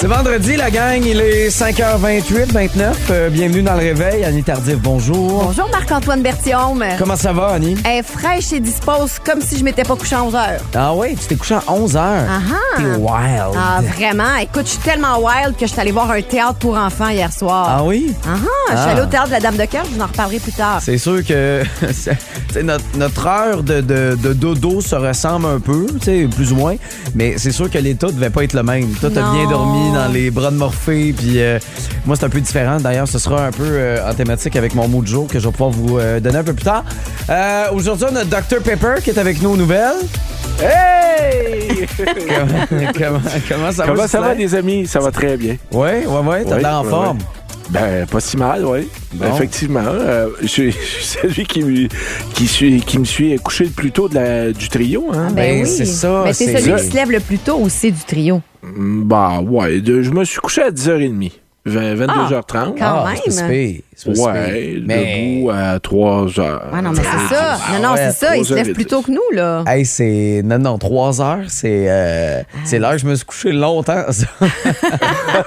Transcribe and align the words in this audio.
C'est 0.00 0.06
vendredi, 0.06 0.56
la 0.56 0.70
gang. 0.70 1.02
Il 1.04 1.20
est 1.20 1.48
5h28, 1.50 2.52
29. 2.54 2.98
Euh, 3.10 3.28
bienvenue 3.28 3.60
dans 3.62 3.74
le 3.74 3.80
réveil. 3.80 4.24
Annie 4.24 4.42
Tardif, 4.42 4.78
bonjour. 4.78 5.44
Bonjour 5.44 5.68
Marc-Antoine 5.70 6.22
Berthiaume. 6.22 6.82
Comment 6.98 7.16
ça 7.16 7.34
va, 7.34 7.48
Annie? 7.48 7.76
Elle 7.84 7.98
est 7.98 8.02
fraîche 8.02 8.50
et 8.54 8.60
dispose 8.60 9.18
comme 9.22 9.42
si 9.42 9.58
je 9.58 9.62
m'étais 9.64 9.82
pas 9.82 9.96
couché 9.96 10.14
à 10.16 10.24
11 10.24 10.34
heures. 10.34 10.60
Ah 10.74 10.94
oui, 10.94 11.16
tu 11.20 11.26
t'es 11.26 11.34
couché 11.36 11.54
à 11.56 11.62
11h. 11.70 11.98
Ah 11.98 12.38
ah. 12.50 12.76
T'es 12.78 12.82
wild. 12.84 13.54
Ah, 13.58 13.80
vraiment? 13.94 14.36
Écoute, 14.40 14.62
je 14.64 14.70
suis 14.70 14.78
tellement 14.78 15.18
wild 15.18 15.54
que 15.58 15.66
je 15.66 15.72
suis 15.72 15.80
allée 15.80 15.92
voir 15.92 16.10
un 16.10 16.22
théâtre 16.22 16.54
pour 16.54 16.78
enfants 16.78 17.10
hier 17.10 17.30
soir. 17.30 17.66
Ah 17.68 17.84
oui? 17.84 18.14
Ah 18.24 18.28
ah, 18.38 18.42
je 18.70 18.76
suis 18.76 18.86
Ah. 18.86 18.90
allée 18.92 19.02
au 19.02 19.06
théâtre 19.06 19.26
de 19.28 19.32
la 19.32 19.40
Dame 19.40 19.56
de 19.58 19.64
Cœur, 19.66 19.84
je 19.84 19.96
vous 19.96 20.00
en 20.00 20.06
reparlerai 20.06 20.38
plus 20.38 20.52
tard. 20.52 20.80
C'est 20.82 20.96
sûr 20.96 21.22
que 21.26 21.62
c'est- 21.92 22.62
notre, 22.62 22.84
notre 22.96 23.26
heure 23.26 23.62
de, 23.62 23.82
de- 23.82 24.16
de 24.18 24.32
dodo 24.32 24.80
se 24.80 24.94
ressemble 24.96 25.44
un 25.46 25.60
peu, 25.60 25.86
tu 26.00 26.04
sais, 26.06 26.28
plus 26.34 26.52
ou 26.52 26.56
moins, 26.56 26.76
mais 27.14 27.34
c'est 27.36 27.52
sûr 27.52 27.68
que 27.70 27.76
l'état 27.76 28.06
devait 28.06 28.30
pas 28.30 28.44
être 28.44 28.54
le 28.54 28.62
même. 28.62 28.88
Toi, 28.94 29.10
t'as 29.12 29.30
bien 29.32 29.46
dormi 29.46 29.89
dans 29.92 30.08
les 30.12 30.30
bras 30.30 30.50
de 30.50 30.56
Morphée, 30.56 31.12
puis 31.16 31.40
euh, 31.40 31.58
moi, 32.06 32.16
c'est 32.16 32.24
un 32.24 32.28
peu 32.28 32.40
différent. 32.40 32.78
D'ailleurs, 32.80 33.08
ce 33.08 33.18
sera 33.18 33.46
un 33.46 33.50
peu 33.50 33.64
euh, 33.66 34.08
en 34.08 34.14
thématique 34.14 34.56
avec 34.56 34.74
mon 34.74 34.88
mot 34.88 35.02
de 35.02 35.06
jour 35.06 35.26
que 35.28 35.38
je 35.38 35.46
vais 35.46 35.52
pouvoir 35.52 35.70
vous 35.70 35.98
euh, 35.98 36.20
donner 36.20 36.38
un 36.38 36.44
peu 36.44 36.54
plus 36.54 36.64
tard. 36.64 36.84
Aujourd'hui, 37.72 38.06
on 38.10 38.16
a 38.16 38.24
Dr 38.24 38.60
Pepper 38.62 38.94
qui 39.02 39.10
est 39.10 39.18
avec 39.18 39.40
nous 39.42 39.50
aux 39.50 39.56
nouvelles. 39.56 39.96
Hey! 40.60 41.86
comment, 41.96 42.90
comment, 42.96 43.20
comment 43.48 43.72
ça 43.72 43.84
va? 43.84 43.92
Comment 43.92 44.06
ça 44.08 44.20
va, 44.20 44.34
les 44.34 44.54
amis? 44.54 44.86
Ça 44.86 45.00
va 45.00 45.10
très 45.10 45.36
bien. 45.36 45.56
Ouais, 45.72 46.04
ouais, 46.06 46.18
ouais, 46.28 46.44
t'as 46.44 46.56
Oui, 46.56 46.62
l'air 46.62 46.74
en 46.80 46.82
oui, 46.84 46.90
forme. 46.90 47.18
oui. 47.18 47.24
Ben, 47.70 48.06
pas 48.06 48.20
si 48.20 48.36
mal, 48.36 48.64
oui. 48.64 48.88
Bon. 49.14 49.26
Effectivement. 49.34 49.80
euh, 49.86 50.28
je 50.42 50.46
suis 50.46 50.72
je 50.72 50.76
suis 50.78 51.04
celui 51.04 51.44
qui, 51.44 51.62
me- 51.62 51.88
qui, 52.34 52.46
suis, 52.46 52.80
qui 52.80 52.98
me 52.98 53.04
suis 53.04 53.36
couché 53.38 53.64
le 53.64 53.70
plus 53.70 53.92
tôt 53.92 54.08
de 54.08 54.14
la- 54.16 54.52
du 54.52 54.68
trio. 54.68 55.06
Hein? 55.12 55.28
ben, 55.32 55.64
c'est 55.64 55.84
ça, 55.84 56.22
Mais 56.24 56.32
c'est 56.32 56.46
c'est 56.46 56.58
celui 56.58 56.70
ça. 56.78 56.84
qui 56.84 56.90
se 56.90 56.94
lève 56.96 57.10
le 57.10 57.20
plus 57.20 57.38
tôt 57.38 57.56
aussi 57.58 57.92
du 57.92 58.02
trio. 58.04 58.42
Bah, 58.62 59.40
ouais. 59.40 59.80
de- 59.80 60.02
je 60.02 60.10
me 60.10 60.24
suis 60.24 60.40
couché 60.40 60.62
à 60.62 60.70
10h30. 60.70 61.30
20, 61.66 61.94
22h30. 61.94 62.74
Quand 62.78 63.04
Ah, 63.06 63.12
même. 63.26 63.74
Ouais. 64.06 64.80
Mais- 64.84 65.36
debout 65.36 65.50
à 65.50 65.78
3h. 65.78 66.60
Ah 66.72 66.82
non, 66.82 66.90
mais 66.90 66.96
c'est 66.96 67.34
ça. 67.34 67.58
Ah 67.58 67.78
non, 67.80 67.88
non, 67.88 67.94
ouais, 67.94 68.10
c'est 68.12 68.26
ça. 68.26 68.36
Il 68.36 68.44
se 68.44 68.54
lève 68.54 68.66
3h10. 68.68 68.72
plus 68.74 68.86
tôt 68.86 69.02
que 69.02 69.10
nous, 69.10 69.20
là. 69.32 69.64
Hey, 69.66 69.84
c'est. 69.84 70.42
Non, 70.44 70.58
non, 70.58 70.78
trois 70.78 71.20
heures, 71.20 71.44
c'est. 71.48 71.86
euh, 71.88 72.42
C'est 72.64 72.78
l'heure 72.78 72.92
que 72.92 72.98
je 72.98 73.06
me 73.06 73.14
suis 73.14 73.24
couché 73.24 73.52
longtemps, 73.52 74.04
ça. 74.10 74.26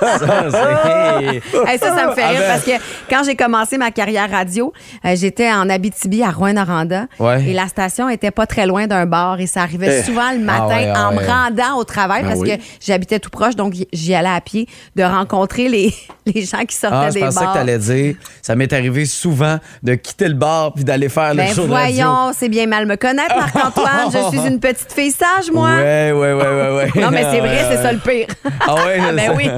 ça, 0.02 0.50
c'est. 0.52 1.36
Hey, 1.68 1.80
ça, 1.80 1.96
ça 1.96 2.08
me 2.08 2.14
fait 2.14 2.28
rire 2.28 2.40
Ah 2.40 2.40
ben. 2.40 2.48
parce 2.48 2.64
que 2.64 2.84
quand 3.10 3.24
j'ai 3.26 3.36
commencé 3.36 3.78
ma 3.78 3.92
carrière 3.92 4.30
radio, 4.30 4.74
euh, 5.06 5.16
j'étais 5.16 5.52
en 5.52 5.70
Abitibi 5.70 6.24
à 6.24 6.32
Rouen-Noranda 6.32 7.06
Ouais. 7.20 7.44
et 7.48 7.54
la 7.54 7.68
station 7.68 8.10
était 8.10 8.32
pas 8.32 8.46
très 8.46 8.66
loin 8.66 8.88
d'un 8.88 9.06
bar 9.06 9.40
et 9.40 9.48
ça 9.48 9.62
arrivait 9.62 10.00
Eh. 10.00 10.04
souvent 10.04 10.32
le 10.32 10.40
matin 10.40 10.64
Ah 10.64 10.68
ouais, 10.78 10.92
ah 10.96 11.08
en 11.10 11.16
ouais. 11.16 11.24
me 11.24 11.28
rendant 11.28 11.78
au 11.80 11.84
travail 11.84 12.24
Ben 12.24 12.30
parce 12.30 12.40
oui. 12.42 12.50
que 12.58 12.64
j'habitais 12.86 13.20
tout 13.20 13.30
proche 13.30 13.56
donc 13.56 13.74
j'y 13.92 14.14
allais 14.16 14.30
à 14.30 14.42
pied 14.42 14.68
de 14.96 15.04
rencontrer 15.04 15.70
les, 15.70 15.94
les 16.26 16.42
gens 16.44 16.64
qui 16.68 16.76
sortaient 16.76 16.96
Ah, 17.00 17.10
je 17.10 17.14
des 17.16 17.20
pensais 17.22 17.40
bars. 17.40 17.54
que 17.54 17.58
t'allais 17.60 17.78
dire. 17.78 18.16
Ça 18.46 18.56
m'est 18.56 18.74
arrivé 18.74 19.06
souvent 19.06 19.58
de 19.84 19.96
quitter 19.96 20.28
le 20.28 20.34
bar 20.34 20.74
puis 20.74 20.84
d'aller 20.84 21.08
faire 21.08 21.34
Ben 21.34 21.48
le 21.48 21.54
show 21.56 21.66
voyons, 21.66 22.32
c'est 22.38 22.50
bien 22.50 22.68
mal 22.68 22.86
me 22.86 22.98
connaître, 22.98 23.34
Marc-Antoine. 23.36 24.12
Je 24.12 24.38
suis 24.38 24.48
une 24.48 24.60
petite 24.60 24.92
fille 24.94 25.12
sage, 25.12 25.50
moi. 25.52 25.70
Ouais, 25.78 26.12
ouais, 26.12 26.34
ouais, 26.34 26.34
ouais, 26.34 26.92
ouais. 26.94 27.02
Non, 27.02 27.10
mais 27.10 27.24
c'est 27.32 27.40
vrai, 27.40 27.66
c'est 27.72 27.82
ça 27.82 27.94
le 27.94 28.00
pire. 28.00 28.28
Ah 28.68 28.76
ouais, 28.76 29.00
Ah, 29.02 29.12
ben 29.14 29.26
ça- 29.28 29.34
oui. 29.34 29.50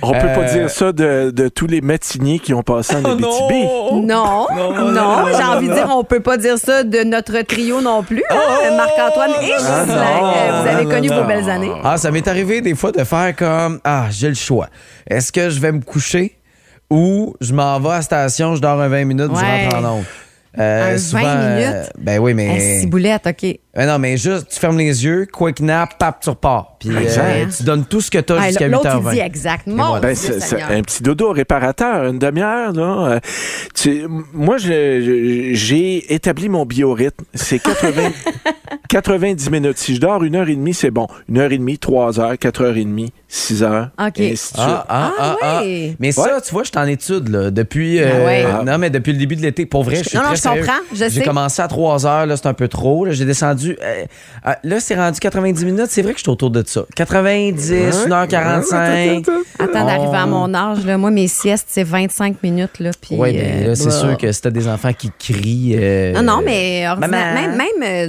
On 0.00 0.12
peut 0.12 0.18
pas 0.20 0.40
Euh, 0.40 0.52
dire 0.58 0.70
ça 0.70 0.90
de, 0.92 1.30
de 1.30 1.48
tous 1.48 1.66
les 1.66 1.82
matiniers 1.82 2.38
qui 2.38 2.54
ont 2.54 2.62
passé 2.62 2.96
en 2.96 3.02
Oh 3.04 3.08
Abitibi. 3.10 3.62
non! 3.92 4.00
Non, 4.06 4.46
non, 4.56 4.72
non, 4.72 4.90
non, 4.92 5.26
j'ai 5.36 5.44
envie 5.44 5.68
de 5.68 5.74
dire, 5.74 5.88
on 5.94 6.02
peut 6.02 6.20
pas 6.20 6.38
dire 6.38 6.56
ça 6.56 6.82
de 6.82 7.04
notre 7.04 7.42
trio 7.42 7.82
non 7.82 8.02
plus, 8.02 8.22
hein, 8.30 8.36
Oh! 8.38 8.74
Marc-Antoine 8.74 9.32
et 9.42 9.46
Ghislain. 9.52 9.84
non, 9.86 9.92
Euh, 9.94 10.62
Vous 10.62 10.68
avez 10.68 10.84
non, 10.86 10.90
connu 10.90 11.08
non. 11.08 11.20
vos 11.20 11.24
belles 11.28 11.50
années. 11.50 11.72
Ah, 11.84 11.98
ça 11.98 12.10
m'est 12.10 12.26
arrivé 12.26 12.62
des 12.62 12.74
fois 12.74 12.90
de 12.90 13.04
faire 13.04 13.36
comme 13.36 13.80
Ah, 13.84 14.06
j'ai 14.10 14.28
le 14.28 14.34
choix. 14.34 14.68
Est-ce 15.08 15.30
que 15.30 15.50
je 15.50 15.60
vais 15.60 15.72
me 15.72 15.80
coucher 15.82 16.36
ou 16.90 17.34
je 17.40 17.52
m'en 17.54 17.78
vais 17.80 17.88
à 17.88 17.92
la 17.96 18.02
station, 18.02 18.54
je 18.56 18.60
dors 18.60 18.80
un 18.80 18.88
20 18.88 19.04
minutes, 19.04 19.30
je 19.34 19.40
Ouais. 19.40 19.64
rentre 19.68 19.76
en 19.76 19.98
onde? 19.98 20.04
Un 20.58 20.96
20 20.96 21.56
minutes? 21.56 21.74
euh, 21.74 21.84
ben 21.98 22.18
oui, 22.18 22.34
mais. 22.34 22.56
Eh, 22.56 22.80
ciboulette, 22.80 23.26
OK. 23.28 23.58
Ben 23.72 23.86
non, 23.86 24.00
mais 24.00 24.16
juste, 24.16 24.48
tu 24.50 24.58
fermes 24.58 24.78
les 24.78 25.04
yeux, 25.04 25.26
quick 25.32 25.60
nap, 25.60 25.96
pap, 25.96 26.18
tu 26.20 26.28
repars. 26.30 26.76
Puis 26.80 26.90
euh, 26.90 26.98
Exact. 27.00 27.56
tu 27.56 27.62
donnes 27.62 27.84
tout 27.84 28.00
ce 28.00 28.10
que 28.10 28.18
tu 28.18 28.32
as 28.32 28.48
jusqu'à 28.48 28.66
L'autre, 28.66 28.88
8h20. 28.88 29.02
il 29.04 29.10
dit 29.14 29.20
exact. 29.20 29.66
Mon 29.68 29.76
voilà. 29.76 30.00
Ben, 30.00 30.14
Dieu 30.14 30.16
c'est, 30.16 30.40
c'est 30.40 30.46
Seigneur. 30.56 30.70
un 30.72 30.82
petit 30.82 31.02
dodo 31.04 31.30
réparateur, 31.30 32.04
une 32.08 32.18
demi-heure. 32.18 32.72
Là. 32.72 32.82
Euh, 33.12 33.20
tu- 33.74 34.06
moi, 34.32 34.56
j'ai 34.58 36.12
établi 36.12 36.48
mon 36.48 36.64
biorhythme. 36.66 37.24
C'est 37.34 37.60
80, 37.60 38.10
90 38.88 39.50
minutes. 39.52 39.78
Si 39.78 39.94
je 39.94 40.00
dors 40.00 40.22
une 40.24 40.34
heure 40.36 40.48
et 40.48 40.56
demie, 40.56 40.74
c'est 40.74 40.90
bon. 40.90 41.06
Une 41.28 41.38
heure 41.38 41.52
et 41.52 41.58
demie, 41.58 41.78
trois 41.78 42.18
heures, 42.18 42.36
quatre 42.38 42.62
heures 42.62 42.76
et 42.76 42.84
demie, 42.84 43.12
six 43.28 43.62
heures. 43.62 43.90
OK. 44.04 44.18
et 44.18 44.32
ainsi 44.32 44.52
de 44.54 44.58
suite. 44.58 44.58
Ah, 44.58 44.86
ah, 44.88 45.12
ah, 45.18 45.20
Ah, 45.20 45.36
ah. 45.42 45.62
ouais. 45.62 45.94
Mais 46.00 46.10
ça, 46.12 46.40
tu 46.44 46.50
vois, 46.52 46.64
je 46.64 46.70
suis 46.70 46.78
en 46.78 46.86
étude 46.86 47.28
là, 47.28 47.50
depuis. 47.50 48.00
euh, 48.00 48.08
Ah 48.12 48.24
ouais. 48.24 48.64
Non, 48.64 48.78
mais 48.78 48.90
depuis 48.90 49.12
le 49.12 49.18
début 49.18 49.36
de 49.36 49.42
l'été. 49.42 49.64
Pour 49.66 49.84
vrai, 49.84 49.96
je, 50.02 50.08
suis 50.08 50.18
non, 50.18 50.24
non, 50.24 50.34
je 50.34 50.42
comprends, 50.42 50.80
J'ai 51.08 51.22
commencé 51.22 51.62
à 51.62 51.68
3 51.68 52.06
heures, 52.06 52.26
là, 52.26 52.36
c'est 52.36 52.46
un 52.48 52.54
peu 52.54 52.66
trop. 52.68 53.04
là. 53.04 53.12
J'ai 53.12 53.24
descendu. 53.24 53.59
Euh, 53.68 54.04
euh, 54.46 54.52
là, 54.64 54.80
c'est 54.80 54.94
rendu 54.94 55.20
90 55.20 55.64
minutes. 55.64 55.86
C'est 55.88 56.02
vrai 56.02 56.12
que 56.12 56.18
je 56.18 56.22
suis 56.24 56.30
autour 56.30 56.50
de 56.50 56.62
ça. 56.66 56.84
90, 56.96 58.06
1h45. 58.08 59.26
Attends 59.58 59.84
d'arriver 59.86 60.16
à 60.16 60.26
mon 60.26 60.52
âge, 60.54 60.84
là. 60.86 60.96
moi, 60.98 61.10
mes 61.10 61.28
siestes, 61.28 61.66
c'est 61.70 61.84
25 61.84 62.42
minutes. 62.42 62.78
Là, 62.80 62.90
puis, 63.00 63.16
Oui, 63.18 63.32
mais 63.34 63.64
euh, 63.64 63.68
là, 63.68 63.74
c'est 63.76 63.84
bah. 63.86 63.90
sûr 63.90 64.16
que 64.18 64.32
si 64.32 64.40
t'as 64.42 64.50
des 64.50 64.66
enfants 64.68 64.92
qui 64.92 65.10
crient. 65.18 65.74
euh, 65.76 66.12
Non, 66.12 66.22
non, 66.22 66.42
mais 66.44 66.84
Maman. 66.98 67.08
même, 67.08 67.56
même 67.56 67.82
euh, 67.82 68.08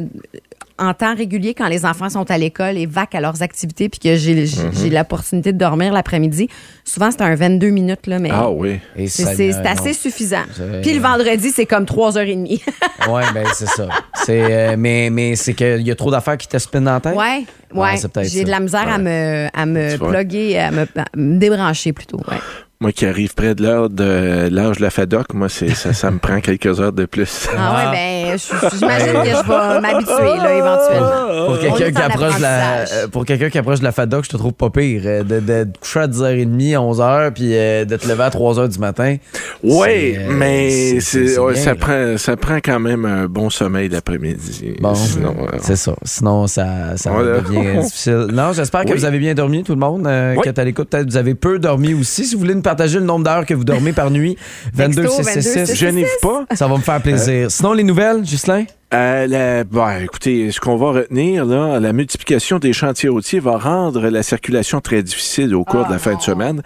en 0.81 0.93
temps 0.93 1.15
régulier, 1.15 1.53
quand 1.53 1.67
les 1.67 1.85
enfants 1.85 2.09
sont 2.09 2.29
à 2.31 2.37
l'école 2.37 2.77
et 2.77 2.85
vaquent 2.87 3.15
à 3.15 3.21
leurs 3.21 3.41
activités, 3.43 3.87
puis 3.87 3.99
que 3.99 4.15
j'ai 4.17 4.45
j'ai- 4.45 4.63
Mhm. 4.89 4.93
l'opportunité 4.93 5.53
de 5.53 5.57
dormir 5.57 5.93
l'après-midi, 5.93 6.49
souvent 6.83 7.11
c'est 7.11 7.21
un 7.21 7.35
22 7.35 7.69
minutes, 7.69 8.07
là, 8.07 8.19
mais 8.19 8.29
Ah 8.31 8.49
oui. 8.49 8.79
C'est 9.07 9.27
assez 9.65 9.89
non. 9.89 9.93
suffisant. 9.93 10.43
Puis 10.81 10.93
le 10.93 10.99
vendredi, 11.01 11.51
c'est 11.51 11.65
comme 11.65 11.85
3h30. 11.85 12.59
Ouais, 13.09 13.23
ben 13.33 13.45
c'est 13.53 13.67
ça. 13.67 13.87
C'est, 14.13 14.41
euh, 14.43 14.75
mais 14.77 15.09
mais 15.11 15.35
c'est 15.35 15.53
qu'il 15.53 15.81
y 15.81 15.91
a 15.91 15.95
trop 15.95 16.11
d'affaires 16.11 16.37
qui 16.37 16.47
te 16.47 16.57
spinent 16.57 16.83
dans 16.83 16.93
la 16.93 16.99
tête? 16.99 17.15
ouais, 17.15 17.45
Ouais, 17.73 17.95
J'ai 18.23 18.43
de 18.43 18.49
la 18.49 18.59
misère 18.59 18.87
à 18.87 18.97
me, 18.97 19.47
à 19.53 19.65
me 19.65 19.97
plugger, 19.97 20.59
à 20.59 20.71
me, 20.71 20.81
à 20.81 21.05
me 21.15 21.37
débrancher 21.37 21.93
plutôt. 21.93 22.17
Ouais. 22.29 22.37
Moi 22.81 22.91
qui 22.91 23.05
arrive 23.05 23.35
près 23.35 23.53
de 23.53 23.61
l'heure 23.61 23.91
de 23.91 24.49
l'âge 24.51 24.77
de 24.77 24.81
la 24.81 24.89
FADOC, 24.89 25.35
moi, 25.35 25.49
c'est, 25.49 25.69
ça, 25.75 25.93
ça 25.93 26.09
me 26.09 26.17
prend 26.17 26.39
quelques 26.41 26.79
heures 26.79 26.91
de 26.91 27.05
plus. 27.05 27.47
Ah, 27.55 27.59
Ah. 27.59 27.91
ouais, 27.91 27.97
ben, 28.31 28.37
je- 28.39 28.75
j'imagine 28.77 29.13
que 29.21 29.29
je 29.29 29.47
vais 29.47 29.81
m'habituer, 29.81 30.37
là, 30.37 30.55
éventuellement. 30.55 31.45
Pour 31.45 31.55
On 31.55 31.57
quelqu'un 31.57 31.85
est 31.85 31.91
qui 31.91 32.01
en 32.01 32.05
approche 32.05 32.37
de 32.37 32.41
la 32.41 32.79
euh, 32.79 33.07
pour 33.11 33.25
quelqu'un 33.25 33.49
qui 33.51 33.57
approche 33.59 33.79
de 33.79 33.83
la 33.83 33.91
FADOC, 33.91 34.25
je 34.25 34.29
te 34.29 34.37
trouve 34.37 34.53
pas 34.53 34.71
pire 34.71 35.01
euh, 35.05 35.23
de, 35.23 35.39
de 35.39 35.63
te 35.65 35.77
coucher 35.79 35.99
à 35.99 36.07
10h30, 36.07 36.75
11h 36.75 37.31
puis 37.33 37.49
euh, 37.55 37.85
de 37.85 37.95
te 37.97 38.07
lever 38.07 38.23
à 38.23 38.29
3h 38.29 38.67
du 38.69 38.79
matin. 38.79 39.17
Oui, 39.63 39.77
C'est, 39.87 40.17
euh, 40.17 40.31
mais 40.31 40.69
c'est- 40.71 40.99
c'est- 41.01 41.27
c'est 41.27 41.39
ouais, 41.39 41.53
bien, 41.53 41.61
ça, 41.63 41.75
prend, 41.75 42.17
ça 42.17 42.35
prend 42.35 42.55
quand 42.57 42.79
même 42.79 43.05
un 43.05 43.27
bon 43.27 43.51
sommeil 43.51 43.89
l'après-midi. 43.89 44.73
Bon, 44.81 44.95
Sinon, 44.95 45.35
euh, 45.39 45.57
c'est 45.61 45.75
ça. 45.75 45.93
Sinon, 46.03 46.47
ça, 46.47 46.97
ça 46.97 47.11
Voilà. 47.11 47.41
devient 47.41 47.79
difficile. 47.83 48.27
Non, 48.33 48.53
j'espère 48.53 48.85
que 48.85 48.89
Oui. 48.91 48.97
vous 48.97 49.05
avez 49.05 49.19
bien 49.19 49.35
dormi, 49.35 49.63
tout 49.63 49.73
le 49.73 49.79
monde. 49.79 50.07
Euh, 50.07 50.33
Oui. 50.35 50.51
Que 50.51 50.59
à 50.59 50.63
l'écoute, 50.63 50.89
peut-être 50.89 51.07
vous 51.09 51.17
avez 51.17 51.35
peu 51.35 51.59
dormi 51.59 51.93
aussi. 51.93 52.25
Si 52.25 52.33
vous 52.33 52.41
voulez 52.41 52.55
nous 52.55 52.61
partager 52.71 52.99
le 52.99 53.05
nombre 53.05 53.25
d'heures 53.25 53.45
que 53.45 53.53
vous 53.53 53.65
dormez 53.65 53.91
par 53.91 54.09
nuit, 54.11 54.37
22 54.73 55.01
Texto, 55.01 55.23
666. 55.23 55.75
je 55.75 55.87
n'y 55.87 56.05
pas. 56.21 56.45
Ça 56.55 56.67
va 56.67 56.77
me 56.77 56.81
faire 56.81 57.01
plaisir. 57.01 57.51
Sinon, 57.51 57.73
les 57.73 57.83
nouvelles, 57.83 58.21
Ghislain? 58.21 58.65
Euh, 58.93 59.25
la- 59.25 60.01
écoutez, 60.03 60.51
ce 60.51 60.59
qu'on 60.59 60.75
va 60.75 60.91
retenir, 60.91 61.45
là, 61.45 61.79
la 61.79 61.93
multiplication 61.93 62.59
des 62.59 62.73
chantiers 62.73 63.07
routiers 63.07 63.39
va 63.39 63.57
rendre 63.57 64.09
la 64.09 64.21
circulation 64.21 64.81
très 64.81 65.01
difficile 65.01 65.55
au 65.55 65.63
cours 65.63 65.85
de 65.87 65.93
la 65.93 65.97
fin 65.97 66.15
de 66.15 66.21
semaine. 66.21 66.61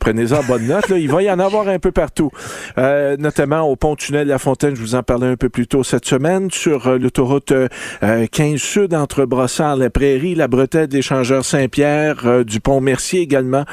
Prenez-en 0.00 0.42
bonne 0.44 0.66
note. 0.66 0.88
Là, 0.88 0.96
il 0.96 1.10
va 1.10 1.22
y 1.22 1.30
en 1.30 1.38
avoir 1.38 1.68
un 1.68 1.78
peu 1.78 1.92
partout, 1.92 2.30
Euh, 2.78 3.16
notamment 3.18 3.62
au 3.62 3.76
pont-tunnel 3.76 4.24
de 4.24 4.30
La 4.30 4.38
Fontaine. 4.38 4.74
Je 4.76 4.80
vous 4.80 4.94
en 4.94 5.02
parlais 5.02 5.26
un 5.26 5.36
peu 5.36 5.50
plus 5.50 5.66
tôt 5.66 5.82
cette 5.84 6.06
semaine 6.06 6.50
sur 6.50 6.86
euh, 6.86 6.96
l'autoroute 6.98 7.52
euh, 7.52 7.68
euh, 8.02 8.26
15 8.30 8.58
Sud 8.58 8.94
entre 8.94 9.26
Brossard, 9.26 9.76
la 9.76 9.90
Prairie, 9.90 10.34
la 10.34 10.48
bretelle 10.48 10.86
d'échangeur 10.86 11.44
Saint-Pierre, 11.44 12.16
euh, 12.24 12.44
du 12.44 12.60
pont 12.60 12.80
Mercier 12.80 13.20
également 13.20 13.64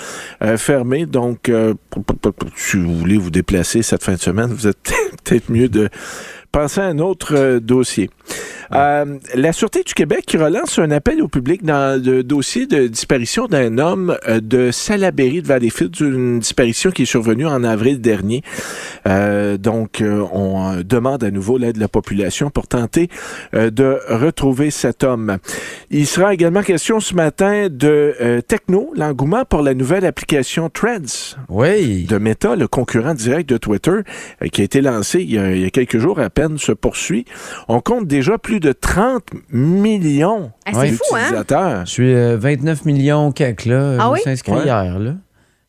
fermé. 0.57 1.05
Donc, 1.05 1.47
euh, 1.47 1.73
si 2.57 2.75
vous 2.77 2.93
voulez 2.97 3.17
vous 3.17 3.29
déplacer 3.31 3.83
cette 3.83 4.03
fin 4.03 4.13
de 4.15 4.19
semaine, 4.19 4.51
vous 4.51 4.67
êtes 4.67 4.91
peut-être 5.23 5.49
mieux 5.49 5.69
de 5.69 5.87
penser 6.55 6.79
à 6.79 6.85
un 6.85 6.99
autre 6.99 7.35
euh, 7.35 7.59
dossier. 7.59 8.09
Euh, 8.73 9.17
la 9.33 9.53
Sûreté 9.53 9.83
du 9.83 9.93
Québec 9.93 10.23
qui 10.25 10.37
relance 10.37 10.79
un 10.79 10.91
appel 10.91 11.21
au 11.21 11.27
public 11.27 11.63
dans 11.63 12.01
le 12.03 12.23
dossier 12.23 12.65
de 12.65 12.87
disparition 12.87 13.47
d'un 13.47 13.77
homme 13.77 14.17
euh, 14.27 14.39
de 14.39 14.71
Salaberry 14.71 15.41
de 15.41 15.47
Valleyfield, 15.47 15.91
d'une 15.91 16.39
disparition 16.39 16.91
qui 16.91 17.03
est 17.03 17.05
survenue 17.05 17.45
en 17.45 17.63
avril 17.63 18.01
dernier. 18.01 18.41
Euh, 19.07 19.57
donc, 19.57 20.01
on 20.01 20.81
demande 20.83 21.23
à 21.23 21.31
nouveau 21.31 21.57
l'aide 21.57 21.75
de 21.75 21.79
la 21.79 21.87
population 21.87 22.49
pour 22.49 22.67
tenter 22.67 23.09
de 23.53 23.99
retrouver 24.09 24.71
cet 24.71 25.03
homme. 25.03 25.37
Il 25.89 26.07
sera 26.07 26.33
également 26.33 26.61
question 26.61 26.99
ce 26.99 27.13
matin 27.13 27.67
de 27.69 28.41
Techno, 28.47 28.91
l'engouement 28.95 29.45
pour 29.45 29.61
la 29.61 29.73
nouvelle 29.73 30.05
application 30.05 30.69
Threads 30.69 31.37
Oui. 31.49 32.05
de 32.05 32.17
Meta, 32.17 32.55
le 32.55 32.67
concurrent 32.67 33.13
direct 33.13 33.49
de 33.49 33.57
Twitter, 33.57 33.99
qui 34.51 34.61
a 34.61 34.63
été 34.63 34.81
lancé 34.81 35.21
il 35.21 35.33
y 35.33 35.37
a, 35.37 35.51
il 35.51 35.61
y 35.61 35.65
a 35.65 35.69
quelques 35.69 35.99
jours 35.99 36.19
à 36.19 36.29
peine, 36.29 36.57
se 36.57 36.71
poursuit. 36.71 37.25
On 37.67 37.79
compte 37.81 38.07
déjà 38.07 38.37
plus 38.37 38.54
de 38.59 38.71
30 38.71 39.23
millions 39.51 40.51
Ah, 40.65 40.71
c'est 40.73 40.79
Ouais. 40.79 40.91
fou, 40.91 41.03
hein? 41.15 41.19
d'utilisateurs. 41.19 41.85
Je 41.85 41.91
suis 41.91 42.13
euh, 42.13 42.37
29 42.37 42.85
millions 42.85 43.31
quelques, 43.31 43.65
là. 43.65 43.95
Ah 43.99 44.01
Je 44.03 44.07
me 44.07 44.13
oui? 44.13 44.19
suis 44.21 44.29
inscrit 44.31 44.51
Ouais. 44.53 44.63
hier, 44.65 44.99
là. 44.99 45.11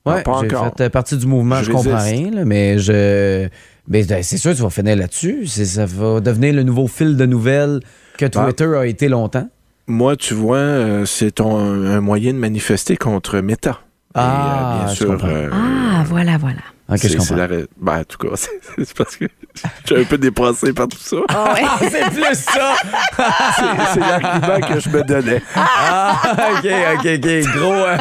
Ouais, 0.04 0.22
pas 0.22 0.38
j'ai 0.40 0.54
encore. 0.54 0.72
fait 0.76 0.84
euh, 0.84 0.88
partie 0.88 1.16
du 1.16 1.26
mouvement, 1.26 1.56
je, 1.58 1.64
Je 1.64 1.72
comprends 1.72 1.98
rien, 1.98 2.30
là, 2.30 2.44
mais 2.44 2.78
je. 2.78 3.48
Ben, 3.88 4.04
c'est 4.22 4.36
sûr, 4.38 4.54
tu 4.54 4.62
vas 4.62 4.70
finir 4.70 4.96
là-dessus. 4.96 5.46
C'est- 5.46 5.64
Ça 5.64 5.84
va 5.86 6.20
devenir 6.20 6.54
le 6.54 6.62
nouveau 6.62 6.86
fil 6.86 7.16
de 7.16 7.26
nouvelles 7.26 7.80
que 8.18 8.26
Ben, 8.26 8.30
Twitter 8.30 8.72
a 8.76 8.86
été 8.86 9.08
longtemps. 9.08 9.48
Moi, 9.88 10.16
tu 10.16 10.34
vois, 10.34 10.56
euh, 10.58 11.04
c'est 11.06 11.32
ton- 11.32 11.56
un 11.58 12.00
moyen 12.00 12.32
de 12.32 12.38
manifester 12.38 12.96
contre 12.96 13.38
Meta. 13.40 13.70
Et, 13.70 14.18
Ah, 14.18 14.78
euh, 14.80 14.84
bien 14.84 14.92
je 14.92 14.96
sûr. 14.96 15.06
comprends. 15.08 15.28
euh, 15.28 15.50
Ah, 15.52 16.04
voilà, 16.08 16.36
voilà. 16.38 16.58
Ok, 16.88 16.98
c'est- 16.98 17.08
je 17.08 17.12
c'est 17.14 17.18
comprends. 17.18 17.34
la 17.36 17.46
ra- 17.48 17.62
ben, 17.78 17.98
en 18.00 18.04
tout 18.04 18.18
cas, 18.18 18.36
c'est 18.78 18.94
parce 18.96 19.16
que 19.16 19.24
je 19.54 19.86
suis 19.94 20.02
un 20.02 20.04
peu 20.04 20.18
dépassé 20.18 20.72
par 20.72 20.86
tout 20.86 20.98
ça. 21.00 21.16
Ah 21.28 21.52
ouais. 21.54 21.62
c'est 21.90 22.10
plus 22.10 22.34
ça! 22.38 22.74
C'est- 23.94 24.00
l'argument 24.00 24.68
que 24.68 24.78
je 24.80 24.88
me 24.90 25.02
donnais. 25.02 25.42
Ah, 25.56 26.16
ok, 26.58 26.70
ok, 26.94 27.06
ok. 27.16 27.56
Gros. 27.56 27.72
euh, 27.72 27.96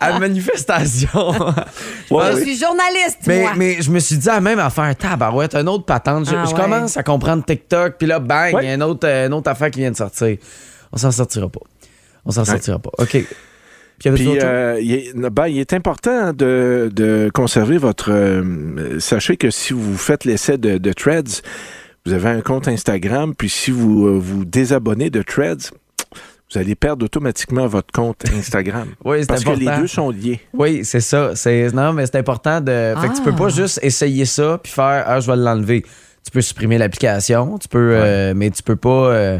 à 0.00 0.18
manifestation. 0.18 1.30
Ouais, 2.10 2.24
je 2.32 2.36
oui. 2.36 2.42
suis 2.42 2.58
journaliste, 2.58 3.18
Mais, 3.26 3.42
moi. 3.42 3.52
mais 3.56 3.80
je 3.82 3.90
me 3.90 3.98
suis 4.00 4.16
dit 4.18 4.28
à 4.28 4.40
même 4.40 4.58
affaire, 4.58 4.94
tabarouette, 4.96 5.54
un 5.54 5.66
autre 5.68 5.84
patente. 5.84 6.28
Je, 6.28 6.34
Ah 6.34 6.44
je 6.46 6.54
ouais. 6.54 6.60
commence 6.60 6.96
à 6.96 7.02
comprendre 7.02 7.44
TikTok, 7.44 7.94
puis 7.98 8.06
là, 8.08 8.18
bang, 8.18 8.50
il 8.50 8.56
Ouais. 8.56 8.66
y 8.66 8.68
a 8.70 8.74
une 8.74 8.82
autre, 8.82 9.06
euh, 9.06 9.26
une 9.28 9.34
autre 9.34 9.50
affaire 9.50 9.70
qui 9.70 9.80
vient 9.80 9.90
de 9.90 9.96
sortir. 9.96 10.36
On 10.92 10.96
s'en 10.96 11.10
sortira 11.12 11.48
pas. 11.48 11.60
On 12.24 12.30
s'en 12.32 12.44
sortira 12.44 12.78
pas. 12.78 12.90
OK. 12.98 13.18
Puis, 13.98 14.38
euh, 14.42 14.78
il, 14.82 14.92
est, 14.92 15.30
ben, 15.30 15.46
il 15.48 15.58
est 15.58 15.72
important 15.72 16.32
de, 16.32 16.90
de 16.92 17.30
conserver 17.32 17.78
votre. 17.78 18.10
euh, 18.12 18.98
sachez 19.00 19.36
que 19.36 19.50
si 19.50 19.72
vous 19.72 19.96
faites 19.96 20.24
l'essai 20.24 20.58
de, 20.58 20.78
de 20.78 20.92
Threads, 20.92 21.42
vous 22.04 22.12
avez 22.12 22.28
un 22.28 22.40
compte 22.42 22.68
Instagram, 22.68 23.34
puis 23.34 23.48
si 23.48 23.70
vous 23.70 24.06
euh, 24.06 24.18
vous 24.18 24.44
désabonnez 24.44 25.08
de 25.10 25.22
Threads, 25.22 25.70
vous 26.52 26.58
allez 26.58 26.74
perdre 26.74 27.04
automatiquement 27.06 27.66
votre 27.66 27.92
compte 27.92 28.22
Instagram. 28.36 28.88
Oui, 29.04 29.18
c'est 29.20 29.26
Parce 29.28 29.42
que 29.44 29.50
important. 29.50 29.70
les 29.74 29.80
deux 29.80 29.86
sont 29.86 30.10
liés. 30.10 30.40
Oui, 30.52 30.84
c'est 30.84 31.00
ça. 31.00 31.34
C'est 31.34 31.72
non, 31.72 31.92
mais 31.94 32.04
c'est 32.06 32.16
important 32.18 32.60
de. 32.60 32.94
Fait 33.00 33.08
que 33.08 33.16
tu 33.16 33.22
peux 33.22 33.34
pas 33.34 33.46
Ah. 33.46 33.48
juste 33.56 33.80
essayer 33.82 34.24
ça 34.26 34.58
puis 34.62 34.70
faire 34.72 35.04
ah 35.06 35.20
je 35.20 35.30
vais 35.30 35.36
l'enlever. 35.36 35.82
Tu 36.24 36.30
peux 36.30 36.40
supprimer 36.42 36.78
l'application, 36.78 37.58
tu 37.58 37.68
peux, 37.68 37.92
euh, 37.94 38.32
mais 38.34 38.50
tu 38.50 38.62
peux 38.62 38.76
pas, 38.76 39.08
euh, 39.12 39.38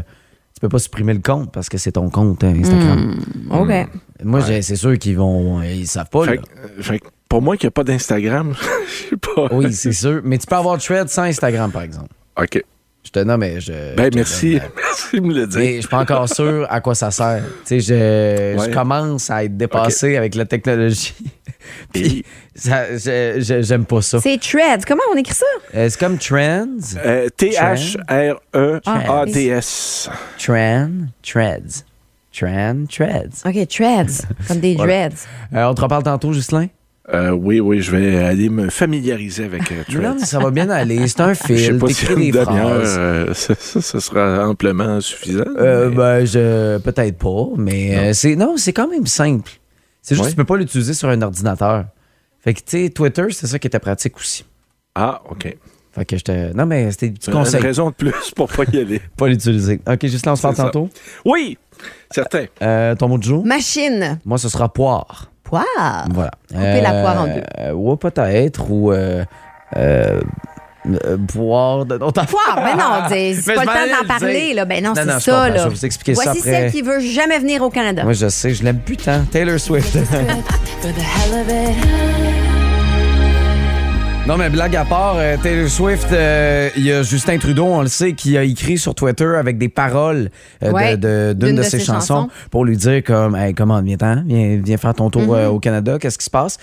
tu 0.53 0.59
peux 0.61 0.69
pas 0.69 0.77
supprimer 0.79 1.13
le 1.13 1.19
compte 1.19 1.51
parce 1.51 1.67
que 1.67 1.77
c'est 1.79 1.93
ton 1.93 2.09
compte 2.09 2.43
hein, 2.43 2.53
Instagram. 2.59 3.15
OK. 3.51 3.87
Moi, 4.23 4.41
c'est 4.41 4.75
sûr 4.75 4.97
qu'ils 4.97 5.17
vont, 5.17 5.61
ils 5.61 5.87
savent 5.87 6.09
pas. 6.09 6.25
Fait 6.25 6.35
là. 6.35 6.41
euh, 6.79 6.81
fait 6.81 7.01
pour 7.27 7.41
moi 7.41 7.57
qui 7.57 7.65
n'y 7.65 7.69
a 7.69 7.71
pas 7.71 7.83
d'Instagram, 7.83 8.55
je 8.87 9.09
sais 9.09 9.17
pas. 9.17 9.47
Oui, 9.51 9.73
c'est 9.73 9.91
sûr. 9.91 10.21
Mais 10.23 10.37
tu 10.37 10.47
peux 10.47 10.55
avoir 10.55 10.77
Thread 10.77 11.09
sans 11.09 11.23
Instagram, 11.23 11.71
par 11.71 11.81
exemple. 11.81 12.09
OK. 12.41 12.63
Je 13.03 13.09
te 13.11 13.19
nomme, 13.19 13.41
mais 13.41 13.59
je. 13.61 13.93
Ben, 13.95 14.09
je 14.11 14.17
merci. 14.17 14.53
donne, 14.53 14.61
merci 14.77 15.15
de 15.17 15.21
me 15.21 15.33
le 15.33 15.45
dire. 15.47 15.59
Mais 15.59 15.75
je 15.75 15.79
suis 15.81 15.89
pas 15.89 15.99
encore 15.99 16.27
sûr 16.27 16.65
à 16.69 16.81
quoi 16.81 16.95
ça 16.95 17.11
sert. 17.11 17.43
Tu 17.65 17.79
sais, 17.79 17.79
je, 17.81 18.57
Ouais. 18.57 18.65
je 18.65 18.73
commence 18.73 19.29
à 19.29 19.43
être 19.43 19.55
dépassé 19.55 20.15
avec 20.17 20.33
la 20.33 20.45
technologie. 20.45 21.13
Puis, 21.93 22.23
j'aime 22.55 23.85
pas 23.85 24.01
ça. 24.01 24.19
C'est 24.21 24.39
Threads. 24.39 24.85
Comment 24.87 25.03
on 25.13 25.17
écrit 25.17 25.35
ça? 25.35 25.45
Euh, 25.75 25.87
C'est 25.89 25.99
comme 25.99 26.17
Trends. 26.17 26.67
Euh, 27.05 27.27
E 27.27 27.29
T-H-R-E-A-D-S. 28.65 30.09
Tran, 30.39 30.89
Treads. 31.23 31.83
Tran, 32.37 32.85
Treads. 32.89 33.43
OK, 33.45 33.67
Threads. 33.67 34.27
Comme 34.47 34.59
des 34.59 34.75
Voilà. 34.77 35.09
dreads. 35.09 35.25
Euh, 35.53 35.65
on 35.65 35.73
te 35.73 35.81
reparle 35.81 36.03
tantôt, 36.03 36.33
Justin? 36.33 36.67
Euh, 37.13 37.29
oui, 37.29 37.59
oui, 37.59 37.81
je 37.81 37.91
vais 37.91 38.17
aller 38.23 38.49
me 38.49 38.69
familiariser 38.71 39.45
avec 39.45 39.71
euh, 39.71 39.83
Non, 40.01 40.15
mais 40.19 40.25
ça 40.25 40.39
va 40.39 40.49
bien 40.49 40.69
aller. 40.71 41.07
C'est 41.07 41.21
un 41.21 41.33
Je 41.49 41.55
sais 41.55 41.73
pas 41.77 41.87
si 41.89 42.05
une 42.07 42.31
demi-heure, 42.31 42.81
euh, 42.83 43.33
ça, 43.35 43.53
ça, 43.53 43.79
ça 43.79 43.99
sera 43.99 44.47
amplement 44.49 44.99
suffisant. 45.01 45.43
Euh, 45.57 45.89
mais- 45.91 45.95
ben, 45.95 46.25
je, 46.25 46.77
peut-être 46.79 47.17
pas, 47.19 47.47
mais 47.57 47.95
euh, 47.95 48.13
c'est, 48.13 48.35
non, 48.35 48.57
c'est 48.57 48.73
quand 48.73 48.87
même 48.89 49.05
simple. 49.05 49.51
C'est 50.01 50.15
juste 50.15 50.25
que 50.25 50.31
tu 50.31 50.35
peux 50.37 50.45
pas 50.45 50.57
l'utiliser 50.57 50.95
sur 50.95 51.09
un 51.09 51.21
ordinateur. 51.21 51.85
Fait 52.43 52.53
que, 52.55 52.59
tu 52.59 52.85
sais, 52.85 52.89
Twitter, 52.89 53.25
c'est 53.31 53.47
ça 53.47 53.59
qui 53.59 53.67
était 53.67 53.79
pratique 53.79 54.17
aussi. 54.17 54.43
Ah, 54.95 55.21
OK. 55.29 55.55
Fait 55.93 56.05
que 56.05 56.17
je 56.17 56.23
te. 56.23 56.53
Non, 56.53 56.65
mais 56.65 56.91
c'était 56.91 57.09
des 57.09 57.13
petits 57.19 57.31
Une 57.31 57.37
raison 57.63 57.89
de 57.89 57.93
plus 57.95 58.31
pour 58.35 58.49
pas 58.51 58.63
y 58.73 58.79
aller. 58.79 58.99
Pas 59.15 59.27
l'utiliser. 59.27 59.79
OK, 59.87 60.05
juste 60.07 60.25
là, 60.25 60.33
on 60.33 60.35
se 60.35 60.41
parle 60.41 60.55
tantôt. 60.55 60.89
Oui, 61.23 61.57
certain. 62.11 62.45
Euh, 62.61 62.95
ton 62.95 63.07
mot 63.07 63.17
de 63.17 63.23
jour? 63.23 63.45
Machine. 63.45 64.19
Moi, 64.25 64.37
ce 64.37 64.49
sera 64.49 64.71
poire. 64.71 65.31
Poire. 65.43 66.07
Voilà. 66.11 66.31
Couper 66.49 66.81
la 66.81 67.01
poire 67.01 67.21
en 67.21 67.27
deux. 67.27 67.43
Euh, 67.59 67.71
ouais, 67.73 67.97
peut-être. 67.97 68.69
Ou. 68.69 68.91
Euh, 68.91 69.23
euh, 69.77 70.21
euh, 71.05 71.17
boire 71.17 71.85
de 71.85 71.97
Poire. 71.97 72.55
Ben 72.57 72.77
non, 72.77 73.01
c'est 73.09 73.35
Mais 73.47 73.55
pas 73.55 73.61
le 73.61 73.67
temps 73.67 74.01
d'en 74.01 74.07
parler. 74.07 74.53
Là. 74.53 74.65
Ben 74.65 74.83
non, 74.83 74.93
c'est 74.95 75.19
ça. 75.19 75.49
Là. 75.49 75.57
Je 75.57 75.63
vais 75.63 75.69
vous 75.69 75.85
expliquer 75.85 76.15
ça 76.15 76.23
Voici 76.25 76.39
après. 76.39 76.51
celle 76.51 76.71
qui 76.71 76.81
veut 76.81 76.99
jamais 76.99 77.39
venir 77.39 77.61
au 77.63 77.69
Canada. 77.69 78.03
Moi, 78.03 78.13
je 78.13 78.29
sais, 78.29 78.53
je 78.53 78.63
l'aime 78.63 78.79
putain. 78.79 79.25
Taylor 79.31 79.59
Swift. 79.59 79.97
Non, 84.27 84.37
mais 84.37 84.49
blague 84.49 84.75
à 84.75 84.85
part, 84.85 85.17
euh, 85.17 85.37
Taylor 85.37 85.69
Swift, 85.69 86.07
euh, 86.11 86.69
il 86.75 86.83
y 86.83 86.91
a 86.91 87.03
Justin 87.03 87.37
Trudeau, 87.37 87.65
on 87.65 87.81
le 87.81 87.87
sait, 87.87 88.13
qui 88.13 88.35
a 88.39 88.43
écrit 88.43 88.79
sur 88.79 88.95
Twitter 88.95 89.35
avec 89.37 89.59
des 89.59 89.69
paroles 89.69 90.31
euh, 90.63 90.69
de- 90.69 90.73
Ouais, 90.73 90.97
de- 90.97 91.33
d'une 91.37 91.55
de, 91.57 91.61
ses, 91.61 91.79
chansons, 91.79 92.27
pour 92.49 92.65
lui 92.65 92.75
dire 92.75 93.03
comme, 93.03 93.35
hey, 93.35 93.53
comment, 93.53 93.79
viens-t'en, 93.83 94.23
viens, 94.25 94.59
viens 94.63 94.77
faire 94.77 94.95
ton 94.95 95.11
tour 95.11 95.21
Mm-hmm. 95.21 95.45
au 95.47 95.59
Canada, 95.59 95.99
qu'est-ce 95.99 96.17
qui 96.17 96.25
se 96.25 96.29
passe? 96.31 96.57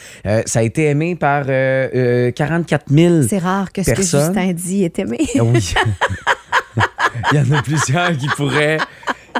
Ça 0.47 0.59
a 0.59 0.63
été 0.63 0.87
aimé 0.87 1.15
par 1.15 1.45
euh, 1.49 1.89
euh, 1.95 2.31
44 2.33 2.87
000. 2.91 3.23
C'est 3.29 3.39
rare 3.39 3.71
que 3.73 3.83
ce 3.85 3.91
que. 3.93 3.97
Justin 4.03 4.53
dit 4.53 4.83
est 4.83 4.99
aimé. 4.99 5.19
Oui. 5.41 5.75
Il 7.33 7.37
y 7.39 7.41
en 7.41 7.57
a 7.59 7.63
plusieurs 7.63 8.17
qui 8.17 8.27
pourraient, 8.37 8.79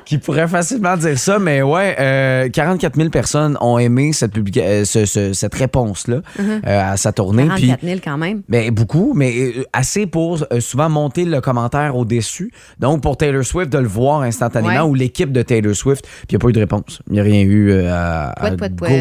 qui 0.05 0.19
pourraient 0.19 0.49
facilement 0.49 0.97
dire 0.97 1.19
ça, 1.19 1.39
mais 1.39 1.63
ouais, 1.63 1.97
euh, 1.99 2.49
44 2.49 2.97
000 2.97 3.09
personnes 3.11 3.57
ont 3.61 3.79
aimé 3.79 4.13
cette, 4.13 4.33
publica- 4.35 4.63
euh, 4.65 4.85
ce- 4.85 5.05
ce- 5.07 5.33
cette 5.33 5.55
réponse-là 5.55 6.21
euh, 6.41 6.61
à 6.93 6.97
sa 6.97 7.13
tournée. 7.13 7.49
Puis 7.55 7.69
44 7.69 7.83
000 7.85 8.01
quand 8.05 8.19
même. 8.19 8.43
ben, 8.49 8.71
beaucoup, 8.71 9.13
mais 9.15 9.33
euh, 9.39 9.65
assez 9.73 10.07
pour 10.07 10.45
souvent 10.61 10.89
monter 10.89 11.25
le 11.25 11.41
commentaire 11.41 11.97
au-dessus. 11.97 12.53
Donc, 12.79 13.03
pour 13.03 13.17
Taylor 13.17 13.45
Swift, 13.45 13.71
de 13.71 13.79
le 13.79 13.89
voir 13.89 14.23
instantanément 14.23 14.73
Ouais. 14.85 14.91
ou 14.91 14.95
l'équipe 14.95 15.33
de 15.33 15.43
Taylor 15.43 15.75
Swift, 15.75 16.05
puis 16.05 16.27
il 16.31 16.35
n'y 16.35 16.37
a 16.37 16.39
pas 16.41 16.49
eu 16.49 16.53
de 16.53 16.61
réponse. 16.61 17.01
Il 17.09 17.15
n'y 17.15 17.21
a 17.21 17.23
rien 17.23 17.43
eu 17.43 17.73
à, 17.85 18.31
à 18.31 18.51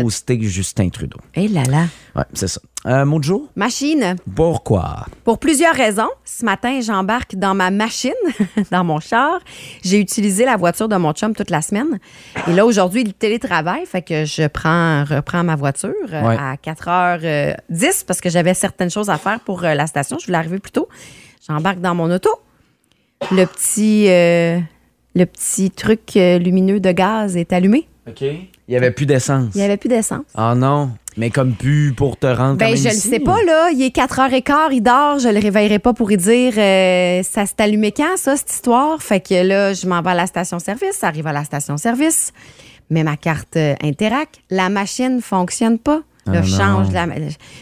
ghoster 0.02 0.40
Justin 0.42 0.90
Trudeau. 0.90 1.18
Eh 1.36 1.48
là 1.48 1.64
là. 1.70 1.86
Ouais, 2.16 2.24
c'est 2.34 2.48
ça. 2.48 2.60
Euh? 2.88 3.06
Machine. 3.56 4.16
Pourquoi? 4.36 5.06
Pour 5.24 5.38
plusieurs 5.40 5.74
raisons. 5.76 6.10
Ce 6.26 6.44
matin, 6.44 6.80
j'embarque 6.82 7.36
dans 7.36 7.54
ma 7.54 7.72
machine, 7.72 8.12
dans 8.72 8.84
mon 8.84 9.00
char. 9.00 9.40
J'ai 9.84 10.00
utilisé 10.00 10.44
la 10.46 10.58
voiture 10.58 10.90
de 10.90 10.96
mon 10.98 11.14
chum 11.14 11.34
toute 11.36 11.50
la 11.52 11.62
semaine. 11.62 12.00
Et 12.48 12.54
là, 12.54 12.66
aujourd'hui, 12.66 13.04
le 13.04 13.14
télétravail, 13.14 13.86
fait 13.86 14.02
que 14.02 14.26
je 14.26 14.48
prends, 14.48 15.04
reprends 15.06 15.44
ma 15.44 15.56
voiture 15.56 15.94
euh, 16.12 16.22
Ouais. 16.22 16.38
à 16.38 16.56
4h10 16.56 18.06
parce 18.06 18.20
que 18.20 18.30
j'avais 18.30 18.54
certaines 18.54 18.90
choses 18.92 19.10
à 19.10 19.18
faire 19.18 19.40
pour 19.40 19.64
euh, 19.64 19.74
la 19.74 19.88
station. 19.88 20.18
Je 20.20 20.26
voulais 20.26 20.38
arriver 20.38 20.60
plus 20.60 20.72
tôt. 20.72 20.90
J'embarque 21.48 21.80
dans 21.80 21.96
mon 21.96 22.12
auto. 22.12 22.30
Le 23.32 23.46
petit, 23.46 24.08
euh, 24.10 24.60
le 25.16 25.26
petit 25.26 25.72
truc 25.72 26.02
euh, 26.18 26.40
lumineux 26.40 26.80
de 26.80 26.92
gaz 26.92 27.38
est 27.38 27.54
allumé. 27.54 27.88
OK. 28.08 28.22
Il 28.22 28.48
n'y 28.70 28.76
avait 28.76 28.92
plus 28.92 29.06
d'essence. 29.06 29.52
Il 29.54 29.60
n'y 29.60 29.64
avait 29.64 29.78
plus 29.78 29.90
d'essence. 29.90 30.26
Ah 30.34 30.56
non, 30.56 30.92
mais 31.18 31.30
comme 31.30 31.54
pu 31.54 31.94
pour 31.96 32.18
te 32.18 32.26
rendre 32.28 32.52
quand 32.52 32.66
Ben, 32.66 32.70
même 32.74 32.78
je 32.78 32.90
le 32.90 32.94
sais 32.94 33.20
pas, 33.20 33.42
là. 33.44 33.70
Il 33.72 33.82
est 33.82 33.96
4h15, 33.96 34.70
il 34.72 34.82
dort. 34.82 35.20
Je 35.20 35.28
le 35.30 35.40
réveillerai 35.40 35.80
pas 35.80 35.94
pour 35.94 36.08
lui 36.08 36.18
dire 36.18 36.54
euh, 36.58 37.22
ça 37.24 37.46
s'est 37.46 37.62
allumé 37.62 37.92
quand, 37.92 38.16
ça, 38.18 38.38
cette 38.38 38.52
histoire? 38.52 39.02
Fait 39.02 39.20
que 39.20 39.34
là, 39.46 39.74
je 39.74 39.86
m'en 39.88 40.02
vais 40.02 40.12
à 40.12 40.16
la 40.16 40.26
station-service. 40.28 40.94
Ça 40.98 41.08
arrive 41.08 41.28
à 41.28 41.34
la 41.34 41.44
station-service. 41.44 42.32
Mais 42.90 43.04
ma 43.04 43.18
carte 43.18 43.56
euh, 43.58 43.76
Interac, 43.84 44.42
la 44.50 44.70
machine 44.70 45.22
fonctionne 45.22 45.80
pas. 45.80 46.02
Là, 46.28 46.34
Ah 46.40 46.42
je 46.44 46.52
non. 46.52 46.58
change 46.58 46.92
la. 46.94 47.08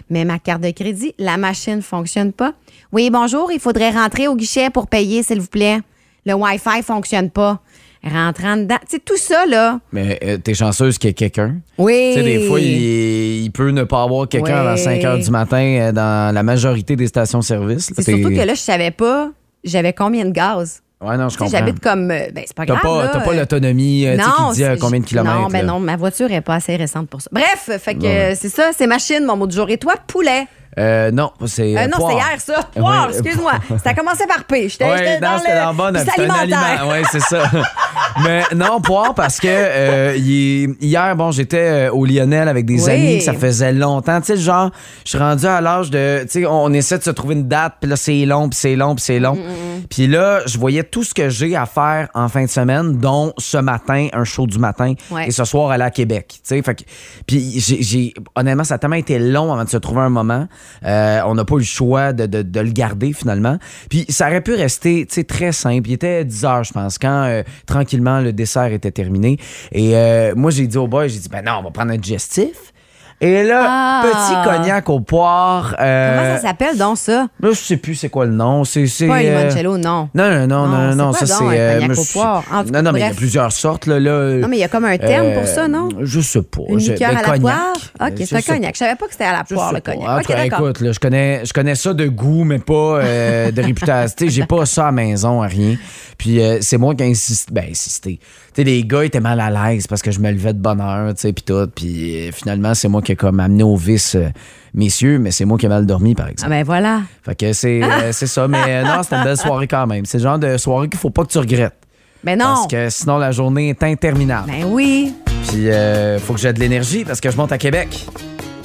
Mais 0.10 0.26
ma 0.26 0.38
carte 0.40 0.62
de 0.62 0.72
crédit, 0.72 1.14
la 1.18 1.38
machine 1.38 1.82
fonctionne 1.82 2.34
pas. 2.34 2.54
Oui, 2.92 3.10
bonjour, 3.10 3.52
il 3.52 3.60
faudrait 3.60 3.92
rentrer 3.92 4.28
au 4.28 4.36
guichet 4.36 4.70
pour 4.70 4.88
payer, 4.88 5.24
s'il 5.24 5.40
vous 5.40 5.48
plaît. 5.48 5.80
Le 6.26 6.34
Wi-Fi 6.34 6.82
fonctionne 6.84 7.30
pas. 7.30 7.60
Rentrant 8.04 8.56
dedans. 8.58 8.78
Tu 8.90 8.96
sais, 8.96 9.00
tout 9.04 9.18
ça, 9.18 9.46
là. 9.46 9.80
Mais 9.92 10.20
euh, 10.24 10.38
t'es 10.38 10.54
chanceuse 10.54 10.98
qu'il 10.98 11.10
y 11.10 11.12
ait 11.12 11.14
quelqu'un. 11.14 11.58
Oui. 11.78 12.12
Tu 12.14 12.20
sais, 12.20 12.24
des 12.24 12.48
fois, 12.48 12.60
il, 12.60 13.44
il 13.44 13.52
peut 13.52 13.72
ne 13.72 13.84
pas 13.84 14.04
avoir 14.04 14.28
quelqu'un 14.30 14.62
Ouais. 14.64 14.70
à 14.72 14.78
5 14.78 15.02
h 15.02 15.24
du 15.24 15.30
matin 15.32 15.58
euh, 15.58 15.92
dans 15.92 16.34
la 16.34 16.44
majorité 16.44 16.96
des 16.96 17.08
stations-service. 17.08 17.92
C'est 17.96 18.04
surtout 18.04 18.30
que 18.30 18.36
là, 18.42 18.54
je 18.54 18.60
savais 18.60 18.92
pas 18.92 19.32
j'avais 19.66 19.92
combien 19.92 20.24
de 20.24 20.32
gaz. 20.32 20.82
Ouais, 21.02 21.18
non, 21.18 21.28
je 21.30 21.38
comprends. 21.38 21.52
j'habite 21.52 21.80
comme. 21.82 22.10
euh, 22.12 22.28
Ben, 22.34 22.44
c'est 22.48 22.56
pas 22.56 22.66
grave. 22.66 22.82
pas, 22.82 23.08
t'as 23.10 23.20
pas 23.22 23.34
l'autonomie 23.34 24.06
euh, 24.08 24.18
qui 24.18 24.56
dit 24.56 24.64
à 24.64 24.78
combien 24.78 25.00
de 25.02 25.06
kilomètres. 25.06 25.36
Non, 25.38 25.48
ben 25.48 25.66
là. 25.66 25.74
non, 25.74 25.80
ma 25.82 25.96
voiture 25.98 26.32
est 26.32 26.42
pas 26.42 26.56
assez 26.56 26.76
récente 26.78 27.10
pour 27.10 27.22
ça. 27.22 27.30
Bref, 27.34 27.70
fait 27.82 27.96
que 27.96 28.02
Ouais. 28.04 28.36
c'est 28.36 28.50
ça, 28.50 28.72
c'est 28.78 28.88
machine, 28.88 29.26
mon 29.26 29.36
mot 29.36 29.48
du 29.48 29.56
jour. 29.56 29.70
Et 29.70 29.78
toi, 29.78 29.96
poulet? 30.08 30.46
Euh, 30.78 31.10
non, 31.12 31.32
c'est. 31.46 31.76
Euh, 31.76 31.82
euh, 31.82 31.88
non, 31.88 32.08
c'est 32.08 32.14
hier, 32.16 32.36
ça. 32.40 32.70
Poire, 32.76 33.08
Oui. 33.10 33.14
excuse-moi. 33.18 33.54
Ça 33.84 33.90
a 33.90 33.94
commencé 33.94 34.26
par 34.28 34.44
P. 34.44 34.70
J'étais 34.70 34.86
Ouais, 34.86 35.20
dans 35.20 35.34
le. 35.34 35.48
dans 35.60 35.66
la 35.68 35.74
bonne. 35.74 35.98
c'est 36.16 36.22
un 36.26 36.30
aliment. 36.30 36.90
Ouais, 36.90 37.02
c'est 37.12 37.20
ça. 37.22 37.50
Mais 38.24 38.44
non, 38.56 38.80
poire 38.82 39.14
parce 39.14 39.40
que 39.40 39.48
euh, 39.50 40.16
hier, 40.18 41.16
bon, 41.16 41.32
j'étais 41.32 41.88
euh, 41.88 41.92
au 41.92 42.06
Lionel 42.06 42.48
avec 42.48 42.66
des 42.66 42.84
Oui. 42.86 42.92
amis 42.92 43.18
que 43.20 43.24
ça 43.24 43.34
faisait 43.34 43.72
longtemps. 43.74 44.20
Tu 44.22 44.28
sais, 44.28 44.38
genre, 44.38 44.72
je 45.06 45.10
suis 45.10 45.18
rendu 45.18 45.46
à 45.46 45.60
l'âge 45.62 45.90
de. 45.90 46.22
Tu 46.24 46.42
sais, 46.42 46.46
on, 46.46 46.72
essaie 46.74 46.98
de 46.98 47.04
se 47.04 47.10
trouver 47.12 47.36
une 47.36 47.48
date, 47.48 47.76
puis 47.82 47.90
là, 47.90 47.96
c'est 47.96 48.26
long, 48.26 48.48
puis 48.50 48.58
c'est 48.60 48.76
long, 48.76 48.96
puis 48.96 49.04
c'est 49.04 49.20
long. 49.20 49.36
Mm, 49.36 49.84
Puis 49.90 50.08
là, 50.08 50.42
je 50.46 50.58
voyais 50.60 50.84
tout 50.84 51.04
ce 51.04 51.14
que 51.14 51.30
j'ai 51.30 51.56
à 51.56 51.66
faire 51.66 52.10
en 52.14 52.30
fin 52.30 52.44
de 52.44 52.50
semaine, 52.50 52.98
dont 52.98 53.34
ce 53.38 53.58
matin, 53.58 54.08
un 54.14 54.24
show 54.24 54.46
du 54.48 54.60
matin, 54.60 54.94
Ouais. 55.12 55.28
et 55.28 55.32
ce 55.32 55.44
soir, 55.46 55.72
aller 55.72 55.84
à 55.84 55.92
Québec. 55.92 56.26
Tu 56.30 56.40
sais, 56.44 56.62
fait 56.62 56.76
que. 56.76 56.84
Puis 57.26 57.60
j'ai. 57.60 58.14
Honnêtement, 58.36 58.64
ça 58.64 58.76
a 58.76 58.78
tellement 58.78 58.96
été 58.98 59.18
long 59.20 59.52
avant 59.54 59.64
de 59.64 59.70
se 59.70 59.78
trouver 59.78 60.02
un 60.02 60.10
moment. 60.10 60.48
Euh, 60.86 61.22
on 61.26 61.36
n'a 61.36 61.46
pas 61.46 61.56
eu 61.56 61.60
le 61.60 61.64
choix 61.64 62.14
de, 62.14 62.26
de- 62.26 62.60
le 62.60 62.72
garder 62.72 63.14
finalement. 63.14 63.58
Puis 63.90 64.06
ça 64.10 64.28
aurait 64.28 64.42
pu 64.42 64.54
rester 64.54 65.06
très 65.06 65.52
simple. 65.52 65.90
Il 65.90 65.94
était 65.94 66.26
10 66.26 66.46
heures, 66.46 66.64
je 66.64 66.74
pense, 66.74 66.98
quand 66.98 67.24
euh, 67.24 67.44
tranquillement 67.66 68.20
le 68.22 68.34
dessert 68.34 68.72
était 68.72 68.92
terminé. 68.92 69.38
Et 69.72 69.96
euh, 69.96 70.34
moi, 70.36 70.52
j'ai 70.52 70.68
dit 70.68 70.78
au 70.78 70.88
boy, 70.88 71.10
j'ai 71.10 71.20
dit, 71.20 71.30
ben 71.30 71.44
non, 71.46 71.54
on 71.60 71.64
va 71.64 71.72
prendre 71.72 71.92
un 71.92 71.98
digestif. 71.98 72.74
Et 73.22 73.44
là, 73.44 73.66
Ah. 73.68 74.02
petit 74.04 74.50
cognac 74.50 74.90
au 74.90 75.02
poire. 75.02 75.76
euh, 75.80 76.18
Comment 76.18 76.36
ça 76.38 76.42
s'appelle 76.42 76.78
donc 76.78 76.98
ça? 76.98 77.28
Là, 77.42 77.50
je 77.50 77.54
sais 77.54 77.76
plus 77.78 77.96
c'est 77.96 78.08
quoi 78.10 78.26
le 78.26 78.32
nom. 78.32 78.64
C'est, 78.64 78.88
c'est, 78.88 79.08
Pas 79.08 79.16
un 79.16 79.24
euh, 79.26 79.38
limoncello, 79.40 79.78
non. 79.78 80.10
Non, 80.16 80.30
non, 80.32 80.48
non, 80.48 80.68
Non, 80.68 80.96
non, 80.96 81.14
ça 81.14 81.26
c'est. 81.26 81.34
un 81.44 81.80
cognac 81.82 81.98
au 82.00 82.04
poire? 82.14 82.44
Non, 82.72 82.82
non, 82.82 82.92
mais 82.94 83.00
il 83.02 83.06
y 83.08 83.10
a 83.10 83.14
plusieurs 83.14 83.52
sortes, 83.52 83.88
là. 83.88 84.00
Non, 84.00 84.48
mais 84.48 84.58
il 84.58 84.62
y 84.62 84.64
a 84.64 84.70
comme 84.70 84.86
un 84.86 84.98
terme 84.98 85.34
pour 85.34 85.46
ça, 85.46 85.68
non? 85.68 85.90
Je 86.00 86.22
sais 86.22 86.42
pas. 86.42 86.62
Une 86.70 86.78
liqueur 86.78 87.10
ben, 87.12 87.18
à 87.18 87.22
la 87.22 87.28
cognac. 87.28 87.42
poire? 87.42 87.74
Euh, 88.02 88.08
OK, 88.08 88.14
c'est 88.26 88.36
un 88.38 88.42
cognac. 88.54 88.76
Je 88.76 88.80
savais 88.80 88.96
pas 88.96 89.06
que 89.06 89.12
c'était 89.12 89.26
à 89.26 89.34
la 89.34 89.44
poire, 89.44 89.74
le 89.74 89.82
cognac. 89.82 90.30
OK, 90.30 90.36
écoute, 90.46 90.80
là, 90.82 90.92
je, 90.94 91.00
connais, 91.00 91.46
je 91.46 91.52
connais 91.52 91.76
ça 91.76 91.94
de 91.94 92.08
goût, 92.08 92.46
mais 92.46 92.60
pas 92.60 92.74
euh, 93.02 93.52
de 93.52 93.62
réputation. 93.62 94.16
Tu 94.18 94.26
sais, 94.26 94.32
j'ai 94.32 94.46
pas 94.46 94.66
ça 94.66 94.84
à 94.84 94.86
la 94.88 94.92
maison, 94.94 95.40
rien. 95.42 95.76
Puis 96.18 96.42
euh, 96.42 96.58
c'est 96.62 96.78
moi 96.78 96.96
qui 96.96 97.04
ai 97.04 97.08
insisté. 97.12 97.52
Ben, 97.54 97.66
insisté. 97.70 98.20
Tu 98.22 98.28
sais, 98.56 98.64
les 98.64 98.84
gars 98.84 99.04
étaient 99.06 99.20
mal 99.22 99.40
à 99.40 99.50
l'aise 99.50 99.88
parce 99.88 100.02
que 100.02 100.12
je 100.12 100.20
me 100.20 100.30
levais 100.32 100.54
de 100.54 100.60
bonne 100.60 100.82
heure, 100.82 101.14
tu 101.14 101.22
sais, 101.22 101.34
puis 101.34 101.44
tout. 101.44 101.68
Puis 101.74 102.28
euh, 102.28 102.32
finalement, 102.34 102.74
c'est 102.74 102.88
moi 102.90 103.02
qui 103.02 103.09
ai 103.12 103.16
comme 103.16 103.40
amené 103.40 103.64
au 103.64 103.76
vice 103.76 104.16
euh, 104.16 104.30
messieurs, 104.74 105.20
mais 105.20 105.32
c'est 105.32 105.46
moi 105.46 105.58
qui 105.58 105.66
ai 105.66 105.70
mal 105.70 105.86
dormi, 105.86 106.16
par 106.16 106.28
Ah 106.28 106.32
exemple. 106.32 106.50
ben 106.52 106.64
voilà. 106.64 107.02
Fait 107.24 107.36
que 107.36 107.54
c'est 107.54 107.82
euh, 107.84 108.12
c'est 108.12 108.28
ça. 108.28 108.48
Mais 108.48 108.58
euh, 108.68 108.84
non, 108.84 109.04
c'était 109.04 109.16
une 109.18 109.24
belle 109.24 109.38
soirée 109.38 109.68
quand 109.68 109.88
même. 109.88 110.06
C'est 110.06 110.18
le 110.18 110.24
genre 110.24 110.40
de 110.40 110.58
soirée 110.58 110.88
qu'il 110.90 111.00
faut 111.00 111.10
pas 111.10 111.24
que 111.24 111.32
tu 111.32 111.38
regrettes. 111.40 111.76
Ben 112.24 112.38
non. 112.38 112.46
Parce 112.46 112.68
que 112.68 112.90
sinon, 112.90 113.18
la 113.18 113.32
journée 113.32 113.70
est 113.70 113.82
interminable. 113.84 114.52
Ben 114.52 114.66
oui. 114.68 115.14
Puis 115.48 115.70
euh, 115.70 116.20
faut 116.20 116.34
que 116.34 116.40
j'ai 116.40 116.52
de 116.54 116.60
l'énergie 116.60 117.06
parce 117.06 117.22
que 117.22 117.32
je 117.32 117.38
monte 117.38 117.52
à 117.52 117.58
Québec. 117.58 117.88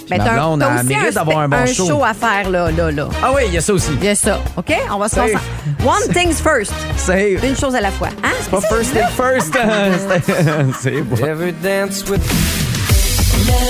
Puis 0.07 0.19
Ben 0.19 0.21
elle 0.27 0.39
aussi 0.39 0.85
mérite 0.87 1.07
un, 1.09 1.13
d'avoir 1.13 1.39
un 1.39 1.49
bon 1.49 1.57
un 1.57 1.65
show. 1.67 1.87
show 1.87 2.05
à 2.05 2.13
faire, 2.13 2.51
là, 2.51 2.71
là, 2.71 2.91
là. 2.91 3.09
Ah 3.23 3.31
oui, 3.35 3.45
il 3.47 3.55
y 3.55 3.57
a 3.57 3.63
ça 3.63 3.73
aussi. 3.73 3.91
Il 3.99 4.05
y 4.05 4.09
a 4.09 4.15
ça, 4.15 4.39
OK? 4.55 4.71
On 4.93 4.99
va 4.99 5.09
se 5.09 5.15
concentrer. 5.15 5.39
One 5.83 6.13
things 6.13 6.35
first. 6.43 6.75
C'est 6.97 7.39
Une 7.43 7.57
chose 7.57 7.75
à 7.75 7.81
la 7.81 7.91
fois. 7.91 8.09
Hein? 8.23 8.29
pas 8.51 8.61
first 8.61 8.93
thing 8.93 9.03
first. 9.17 9.57
c'est 10.83 11.01
bon. 11.01 11.17
Le 11.17 11.23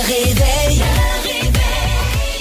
réveil. 0.07 0.64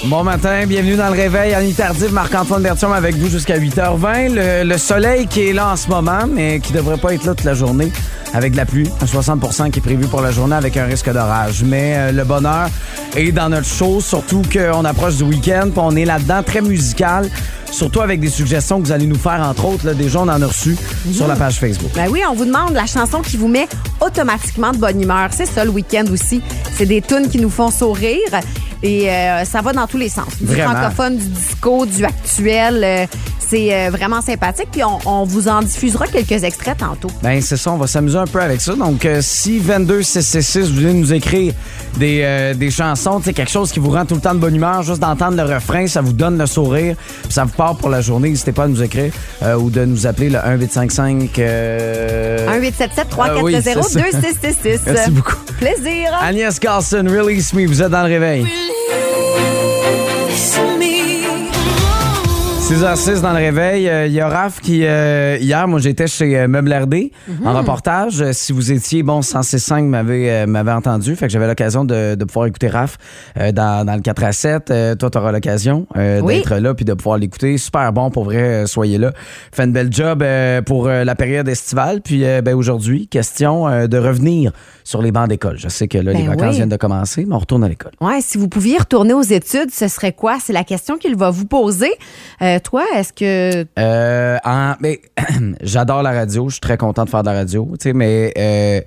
Bon 0.06 0.22
matin, 0.22 0.66
bienvenue 0.66 0.96
dans 0.96 1.06
le 1.08 1.14
réveil. 1.14 1.54
Annie 1.54 1.72
Tardif, 1.72 2.10
Marc-Antoine 2.12 2.62
Bertium 2.62 2.92
avec 2.92 3.16
vous 3.16 3.28
jusqu'à 3.30 3.58
8h20. 3.58 4.34
Le, 4.34 4.68
le 4.68 4.78
soleil 4.78 5.26
qui 5.26 5.48
est 5.48 5.52
là 5.54 5.70
en 5.70 5.76
ce 5.76 5.88
moment, 5.88 6.26
mais 6.30 6.60
qui 6.60 6.74
devrait 6.74 6.98
pas 6.98 7.14
être 7.14 7.24
là 7.24 7.34
toute 7.34 7.46
la 7.46 7.54
journée 7.54 7.90
avec 8.34 8.52
de 8.52 8.56
la 8.58 8.66
pluie. 8.66 8.88
Un 9.00 9.06
60 9.06 9.40
qui 9.72 9.78
est 9.78 9.82
prévu 9.82 10.06
pour 10.06 10.20
la 10.20 10.30
journée 10.32 10.56
avec 10.56 10.76
un 10.76 10.84
risque 10.84 11.10
d'orage. 11.10 11.62
Mais 11.64 11.94
euh, 11.96 12.12
le 12.12 12.24
bonheur 12.24 12.68
est 13.16 13.32
dans 13.32 13.48
notre 13.48 13.66
show, 13.66 14.00
surtout 14.00 14.42
qu'on 14.52 14.84
approche 14.84 15.16
du 15.16 15.22
week-end. 15.22 15.70
puis 15.70 15.78
on 15.82 15.94
est 15.96 16.04
là-dedans, 16.04 16.42
très 16.42 16.60
musical. 16.60 17.30
Surtout 17.70 18.02
avec 18.02 18.20
des 18.20 18.28
suggestions 18.28 18.80
que 18.80 18.86
vous 18.86 18.92
allez 18.92 19.06
nous 19.06 19.18
faire, 19.18 19.40
entre 19.40 19.64
autres. 19.64 19.86
Là, 19.86 19.94
déjà, 19.94 20.20
on 20.20 20.28
en 20.28 20.40
a 20.42 20.46
reçu 20.46 20.76
sur 21.12 21.26
la 21.26 21.34
page 21.34 21.58
Facebook. 21.58 21.90
Ben 21.94 22.06
oui, 22.08 22.22
on 22.28 22.34
vous 22.34 22.44
demande 22.44 22.72
la 22.72 22.86
chanson 22.86 23.20
qui 23.20 23.36
vous 23.36 23.48
met 23.48 23.66
automatiquement 24.00 24.70
de 24.70 24.76
bonne 24.78 25.00
humeur. 25.02 25.30
C'est 25.32 25.46
ça 25.46 25.64
le 25.64 25.70
week-end 25.70 26.04
aussi. 26.12 26.40
C'est 26.76 26.86
des 26.86 27.02
tunes 27.02 27.28
qui 27.28 27.38
nous 27.38 27.50
font 27.50 27.70
sourire 27.72 28.20
et 28.82 29.10
euh, 29.10 29.44
ça 29.44 29.60
va 29.60 29.72
dans 29.72 29.86
tous 29.88 29.96
les 29.96 30.08
sens. 30.08 30.28
Du 30.40 30.46
Vraiment. 30.46 30.70
francophone, 30.74 31.16
du 31.16 31.26
disco, 31.26 31.84
du 31.86 32.04
actuel. 32.04 32.84
euh, 32.84 33.06
c'est 33.46 33.74
euh, 33.74 33.90
vraiment 33.90 34.20
sympathique. 34.20 34.68
Puis 34.72 34.82
on, 34.84 34.98
on 35.04 35.24
vous 35.24 35.48
en 35.48 35.60
diffusera 35.60 36.06
quelques 36.06 36.44
extraits 36.44 36.78
tantôt. 36.78 37.08
Ben 37.22 37.40
c'est 37.42 37.56
ça, 37.56 37.72
on 37.72 37.76
va 37.76 37.86
s'amuser 37.86 38.18
un 38.24 38.26
peu 38.26 38.40
avec 38.40 38.60
ça. 38.60 38.74
Donc 38.74 39.04
euh, 39.04 39.20
si 39.20 39.60
22666 39.60 40.68
vous 40.70 40.74
voulez 40.74 40.94
nous 40.94 41.12
écrire 41.12 41.52
des, 41.98 42.20
euh, 42.22 42.54
des 42.54 42.70
chansons, 42.70 43.20
quelque 43.20 43.50
chose 43.50 43.70
qui 43.70 43.78
vous 43.78 43.90
rend 43.90 44.04
tout 44.04 44.14
le 44.14 44.20
temps 44.20 44.34
de 44.34 44.38
bonne 44.38 44.54
humeur, 44.54 44.82
juste 44.82 45.00
d'entendre 45.00 45.36
le 45.36 45.54
refrain, 45.54 45.86
ça 45.86 46.00
vous 46.00 46.12
donne 46.12 46.38
le 46.38 46.46
sourire, 46.46 46.96
puis 47.22 47.32
ça 47.32 47.44
vous 47.44 47.52
part 47.52 47.76
pour 47.76 47.88
la 47.88 48.00
journée, 48.00 48.30
n'hésitez 48.30 48.52
pas 48.52 48.64
à 48.64 48.68
nous 48.68 48.82
écrire 48.82 49.12
euh, 49.42 49.56
ou 49.56 49.70
de 49.70 49.84
nous 49.84 50.06
appeler 50.06 50.30
le 50.30 50.38
1855 50.38 51.38
euh... 51.38 52.58
1877 52.58 53.06
Ah 53.18 53.42
oui, 53.42 53.52
340 53.52 53.62
c'est 53.62 53.72
ça. 53.72 54.00
2666. 54.00 54.80
Merci 54.86 55.10
beaucoup. 55.10 55.36
Plaisir. 55.58 56.10
Agnès 56.20 56.58
Carlson, 56.58 57.04
Release 57.06 57.52
Me, 57.52 57.66
vous 57.66 57.82
êtes 57.82 57.90
dans 57.90 58.02
le 58.02 58.08
réveil. 58.08 58.46
6h06 62.74 63.20
dans 63.20 63.30
le 63.30 63.36
réveil. 63.38 63.88
Euh, 63.88 64.06
Il 64.08 64.12
y 64.12 64.20
a 64.20 64.28
Raph 64.28 64.60
qui, 64.60 64.84
euh, 64.84 65.36
hier, 65.40 65.68
moi 65.68 65.78
j'étais 65.78 66.08
chez 66.08 66.36
euh, 66.36 66.48
Meuble 66.48 66.72
RD 66.74 67.10
en 67.44 67.56
reportage. 67.56 68.20
Euh, 68.20 68.32
si 68.32 68.52
vous 68.52 68.72
étiez, 68.72 69.04
bon, 69.04 69.20
106.5 69.20 69.84
m'avait 69.84 70.44
m'avait 70.46 70.72
entendu, 70.72 71.14
fait 71.14 71.26
que 71.26 71.32
j'avais 71.32 71.46
l'occasion 71.46 71.84
de, 71.84 72.16
de 72.16 72.24
pouvoir 72.24 72.46
écouter 72.46 72.66
Raph 72.66 72.96
euh, 73.38 73.52
dans, 73.52 73.86
dans 73.86 73.94
le 73.94 74.00
4 74.00 74.24
à 74.24 74.32
7. 74.32 74.70
Euh, 74.70 74.94
toi, 74.96 75.08
tu 75.08 75.18
auras 75.18 75.30
l'occasion 75.30 75.86
Oui. 75.94 76.38
d'être 76.38 76.56
là 76.56 76.74
puis 76.74 76.84
de 76.84 76.94
pouvoir 76.94 77.18
l'écouter. 77.18 77.58
Super 77.58 77.92
bon, 77.92 78.10
pour 78.10 78.24
vrai, 78.24 78.66
soyez 78.66 78.98
là. 78.98 79.12
Fait 79.52 79.64
une 79.64 79.72
belle 79.72 79.92
job 79.92 80.24
pour 80.66 80.88
la 80.88 81.14
période 81.14 81.48
estivale. 81.48 82.00
Puis 82.02 82.24
ben, 82.42 82.54
aujourd'hui, 82.54 83.06
question 83.06 83.86
de 83.86 83.98
revenir 83.98 84.50
sur 84.82 85.00
les 85.00 85.12
bancs 85.12 85.28
d'école. 85.28 85.58
Je 85.58 85.68
sais 85.68 85.86
que 85.88 85.96
là, 85.98 86.12
les 86.12 86.22
Ben 86.22 86.28
vacances 86.30 86.50
oui. 86.50 86.56
viennent 86.56 86.68
de 86.68 86.76
commencer, 86.76 87.24
mais 87.26 87.34
on 87.34 87.38
retourne 87.38 87.62
à 87.64 87.68
l'école. 87.68 87.92
Ouais, 88.00 88.20
si 88.20 88.36
vous 88.36 88.48
pouviez 88.48 88.78
retourner 88.78 89.14
aux 89.14 89.22
études, 89.22 89.70
ce 89.72 89.88
serait 89.88 90.12
quoi? 90.12 90.38
C'est 90.42 90.52
la 90.52 90.64
question 90.64 90.98
qu'il 90.98 91.16
va 91.16 91.30
vous 91.30 91.46
poser. 91.46 91.92
Toi, 92.64 92.84
est-ce 92.96 93.12
que. 93.12 93.66
Euh, 93.78 94.36
en- 94.44 94.74
mais, 94.80 95.00
j'adore 95.62 96.02
la 96.02 96.10
radio, 96.12 96.48
je 96.48 96.54
suis 96.54 96.60
très 96.60 96.76
content 96.76 97.04
de 97.04 97.10
faire 97.10 97.22
de 97.22 97.28
la 97.30 97.34
radio, 97.36 97.68
tu 97.78 97.88
sais, 97.88 97.92
mais 97.92 98.32
euh, 98.36 98.80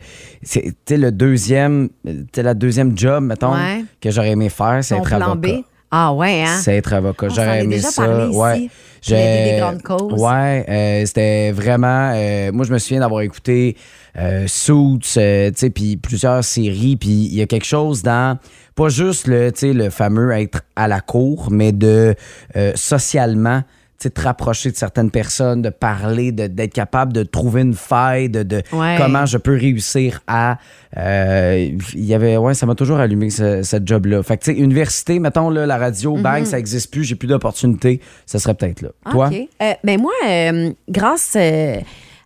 c'est 0.43 0.63
tu 0.63 0.73
sais, 0.89 0.97
le 0.97 1.11
deuxième, 1.11 1.89
la 2.35 2.53
deuxième 2.53 2.97
job, 2.97 3.23
mettons, 3.23 3.53
Ouais. 3.53 3.83
que 4.01 4.11
j'aurais 4.11 4.31
aimé 4.31 4.49
faire, 4.49 4.79
c'est 4.83 4.97
être 4.97 5.03
plan 5.07 5.31
avocat. 5.31 5.35
B? 5.57 5.61
Ah 5.89 6.11
ouais, 6.13 6.43
hein? 6.43 6.57
C'est 6.61 6.75
être 6.75 6.91
avocat. 6.91 7.29
J'aurais 7.29 7.63
aimé 7.63 7.79
ça. 7.79 8.25
ici. 8.27 8.35
ouais. 8.37 8.69
J'ai- 9.01 9.53
des 9.53 9.59
grandes 9.59 9.81
causes. 9.81 10.21
Ouais, 10.21 10.65
euh, 10.67 11.05
c'était 11.05 11.51
vraiment. 11.51 12.11
euh, 12.15 12.51
moi, 12.51 12.65
je 12.65 12.73
me 12.73 12.77
souviens 12.79 12.99
d'avoir 12.99 13.21
écouté 13.21 13.75
euh, 14.17 14.45
Suits, 14.47 14.99
tu 15.01 15.09
sais, 15.11 15.69
puis 15.73 15.97
plusieurs 15.97 16.43
séries, 16.43 16.95
puis 16.97 17.09
il 17.09 17.35
y 17.35 17.41
a 17.41 17.45
quelque 17.45 17.65
chose 17.65 18.01
dans 18.03 18.37
pas 18.75 18.89
juste 18.89 19.27
le, 19.27 19.51
le 19.61 19.89
fameux 19.89 20.31
être 20.31 20.61
à 20.75 20.87
la 20.87 21.01
cour, 21.01 21.49
mais 21.51 21.71
de 21.71 22.15
euh, 22.55 22.71
socialement. 22.75 23.61
Sais, 24.03 24.09
te 24.09 24.21
rapprocher 24.21 24.71
de 24.71 24.75
certaines 24.75 25.11
personnes, 25.11 25.61
de 25.61 25.69
parler, 25.69 26.31
de- 26.31 26.47
d'être 26.47 26.73
capable 26.73 27.13
de 27.13 27.23
trouver 27.23 27.61
une 27.61 27.73
faille, 27.73 28.29
de, 28.29 28.43
de 28.43 28.61
Ouais. 28.73 28.95
comment 28.97 29.25
je 29.25 29.37
peux 29.37 29.55
réussir 29.57 30.21
à. 30.27 30.57
euh, 30.97 31.69
Il 31.93 32.05
y 32.05 32.13
avait, 32.13 32.37
ouais, 32.37 32.53
ça 32.53 32.65
m'a 32.65 32.75
toujours 32.75 32.97
allumé 32.97 33.29
ce, 33.29 33.63
ce 33.63 33.77
job-là. 33.83 34.23
Fait 34.23 34.37
que, 34.37 34.43
tu 34.45 34.53
sais, 34.53 34.57
université, 34.59 35.19
mettons, 35.19 35.49
là, 35.49 35.65
la 35.65 35.77
radio, 35.77 36.15
Mhm. 36.15 36.21
bang, 36.21 36.45
ça 36.45 36.59
existe 36.59 36.91
plus, 36.91 37.03
j'ai 37.03 37.15
plus 37.15 37.27
d'opportunités, 37.27 38.01
ça 38.25 38.39
serait 38.39 38.53
peut-être 38.53 38.81
là. 38.81 38.89
Toi? 39.11 39.27
OK. 39.27 39.47
Euh, 39.61 39.73
ben 39.83 39.99
moi, 39.99 40.11
euh, 40.27 40.71
grâce 40.89 41.33
euh, 41.35 41.77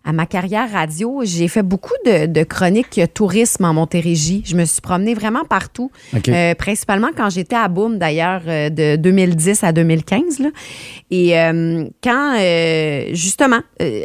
à 0.04 0.12
ma 0.12 0.26
carrière 0.26 0.70
radio, 0.70 1.22
j'ai 1.24 1.48
fait 1.48 1.62
beaucoup 1.62 1.94
de, 2.04 2.26
de 2.26 2.42
chroniques 2.42 3.00
tourisme 3.14 3.64
en 3.64 3.74
Montérégie. 3.74 4.42
Je 4.44 4.56
me 4.56 4.64
suis 4.64 4.80
promenée 4.80 5.14
vraiment 5.14 5.44
partout, 5.44 5.90
OK. 6.16 6.28
Euh, 6.28 6.54
principalement 6.54 7.10
quand 7.16 7.30
j'étais 7.30 7.56
à 7.56 7.68
Boom, 7.68 7.98
d'ailleurs, 7.98 8.42
euh, 8.46 8.68
de 8.68 8.96
2010 8.96 9.64
à 9.64 9.72
2015. 9.72 10.40
là. 10.40 10.48
Et 11.10 11.38
euh, 11.38 11.84
quand, 12.02 12.36
euh, 12.38 13.10
justement, 13.12 13.60
euh, 13.80 14.04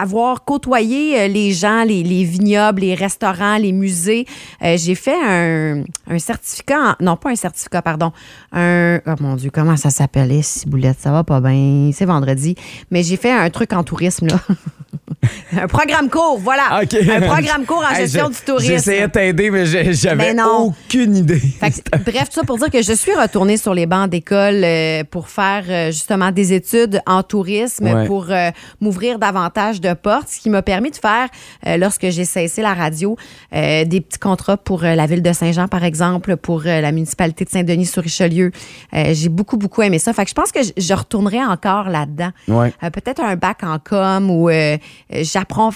avoir 0.00 0.44
côtoyé 0.44 1.20
euh, 1.20 1.28
les 1.28 1.52
gens, 1.52 1.84
les, 1.84 2.02
les 2.02 2.24
vignobles, 2.24 2.80
les 2.82 2.94
restaurants, 2.94 3.56
les 3.56 3.72
musées, 3.72 4.26
euh, 4.62 4.76
j'ai 4.78 4.94
fait 4.94 5.16
un, 5.22 5.82
un 6.08 6.18
certificat, 6.18 6.78
en- 7.00 7.04
non 7.04 7.16
pas 7.16 7.30
un 7.30 7.36
certificat, 7.36 7.82
pardon, 7.82 8.12
un, 8.52 8.98
oh 9.06 9.14
mon 9.20 9.36
Dieu, 9.36 9.50
comment 9.52 9.76
ça 9.76 9.90
s'appelait, 9.90 10.42
Ciboulette, 10.42 10.98
ça 11.00 11.10
va 11.12 11.24
pas 11.24 11.40
bien, 11.40 11.90
c'est 11.92 12.04
vendredi, 12.06 12.54
mais 12.90 13.02
j'ai 13.02 13.16
fait 13.16 13.32
un 13.32 13.48
truc 13.50 13.72
en 13.72 13.82
tourisme, 13.82 14.26
là. 14.28 14.36
un 15.62 15.66
programme 15.68 16.08
court, 16.10 16.38
voilà. 16.40 16.80
Un 16.80 17.20
programme 17.20 17.64
court 17.66 17.84
en 17.88 17.94
Hey, 17.94 18.02
gestion 18.02 18.26
je- 18.32 18.38
du 18.38 18.44
tourisme. 18.44 18.72
J'essayais 18.72 19.06
de 19.06 19.12
t'aider, 19.12 19.50
mais 19.50 19.64
j'avais 19.92 20.34
aucune 20.42 21.16
idée. 21.16 21.40
Que, 21.40 21.98
bref, 22.10 22.28
tout 22.30 22.40
ça 22.40 22.44
pour 22.44 22.58
dire 22.58 22.70
que 22.70 22.82
je 22.82 22.92
suis 22.92 23.14
retournée 23.14 23.56
sur 23.56 23.74
les 23.74 23.86
bancs 23.86 24.10
d'école 24.10 24.62
euh, 24.64 25.04
pour 25.10 25.28
faire 25.28 25.64
euh, 25.68 25.86
justement 25.92 26.30
des 26.32 26.52
études 26.52 27.00
en 27.06 27.22
tourisme, 27.22 27.82
Ouais. 27.92 28.06
pour 28.06 28.26
m'ouvrir 28.80 29.18
davantage 29.18 29.80
de 29.82 29.92
porte, 29.92 30.28
ce 30.28 30.40
qui 30.40 30.48
m'a 30.48 30.62
permis 30.62 30.90
de 30.90 30.96
faire, 30.96 31.28
euh, 31.66 31.76
lorsque 31.76 32.08
j'ai 32.08 32.24
cessé 32.24 32.62
la 32.62 32.72
radio, 32.72 33.16
euh, 33.54 33.84
des 33.84 34.00
petits 34.00 34.18
contrats 34.18 34.56
pour 34.56 34.84
euh, 34.84 34.94
la 34.94 35.06
ville 35.06 35.22
de 35.22 35.32
Saint-Jean, 35.32 35.68
par 35.68 35.84
exemple, 35.84 36.36
pour 36.36 36.62
la 36.62 36.92
municipalité 36.92 37.44
de 37.44 37.50
Saint-Denis-sur-Richelieu. 37.50 38.50
J'ai 38.92 39.28
beaucoup, 39.28 39.56
beaucoup 39.56 39.82
aimé 39.82 39.98
ça. 39.98 40.12
Fait 40.12 40.24
que 40.24 40.30
je 40.30 40.34
pense 40.34 40.52
que 40.52 40.60
je, 40.62 40.94
retournerai 40.94 41.44
encore 41.44 41.88
là-dedans. 41.88 42.30
Ouais. 42.48 42.72
Peut-être 42.80 43.20
un 43.20 43.36
bac 43.36 43.62
en 43.62 43.78
com 43.78 44.30
euh, 44.50 44.76
j'apprends, 45.10 45.70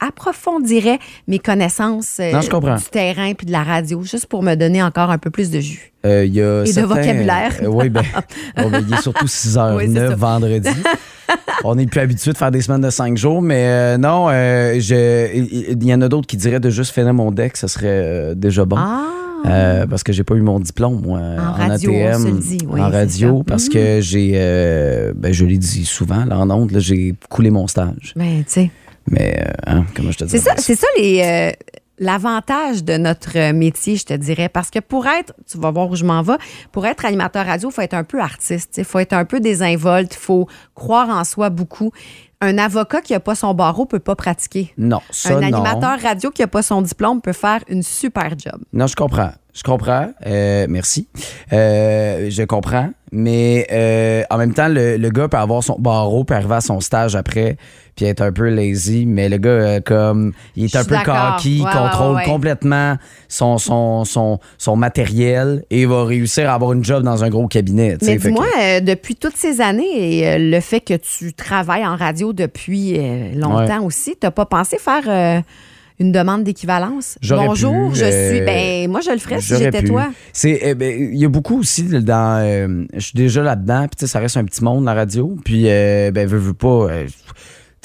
approfondirais 0.00 0.98
mes 1.26 1.38
connaissances 1.38 2.18
euh, 2.20 2.32
Non, 2.32 2.74
du 2.76 2.84
terrain 2.90 3.32
puis 3.34 3.46
de 3.46 3.52
la 3.52 3.62
radio, 3.62 4.02
juste 4.02 4.26
pour 4.26 4.42
me 4.42 4.54
donner 4.54 4.82
encore 4.82 5.10
un 5.10 5.18
peu 5.18 5.30
plus 5.30 5.50
de 5.50 5.60
jus. 5.60 5.92
Euh, 6.04 6.24
y 6.26 6.40
a 6.40 6.64
Et 6.64 6.72
de 6.72 6.82
vocabulaire. 6.82 7.54
euh, 7.62 7.66
oui, 7.66 7.88
ben, 7.88 8.02
bon, 8.56 8.70
ben, 8.70 8.84
il 8.86 8.94
est 8.94 9.02
surtout 9.02 9.26
6h09 9.26 9.76
Oui, 9.76 9.90
c'est 9.92 10.08
ça. 10.08 10.14
vendredi. 10.14 10.68
On 11.64 11.74
n'est 11.74 11.86
plus 11.86 12.00
habitué 12.00 12.32
de 12.32 12.36
faire 12.36 12.50
des 12.50 12.60
semaines 12.60 12.80
de 12.82 12.90
5 12.90 13.16
jours, 13.16 13.42
mais 13.42 13.64
euh, 13.66 13.98
non, 13.98 14.26
euh, 14.30 14.78
je- 14.78 15.34
il 15.72 15.84
y 15.84 15.92
en 15.94 16.00
a 16.02 16.08
d'autres 16.08 16.26
qui 16.26 16.36
diraient 16.36 16.60
de 16.60 16.70
juste 16.70 16.92
finir 16.94 17.12
mon 17.14 17.30
deck, 17.32 17.56
ce 17.56 17.66
serait 17.66 17.86
euh, 17.88 18.34
déjà 18.34 18.64
bon. 18.64 18.76
Ah! 18.78 19.04
Euh, 19.46 19.86
parce 19.86 20.02
que 20.02 20.12
j'ai 20.12 20.24
pas 20.24 20.34
eu 20.34 20.40
mon 20.40 20.58
diplôme 20.58 21.00
moi, 21.02 21.20
en, 21.20 21.52
radio, 21.52 21.92
on 21.92 22.06
ATM, 22.08 22.22
se 22.22 22.26
le 22.28 22.38
dit, 22.38 22.58
oui, 22.68 22.80
en 22.80 22.90
radio, 22.90 23.42
parce 23.44 23.66
Mhm. 23.66 23.72
que 23.72 24.00
j'ai, 24.00 24.32
euh, 24.34 25.12
ben, 25.14 25.32
je 25.32 25.44
l'ai 25.44 25.58
dit 25.58 25.84
souvent, 25.84 26.24
là, 26.24 26.38
en 26.38 26.50
honte, 26.50 26.76
j'ai 26.78 27.14
coulé 27.28 27.50
mon 27.50 27.66
stage. 27.68 28.12
Ben, 28.16 28.38
tu 28.38 28.44
sais. 28.48 28.70
Mais, 29.08 29.38
euh, 29.40 29.52
hein, 29.66 29.84
comment 29.94 30.10
je 30.10 30.18
te 30.18 30.24
dis 30.24 30.30
C'est 30.30 30.38
ça, 30.38 30.54
c'est 30.58 30.74
ça 30.74 30.86
les. 30.98 31.22
euh, 31.24 31.52
L'avantage 31.98 32.84
de 32.84 32.96
notre 32.98 33.52
métier, 33.52 33.96
je 33.96 34.04
te 34.04 34.14
dirais, 34.14 34.48
parce 34.48 34.70
que 34.70 34.80
pour 34.80 35.06
être, 35.06 35.32
tu 35.50 35.58
vas 35.58 35.70
voir 35.70 35.88
où 35.88 35.96
je 35.96 36.04
m'en 36.04 36.22
vais, 36.22 36.36
pour 36.70 36.86
être 36.86 37.04
animateur 37.04 37.46
radio, 37.46 37.70
il 37.70 37.72
faut 37.72 37.80
être 37.82 37.94
un 37.94 38.04
peu 38.04 38.20
artiste, 38.20 38.74
il 38.76 38.84
faut 38.84 38.98
être 38.98 39.14
un 39.14 39.24
peu 39.24 39.40
désinvolte, 39.40 40.14
il 40.14 40.18
faut 40.18 40.46
croire 40.74 41.08
en 41.08 41.24
soi 41.24 41.48
beaucoup. 41.48 41.92
Un 42.42 42.58
avocat 42.58 43.00
qui 43.00 43.14
n'a 43.14 43.20
pas 43.20 43.34
son 43.34 43.54
barreau 43.54 43.86
peut 43.86 43.98
pas 43.98 44.14
pratiquer. 44.14 44.74
Non, 44.76 45.00
ça 45.10 45.30
un 45.30 45.40
non. 45.40 45.46
animateur 45.46 45.98
radio 46.00 46.30
qui 46.30 46.42
n'a 46.42 46.48
pas 46.48 46.62
son 46.62 46.82
diplôme 46.82 47.22
peut 47.22 47.32
faire 47.32 47.60
une 47.68 47.82
super 47.82 48.30
job. 48.38 48.60
Non, 48.74 48.86
je 48.86 48.94
comprends. 48.94 49.30
Je 49.56 49.62
comprends. 49.62 50.10
Euh, 50.26 50.66
merci. 50.68 51.08
Euh, 51.52 52.28
je 52.28 52.42
comprends. 52.42 52.90
Mais 53.10 53.66
euh, 53.72 54.22
en 54.28 54.36
même 54.36 54.52
temps, 54.52 54.68
le, 54.68 54.98
le 54.98 55.08
gars 55.10 55.28
peut 55.28 55.38
avoir 55.38 55.62
son 55.64 55.78
barreau, 55.78 56.24
peut 56.24 56.34
arriver 56.34 56.56
à 56.56 56.60
son 56.60 56.80
stage 56.80 57.16
après, 57.16 57.56
puis 57.94 58.04
être 58.04 58.20
un 58.20 58.32
peu 58.32 58.50
lazy. 58.50 59.06
Mais 59.06 59.30
le 59.30 59.38
gars, 59.38 59.80
comme, 59.80 60.32
il 60.56 60.64
est 60.64 60.76
un 60.76 60.84
peu 60.84 60.96
cocky, 60.96 61.62
Ouais, 61.64 61.70
contrôle 61.72 62.16
ouais, 62.16 62.16
ouais. 62.16 62.24
complètement 62.24 62.96
son, 63.28 63.56
son, 63.56 64.04
son, 64.04 64.40
son 64.58 64.76
matériel 64.76 65.64
et 65.70 65.86
va 65.86 66.04
réussir 66.04 66.50
à 66.50 66.54
avoir 66.54 66.74
une 66.74 66.84
job 66.84 67.02
dans 67.02 67.24
un 67.24 67.30
gros 67.30 67.46
cabinet. 67.48 67.96
Mais 68.02 68.16
dis-moi, 68.16 68.44
que- 68.44 68.80
depuis 68.80 69.14
toutes 69.16 69.36
ces 69.36 69.62
années 69.62 70.18
et 70.18 70.38
le 70.38 70.60
fait 70.60 70.80
que 70.80 70.94
tu 70.94 71.32
travailles 71.32 71.86
en 71.86 71.96
radio 71.96 72.34
depuis 72.34 72.98
longtemps 73.34 73.84
aussi, 73.84 74.12
tu 74.20 74.26
n'as 74.26 74.32
pas 74.32 74.44
pensé 74.46 74.76
faire 74.76 75.42
une 75.98 76.12
demande 76.12 76.44
d'équivalence? 76.44 77.18
Bonjour, 77.28 77.92
pu, 77.92 77.98
je 77.98 78.04
euh, 78.04 78.30
suis. 78.36 78.40
Ben, 78.44 78.90
moi, 78.90 79.00
je 79.00 79.10
le 79.10 79.18
ferais 79.18 79.40
si 79.40 79.56
j'étais 79.56 79.82
toi. 79.82 80.08
C'est, 80.32 80.58
eh 80.62 80.74
ben, 80.74 81.10
il 81.12 81.18
y 81.18 81.24
a 81.24 81.28
beaucoup 81.28 81.58
aussi 81.60 81.82
dans. 81.84 82.42
euh, 82.44 82.84
je 82.94 83.00
suis 83.00 83.14
déjà 83.16 83.42
là-dedans, 83.42 83.86
puis 83.94 84.06
ça 84.08 84.18
reste 84.18 84.36
un 84.36 84.44
petit 84.44 84.62
monde 84.62 84.84
la 84.84 84.94
radio. 84.94 85.36
Puis, 85.44 85.64
euh, 85.66 86.10
ben, 86.10 86.26
veux, 86.28 86.38
veux 86.38 86.54
pas. 86.54 86.88
euh, 86.90 87.06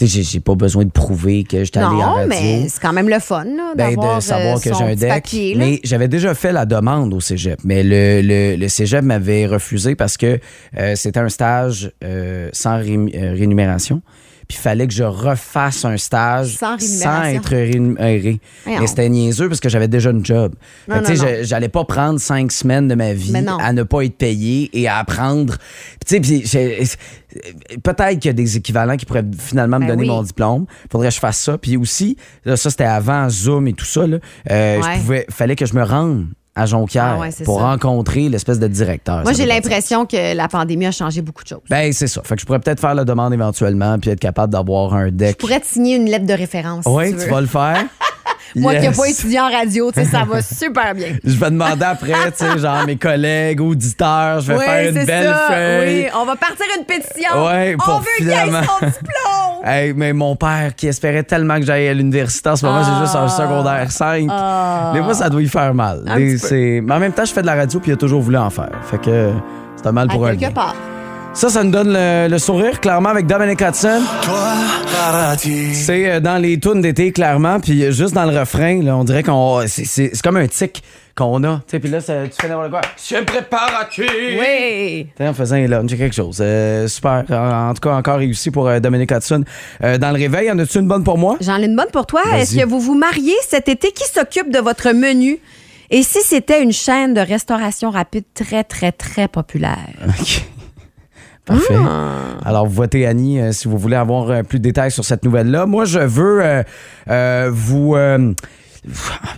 j'ai, 0.03 0.23
j'ai 0.23 0.39
pas 0.39 0.55
besoin 0.55 0.83
de 0.83 0.89
prouver 0.89 1.43
que 1.43 1.63
j'étais 1.63 1.77
allé 1.77 1.85
en 1.87 1.91
Non, 1.91 2.01
radio. 2.13 2.27
mais 2.29 2.67
c'est 2.69 2.81
quand 2.81 2.91
même 2.91 3.07
le 3.07 3.19
fun 3.19 3.43
là, 3.43 3.73
Ben, 3.77 3.89
d'avoir 3.93 4.17
de 4.17 4.23
savoir 4.23 4.57
euh, 4.57 4.59
que 4.59 4.73
j'ai 4.73 4.83
un 4.83 4.95
deck. 4.95 5.09
papier, 5.09 5.53
mais 5.55 5.79
j'avais 5.83 6.07
déjà 6.07 6.33
fait 6.33 6.51
la 6.51 6.65
demande 6.65 7.13
au 7.13 7.19
cégep. 7.19 7.59
Mais 7.63 7.83
le, 7.83 8.21
le, 8.23 8.55
le 8.55 8.67
cégep 8.67 9.03
m'avait 9.03 9.45
refusé 9.45 9.93
parce 9.93 10.17
que 10.17 10.39
euh, 10.79 10.95
c'était 10.95 11.19
un 11.19 11.29
stage 11.29 11.91
euh, 12.03 12.49
sans 12.51 12.77
ré- 12.77 12.97
euh, 13.13 13.33
rémunération. 13.37 14.01
Puis 14.51 14.57
il 14.59 14.63
fallait 14.63 14.85
que 14.85 14.93
je 14.93 15.05
refasse 15.05 15.85
un 15.85 15.95
stage 15.95 16.57
Sans 16.57 17.23
être 17.23 17.49
rémunéré. 17.51 18.41
Mais 18.67 18.85
c'était 18.85 19.07
niaiseux 19.07 19.47
parce 19.47 19.61
que 19.61 19.69
j'avais 19.69 19.87
déjà 19.87 20.09
une 20.09 20.25
job. 20.25 20.55
Tu 21.05 21.15
sais, 21.15 21.45
j'allais 21.45 21.69
pas 21.69 21.85
prendre 21.85 22.19
cinq 22.19 22.51
semaines 22.51 22.89
de 22.89 22.95
ma 22.95 23.13
vie 23.13 23.33
à 23.61 23.71
ne 23.71 23.83
pas 23.83 24.01
être 24.03 24.17
payé 24.17 24.69
et 24.73 24.89
à 24.89 24.97
apprendre. 24.97 25.55
Tu 26.05 26.21
sais, 26.43 26.83
peut-être 27.81 28.19
qu'il 28.19 28.25
y 28.27 28.29
a 28.29 28.33
des 28.33 28.57
équivalents 28.57 28.97
qui 28.97 29.05
pourraient 29.05 29.23
finalement 29.39 29.77
me 29.77 29.83
Ben 29.85 29.91
donner 29.91 30.01
oui. 30.03 30.09
mon 30.09 30.21
diplôme. 30.21 30.65
Faudrait 30.91 31.07
que 31.07 31.13
je 31.15 31.19
fasse 31.21 31.39
ça. 31.39 31.57
Puis 31.57 31.77
aussi, 31.77 32.17
là, 32.43 32.57
ça 32.57 32.69
c'était 32.69 32.83
avant 32.83 33.29
Zoom 33.29 33.69
et 33.69 33.73
tout 33.73 33.85
ça. 33.85 34.05
Là, 34.05 34.17
euh, 34.49 34.81
Ouais. 34.81 34.95
je 34.95 34.99
pouvais, 34.99 35.25
fallait 35.29 35.55
que 35.55 35.65
je 35.65 35.73
me 35.75 35.83
rende 35.83 36.25
à 36.55 36.65
Jonquière 36.65 37.15
Ah 37.17 37.19
ouais, 37.19 37.29
pour 37.45 37.59
ça. 37.59 37.65
rencontrer 37.65 38.27
l'espèce 38.29 38.59
de 38.59 38.67
directeur. 38.67 39.23
Moi, 39.23 39.33
j'ai 39.33 39.45
l'impression 39.45 40.05
que 40.05 40.35
la 40.35 40.47
pandémie 40.47 40.85
a 40.85 40.91
changé 40.91 41.21
beaucoup 41.21 41.43
de 41.43 41.47
choses. 41.47 41.61
Ben, 41.69 41.91
c'est 41.93 42.07
ça. 42.07 42.21
Fait 42.23 42.35
que 42.35 42.41
je 42.41 42.45
pourrais 42.45 42.59
peut-être 42.59 42.79
faire 42.81 42.93
la 42.95 43.05
demande 43.05 43.33
éventuellement 43.33 43.97
puis 43.99 44.09
être 44.11 44.19
capable 44.19 44.51
d'avoir 44.53 44.93
un 44.93 45.05
Je 45.05 45.11
deck. 45.11 45.37
pourrais 45.37 45.59
te 45.59 45.65
signer 45.67 45.95
une 45.95 46.09
lettre 46.09 46.25
de 46.25 46.33
référence. 46.33 46.83
si 46.83 46.89
Oui, 46.91 47.15
tu 47.15 47.29
vas 47.29 47.41
le 47.41 47.47
faire. 47.47 47.85
Moi 48.55 48.75
qui 48.75 48.81
n'ai 48.87 48.91
pas 48.91 49.07
étudié 49.09 49.39
en 49.39 49.49
radio, 49.49 49.91
ça 49.93 50.23
va 50.25 50.41
super 50.41 50.93
bien. 50.95 51.07
Je 51.23 51.37
vais 51.37 51.49
demander 51.51 51.83
après, 51.85 52.31
tu 52.37 52.45
sais, 52.45 52.57
genre 52.59 52.85
mes 52.85 52.97
collègues, 52.97 53.61
auditeurs, 53.61 54.41
je 54.41 54.47
vais 54.51 54.59
oui, 54.59 54.65
faire 54.65 54.89
une 54.89 55.05
belle 55.05 55.25
ça. 55.27 55.47
feuille. 55.49 56.01
Oui, 56.03 56.07
on 56.19 56.25
va 56.25 56.35
partir 56.35 56.65
une 56.77 56.85
pétition. 56.85 57.45
Ouais, 57.45 57.75
on 57.87 57.99
veut 57.99 58.05
qu'il 58.17 58.27
finalement- 58.27 58.63
son 58.63 58.85
diplôme. 58.85 59.01
Hey, 59.63 59.93
mais 59.95 60.11
mon 60.11 60.35
père 60.35 60.73
qui 60.75 60.87
espérait 60.87 61.21
tellement 61.21 61.59
que 61.59 61.65
j'aille 61.67 61.87
à 61.87 61.93
l'université 61.93 62.49
en 62.49 62.55
ce 62.55 62.65
moment, 62.65 62.81
Ah. 62.83 62.93
j'ai 62.95 63.05
juste 63.05 63.15
un 63.15 63.27
secondaire 63.27 63.91
5. 63.91 64.25
Ah. 64.31 64.89
Mais 64.91 65.01
moi, 65.01 65.13
ça 65.13 65.29
doit 65.29 65.39
y 65.41 65.47
faire 65.47 65.73
mal. 65.75 66.03
Et 66.17 66.81
Mais 66.81 66.93
en 66.95 66.99
même 66.99 67.11
temps, 67.13 67.25
je 67.25 67.31
fais 67.31 67.41
de 67.43 67.45
la 67.45 67.53
radio 67.53 67.79
puis 67.79 67.91
il 67.91 67.93
a 67.93 67.97
toujours 67.97 68.21
voulu 68.21 68.37
en 68.37 68.49
faire. 68.49 68.71
Fait 68.89 68.99
que 68.99 69.29
c'est 69.75 69.85
un 69.85 69.91
mal 69.91 70.07
À 70.09 70.13
pour 70.13 70.25
un 70.25 70.35
quelque 70.35 70.51
part. 70.55 70.73
Ça, 71.33 71.49
ça 71.49 71.63
nous 71.63 71.71
donne 71.71 71.93
le, 71.93 72.27
le 72.29 72.37
sourire, 72.39 72.79
clairement, 72.81 73.09
avec 73.09 73.25
Dominic 73.25 73.61
Hudson. 73.61 74.01
C'est 75.73 76.11
euh, 76.11 76.19
dans 76.19 76.37
les 76.37 76.59
tunes 76.59 76.81
d'été, 76.81 77.11
clairement. 77.11 77.59
Puis 77.59 77.83
euh, 77.83 77.91
juste 77.91 78.13
dans 78.13 78.25
le 78.25 78.37
refrain, 78.37 78.83
là, 78.83 78.95
on 78.97 79.03
dirait 79.03 79.23
qu'on. 79.23 79.61
c'est- 79.65 79.85
C'est 79.85 80.11
c'est 80.13 80.21
comme 80.21 80.37
un 80.37 80.47
tic 80.47 80.83
qu'on 81.15 81.43
a. 81.45 81.57
Tu 81.65 81.71
sais, 81.71 81.79
puis 81.79 81.89
là, 81.89 81.99
ça- 82.01 82.27
tu 82.27 82.33
fais 82.39 82.47
n'importe 82.49 82.69
quoi. 82.71 82.81
Je 83.09 83.15
me 83.15 83.23
prépare 83.25 83.71
à 83.81 83.85
tuer. 83.85 84.39
Oui. 84.39 85.07
T'sais, 85.15 85.27
en 85.27 85.33
faisant 85.33 85.55
un 85.55 85.67
lunch, 85.67 85.89
quelque 85.97 86.13
chose. 86.13 86.37
Euh, 86.41 86.87
super. 86.87 87.23
En, 87.31 87.69
en 87.69 87.73
tout 87.73 87.81
cas, 87.81 87.95
encore 87.95 88.17
réussi 88.17 88.51
pour 88.51 88.67
euh, 88.67 88.79
Dominic 88.79 89.09
Hudson. 89.11 89.43
Euh, 89.83 89.97
dans 89.97 90.11
le 90.11 90.17
réveil, 90.17 90.51
en 90.51 90.59
as-tu 90.59 90.79
une 90.79 90.87
bonne 90.87 91.03
pour 91.03 91.17
moi? 91.17 91.37
J'en 91.41 91.57
ai 91.59 91.65
une 91.65 91.75
bonne 91.77 91.91
pour 91.93 92.05
toi. 92.05 92.21
Est-ce 92.35 92.57
que 92.57 92.65
vous 92.65 92.79
vous 92.81 92.95
mariez 92.95 93.35
cet 93.47 93.69
été? 93.69 93.91
Qui 93.91 94.03
s'occupe 94.05 94.51
de 94.51 94.59
votre 94.59 94.91
menu? 94.91 95.39
Et 95.93 96.03
si 96.03 96.19
c'était 96.23 96.61
une 96.63 96.71
chaîne 96.71 97.13
de 97.13 97.19
restauration 97.21 97.89
rapide 97.89 98.23
très, 98.33 98.63
très, 98.63 98.91
très 98.93 99.27
populaire? 99.27 99.89
OK. 100.07 100.43
Parfait. 101.45 101.75
Ah. 101.77 102.37
Alors, 102.45 102.67
votez 102.67 103.05
Annie 103.05 103.39
euh, 103.39 103.51
si 103.51 103.67
vous 103.67 103.77
voulez 103.77 103.95
avoir 103.95 104.29
euh, 104.29 104.43
plus 104.43 104.59
de 104.59 104.63
détails 104.63 104.91
sur 104.91 105.03
cette 105.03 105.23
nouvelle-là. 105.23 105.65
Moi, 105.65 105.85
je 105.85 105.99
veux 105.99 106.63
euh, 107.09 107.49
vous. 107.51 107.95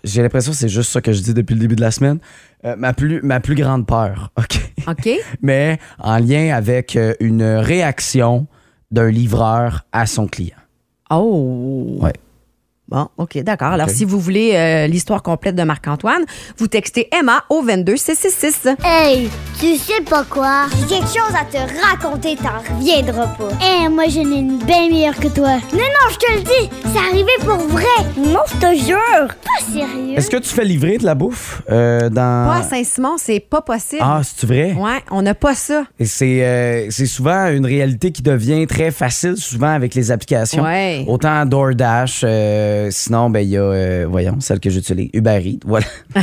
J'ai 0.03 0.21
l'impression 0.21 0.51
que 0.53 0.57
c'est 0.57 0.69
juste 0.69 0.91
ça 0.91 1.01
que 1.01 1.11
je 1.11 1.21
dis 1.21 1.33
depuis 1.33 1.53
le 1.53 1.59
début 1.59 1.75
de 1.75 1.81
la 1.81 1.91
semaine. 1.91 2.19
Ma, 2.77 2.93
plus, 2.93 3.21
ma 3.23 3.41
plus 3.41 3.55
grande 3.55 3.85
peur, 3.85 4.31
OK? 4.37 4.71
OK? 4.87 5.09
Mais 5.41 5.79
en 5.99 6.17
lien 6.17 6.55
avec 6.55 6.97
une 7.19 7.43
réaction 7.43 8.47
d'un 8.91 9.09
livreur 9.09 9.85
à 9.91 10.05
son 10.05 10.27
client. 10.27 10.55
Oh! 11.09 11.97
Ouais. 11.99 12.13
Bon, 12.89 13.07
OK, 13.17 13.37
d'accord. 13.39 13.69
Alors, 13.69 13.89
si 13.89 14.03
vous 14.03 14.19
voulez 14.19 14.51
euh, 14.55 14.87
l'histoire 14.87 15.23
complète 15.23 15.55
de 15.55 15.63
Marc-Antoine, 15.63 16.23
vous 16.57 16.67
textez 16.67 17.07
Emma 17.17 17.43
au 17.49 17.61
22 17.63 17.95
666. 17.95 18.75
Hey, 18.83 19.29
tu 19.59 19.77
sais 19.77 20.01
pas 20.01 20.23
quoi? 20.25 20.65
J'ai 20.81 20.97
quelque 20.97 21.07
chose 21.07 21.33
à 21.33 21.45
te 21.45 21.57
raconter, 21.57 22.35
t'en 22.35 22.59
reviendras 22.75 23.27
pas. 23.27 23.49
Eh, 23.61 23.87
moi, 23.87 24.03
j'en 24.09 24.29
ai 24.29 24.39
une 24.39 24.57
bien 24.59 24.89
meilleure 24.89 25.15
que 25.15 25.29
toi. 25.29 25.53
Non, 25.71 25.79
non, 25.79 26.09
je 26.11 26.17
te 26.17 26.31
le 26.33 26.41
dis, 26.41 26.69
c'est 26.91 26.99
arrivé 26.99 27.31
pour 27.39 27.57
vrai. 27.69 27.85
Non, 28.17 28.41
je 28.47 28.57
te 28.57 28.85
jure. 28.85 29.27
Pas 29.27 29.71
sérieux. 29.71 30.17
Est-ce 30.17 30.29
que 30.29 30.37
tu 30.37 30.49
fais 30.49 30.65
livrer 30.65 30.97
de 30.97 31.05
la 31.05 31.15
bouffe 31.15 31.61
euh, 31.71 32.09
dans. 32.09 32.49
Pas 32.51 32.57
à 32.57 32.63
Saint-Simon, 32.63 33.15
c'est 33.17 33.39
pas 33.39 33.61
possible. 33.61 34.01
Ah, 34.05 34.21
c'est 34.23 34.45
vrai? 34.45 34.73
Ouais, 34.73 35.01
on 35.09 35.21
n'a 35.21 35.33
pas 35.33 35.55
ça. 35.55 35.85
Et 35.99 36.05
c'est 36.05 36.43
euh, 36.43 36.87
c'est 36.89 37.05
souvent 37.05 37.47
une 37.47 37.65
réalité 37.65 38.11
qui 38.11 38.21
devient 38.21 38.67
très 38.67 38.91
facile, 38.91 39.37
souvent 39.37 39.71
avec 39.73 39.95
les 39.95 40.11
applications. 40.11 40.63
Ouais. 40.63 41.05
Autant 41.07 41.45
DoorDash, 41.45 42.21
euh, 42.25 42.72
sinon, 42.91 43.29
ben 43.29 43.39
il 43.39 43.49
y 43.49 43.57
a, 43.57 43.61
euh, 43.61 44.05
voyons, 44.09 44.37
celle 44.39 44.59
que 44.59 44.69
j'utilise, 44.69 45.09
Uber 45.13 45.41
Eats, 45.43 45.59
voilà. 45.65 45.85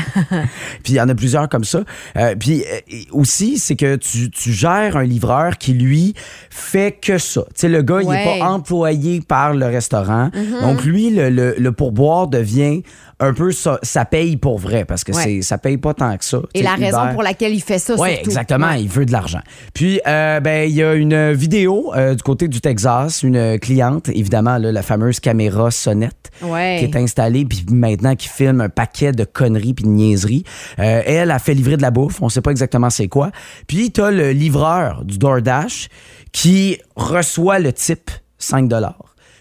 puis 0.82 0.92
il 0.92 0.94
y 0.94 1.00
en 1.00 1.08
a 1.08 1.14
plusieurs 1.14 1.48
comme 1.48 1.64
ça. 1.64 1.82
Euh, 2.16 2.34
puis 2.38 2.62
euh, 2.62 2.96
aussi, 3.12 3.58
c'est 3.58 3.76
que 3.76 3.96
tu, 3.96 4.30
tu 4.30 4.52
gères 4.52 4.96
un 4.96 5.04
livreur 5.04 5.58
qui, 5.58 5.72
lui, 5.74 6.14
fait 6.50 6.92
que 6.92 7.18
ça. 7.18 7.42
Tu 7.48 7.52
sais, 7.56 7.68
le 7.68 7.82
gars, 7.82 8.00
il 8.02 8.08
n'est 8.08 8.38
pas 8.38 8.46
employé 8.46 9.20
par 9.20 9.54
le 9.54 9.66
restaurant. 9.66 10.28
Mm-hmm. 10.28 10.60
Donc, 10.62 10.84
lui, 10.84 11.10
le, 11.10 11.30
le, 11.30 11.54
le 11.58 11.72
pourboire 11.72 12.28
devient 12.28 12.82
un 13.20 13.34
peu 13.34 13.52
ça, 13.52 13.78
ça 13.82 14.04
paye 14.04 14.36
pour 14.36 14.58
vrai, 14.58 14.84
parce 14.84 15.04
que 15.04 15.12
Ouais. 15.12 15.22
c'est 15.22 15.42
ça 15.42 15.58
paye 15.58 15.76
pas 15.76 15.92
tant 15.92 16.16
que 16.16 16.24
ça. 16.24 16.40
Et 16.54 16.62
la 16.62 16.74
raison 16.74 17.12
pour 17.12 17.22
laquelle 17.22 17.52
il 17.52 17.60
fait 17.60 17.78
ça, 17.78 17.94
oui, 17.98 18.10
exactement. 18.20 18.68
Ouais. 18.68 18.82
Il 18.82 18.88
veut 18.88 19.04
de 19.04 19.12
l'argent. 19.12 19.40
Puis, 19.74 20.00
euh, 20.06 20.40
ben, 20.40 20.68
il 20.68 20.74
y 20.74 20.82
a 20.82 20.94
une 20.94 21.32
vidéo 21.32 21.92
euh, 21.94 22.14
du 22.14 22.22
côté 22.22 22.48
du 22.48 22.60
Texas, 22.60 23.22
une 23.22 23.58
cliente, 23.58 24.08
évidemment, 24.08 24.56
là, 24.56 24.72
la 24.72 24.82
fameuse 24.82 25.20
caméra 25.20 25.70
sonnette 25.70 26.30
Ouais. 26.42 26.76
qui 26.78 26.84
est 26.84 26.96
installée, 26.96 27.44
puis 27.44 27.64
maintenant 27.70 28.14
qui 28.16 28.28
filme 28.28 28.60
un 28.60 28.68
paquet 28.68 29.12
de 29.12 29.24
conneries 29.24 29.74
puis 29.74 29.84
de 29.84 29.90
niaiseries. 29.90 30.44
Euh, 30.78 31.02
elle 31.04 31.30
a 31.30 31.38
fait 31.38 31.54
livrer 31.54 31.76
de 31.76 31.82
la 31.82 31.90
bouffe. 31.90 32.22
On 32.22 32.28
sait 32.28 32.40
pas 32.40 32.50
exactement 32.50 32.90
c'est 32.90 33.08
quoi. 33.08 33.30
Puis, 33.66 33.90
tu 33.92 34.00
as 34.02 34.10
le 34.10 34.32
livreur 34.32 35.04
du 35.04 35.18
DoorDash 35.18 35.88
qui 36.32 36.78
reçoit 36.96 37.58
le 37.58 37.72
type 37.72 38.10
5 38.38 38.70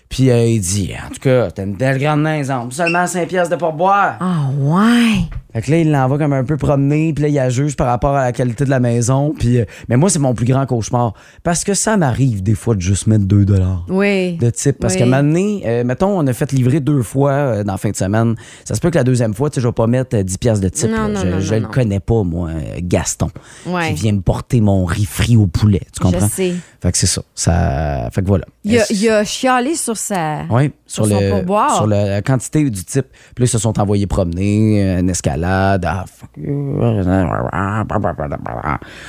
Puis 0.10 0.30
euh, 0.30 0.46
il 0.46 0.60
dit, 0.60 0.94
en 0.94 1.10
tout 1.10 1.20
cas, 1.22 1.52
t'as 1.52 1.64
une 1.64 1.76
belle 1.76 2.00
grande 2.00 2.22
maison, 2.22 2.70
seulement 2.72 3.08
5 3.08 3.28
pièces 3.28 3.50
de 3.50 3.56
pourboire. 3.56 4.18
Ah, 4.20 4.50
ouais. 4.58 5.22
Fait 5.54 5.62
que 5.64 5.72
là, 5.72 5.78
il 5.80 5.92
l'envoie 5.92 6.20
comme 6.20 6.34
un 6.34 6.44
peu 6.44 6.58
promener, 6.58 7.12
puis 7.12 7.24
là, 7.24 7.28
il 7.30 7.34
la 7.34 7.50
juge 7.50 7.76
par 7.76 7.88
rapport 7.88 8.16
à 8.16 8.26
la 8.26 8.32
qualité 8.32 8.66
de 8.66 8.70
la 8.70 8.80
maison. 8.80 9.34
Puis, 9.38 9.60
euh, 9.60 9.66
mais 9.88 9.98
moi, 9.98 10.10
c'est 10.10 10.20
mon 10.20 10.36
plus 10.36 10.46
grand 10.46 10.66
cauchemar. 10.68 11.14
Parce 11.44 11.64
que 11.64 11.74
ça 11.74 11.98
m'arrive 11.98 12.44
des 12.44 12.54
fois 12.54 12.76
de 12.76 12.82
juste 12.82 13.08
mettre 13.08 13.26
2 13.26 13.46
Oui. 13.90 14.34
de 14.38 14.50
type. 14.52 14.78
Parce 14.80 14.94
Oui. 14.94 15.00
que 15.00 15.06
maintenant, 15.06 15.60
euh, 15.66 15.84
mettons, 15.84 16.20
on 16.20 16.28
a 16.28 16.34
fait 16.34 16.52
livrer 16.52 16.80
deux 16.82 17.02
fois 17.02 17.32
euh, 17.32 17.64
dans 17.64 17.74
la 17.74 17.78
fin 17.80 17.90
de 17.90 17.96
semaine. 17.96 18.36
Ça 18.64 18.76
se 18.76 18.80
peut 18.80 18.92
que 18.92 18.98
la 18.98 19.04
deuxième 19.04 19.34
fois, 19.34 19.50
tu 19.50 19.56
sais, 19.56 19.62
je 19.62 19.68
vais 19.68 19.74
pas 19.74 19.88
mettre 19.88 20.16
euh, 20.18 20.24
10 20.24 20.38
pièces 20.38 20.60
de 20.60 20.70
type. 20.70 20.92
Non, 20.92 21.08
là. 21.08 21.08
non, 21.08 21.22
je 21.22 21.28
non, 21.28 21.40
je 21.40 21.56
non, 21.56 21.62
le 21.62 21.68
connais 21.68 22.00
pas, 22.00 22.22
moi, 22.24 22.52
Gaston. 22.84 23.30
Ouais. 23.66 23.88
Qui 23.90 23.94
vient 24.04 24.12
me 24.14 24.22
porter 24.22 24.62
mon 24.62 24.86
riz 24.86 25.06
frit 25.06 25.36
au 25.36 25.48
poulet. 25.48 25.82
Tu 25.94 26.00
comprends? 26.00 26.28
Je 26.28 26.32
sais. 26.32 26.54
Fait 26.82 26.92
que 26.92 26.98
c'est 26.98 27.08
ça. 27.08 27.22
ça. 27.34 28.10
Fait 28.12 28.22
que 28.22 28.28
voilà. 28.28 28.46
Il 28.64 28.78
a, 28.78 28.84
il 28.92 29.10
a 29.10 29.24
chialé 29.24 29.74
sur 29.76 29.98
sa. 29.98 30.44
Oui, 30.52 30.72
sur, 30.86 31.06
Sur 31.08 31.16
son 31.18 31.22
le, 31.22 31.30
pourboire. 31.32 31.76
sur 31.76 31.88
la, 31.88 32.22
quantité 32.22 32.70
du 32.70 32.84
type. 32.84 33.08
Puis 33.36 33.44
là, 33.44 33.46
ils 33.46 33.48
se 33.48 33.58
sont 33.58 33.80
envoyés 33.80 34.06
promener, 34.06 35.00
une 35.00 35.10
escalade. 35.10 35.39
Ah, 35.48 36.06
fuck 36.08 36.30
you. 36.38 36.80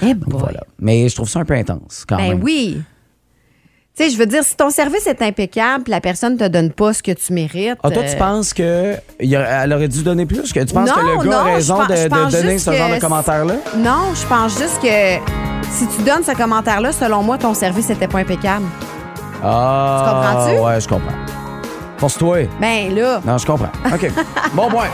Eh 0.03 0.15
voilà. 0.27 0.61
Mais 0.79 1.09
je 1.09 1.15
trouve 1.15 1.29
ça 1.29 1.41
un 1.41 1.45
peu 1.45 1.55
intense, 1.55 2.05
quand 2.09 2.17
Ben 2.17 2.31
même. 2.31 2.43
oui. 2.43 2.83
Tu 3.97 4.05
sais, 4.05 4.11
je 4.11 4.17
veux 4.19 4.27
dire, 4.27 4.45
si 4.45 4.57
ton 4.57 4.71
service 4.71 5.07
est 5.07 5.21
impeccable, 5.21 5.83
puis 5.85 5.91
la 5.91 6.01
personne 6.01 6.37
te 6.37 6.47
donne 6.47 6.71
pas 6.71 6.93
ce 6.93 7.03
que 7.03 7.11
tu 7.11 7.33
mérites. 7.33 7.77
Ah, 7.83 7.91
toi, 7.91 8.03
tu 8.05 8.15
euh, 8.15 8.19
penses 8.19 8.55
qu'elle 8.55 9.73
aurait 9.73 9.89
dû 9.89 10.03
donner 10.03 10.27
plus? 10.27 10.53
Que 10.53 10.61
tu 10.61 10.73
penses 10.73 10.89
Non, 10.89 10.95
que 10.95 11.01
le 11.01 11.17
gars 11.19 11.25
non, 11.25 11.33
a 11.39 11.43
raison 11.43 11.75
je 11.75 11.81
pense- 11.81 11.89
de, 11.89 11.97
je 11.97 12.05
de 12.05 12.09
pense 12.09 12.33
donner 12.33 12.53
juste 12.53 12.65
ce 12.67 12.73
genre 12.73 12.89
que 12.89 12.95
de 12.95 13.01
commentaire-là? 13.01 13.55
Non, 13.77 14.15
je 14.15 14.27
pense 14.27 14.59
juste 14.59 14.81
que 14.81 15.69
si 15.71 15.87
tu 15.89 16.03
donnes 16.05 16.23
ce 16.25 16.33
commentaire-là, 16.37 16.93
selon 16.93 17.23
moi, 17.23 17.37
ton 17.37 17.53
service 17.53 17.89
n'était 17.89 18.09
pas 18.09 18.21
impeccable. 18.21 18.65
Ah, 19.43 20.05
Tu 20.07 20.15
comprends-tu? 20.15 20.61
Ouais, 20.65 20.81
je 20.81 20.89
comprends. 20.89 21.17
Force-toi. 21.99 22.49
Ben 22.61 22.95
là, 22.95 23.21
Non, 23.27 23.37
je 23.39 23.45
comprends. 23.47 23.73
OK. 23.93 24.11
bon 24.55 24.69
point. 24.71 24.89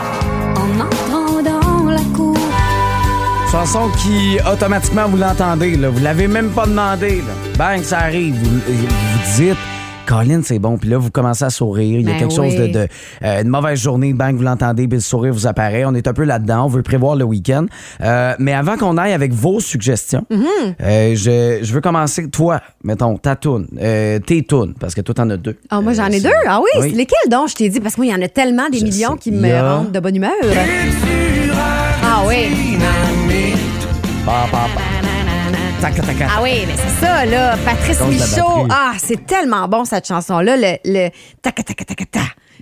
Chanson 3.57 3.89
qui, 3.97 4.37
automatiquement, 4.53 5.07
vous 5.07 5.17
l'entendez. 5.17 5.75
Là. 5.77 5.89
Vous 5.89 5.97
l'avez 6.03 6.27
même 6.27 6.49
pas 6.51 6.67
demandé. 6.67 7.17
Là. 7.21 7.33
Bang, 7.57 7.81
ça 7.83 8.01
arrive. 8.01 8.35
Vous, 8.35 8.59
vous 8.67 9.35
dites... 9.35 9.57
Colin, 10.05 10.41
c'est 10.43 10.59
bon. 10.59 10.77
Puis 10.77 10.89
là, 10.91 10.99
vous 10.99 11.09
commencez 11.09 11.43
à 11.43 11.49
sourire. 11.49 11.99
Il 11.99 12.05
y 12.05 12.09
a 12.09 12.13
Ben 12.13 12.19
quelque 12.19 12.35
chose 12.35 12.55
de, 12.55 12.87
euh, 13.25 13.41
une 13.41 13.47
mauvaise 13.49 13.79
journée. 13.81 14.13
Bang, 14.13 14.35
vous 14.37 14.43
l'entendez. 14.43 14.87
Puis 14.87 14.97
le 14.97 15.01
sourire 15.01 15.33
vous 15.33 15.47
apparaît. 15.47 15.85
On 15.85 15.95
est 15.95 16.07
un 16.07 16.13
peu 16.13 16.23
là-dedans. 16.23 16.65
On 16.65 16.67
veut 16.67 16.83
prévoir 16.83 17.15
le 17.15 17.23
week-end. 17.25 17.65
Euh, 18.01 18.35
mais 18.37 18.53
avant 18.53 18.77
qu'on 18.77 18.95
aille 18.95 19.13
avec 19.13 19.33
vos 19.33 19.59
suggestions, 19.59 20.23
Mm-hmm. 20.31 20.75
euh, 20.83 21.15
je, 21.15 21.65
je 21.65 21.73
veux 21.73 21.81
commencer. 21.81 22.29
Toi, 22.29 22.61
mettons, 22.83 23.17
ta 23.17 23.35
toune. 23.35 23.67
Euh, 23.81 24.19
tes 24.19 24.43
tounes. 24.43 24.75
Parce 24.79 24.93
que 24.93 25.01
toi, 25.01 25.15
t'en 25.15 25.29
as 25.31 25.37
deux. 25.37 25.57
Ah, 25.71 25.81
moi, 25.81 25.93
j'en 25.93 26.05
Euh, 26.05 26.13
ai 26.13 26.21
deux? 26.21 26.29
Ah 26.47 26.59
oui, 26.61 26.69
Oui. 26.79 26.89
c'est 26.91 26.95
lesquels 26.95 27.29
donc, 27.31 27.49
je 27.49 27.55
t'ai 27.55 27.69
dit? 27.69 27.79
Parce 27.79 27.95
que 27.95 28.01
moi, 28.01 28.05
il 28.05 28.11
y 28.11 28.15
en 28.15 28.21
a 28.23 28.29
tellement 28.29 28.69
des 28.69 28.77
Je 28.77 28.83
millions 28.85 29.13
sais. 29.13 29.17
qui 29.17 29.31
me 29.31 29.51
a- 29.51 29.77
rendent 29.77 29.91
de 29.91 29.99
bonne 29.99 30.15
humeur. 30.15 30.31
Ah 32.03 32.21
oui. 32.27 32.45
Ah 36.29 36.41
oui, 36.43 36.63
mais 36.67 36.73
c'est 36.75 37.05
ça, 37.05 37.25
là. 37.25 37.55
Patrice 37.63 37.99
Michaud. 38.01 38.67
Ah, 38.69 38.91
c'est 38.97 39.25
tellement 39.25 39.67
bon, 39.67 39.85
cette 39.85 40.05
chanson-là. 40.07 40.57
Le, 40.57 40.77
le 40.83 41.09
taca, 41.41 41.63
taca, 41.63 41.85
taca, 41.85 42.05
ta. 42.11 42.19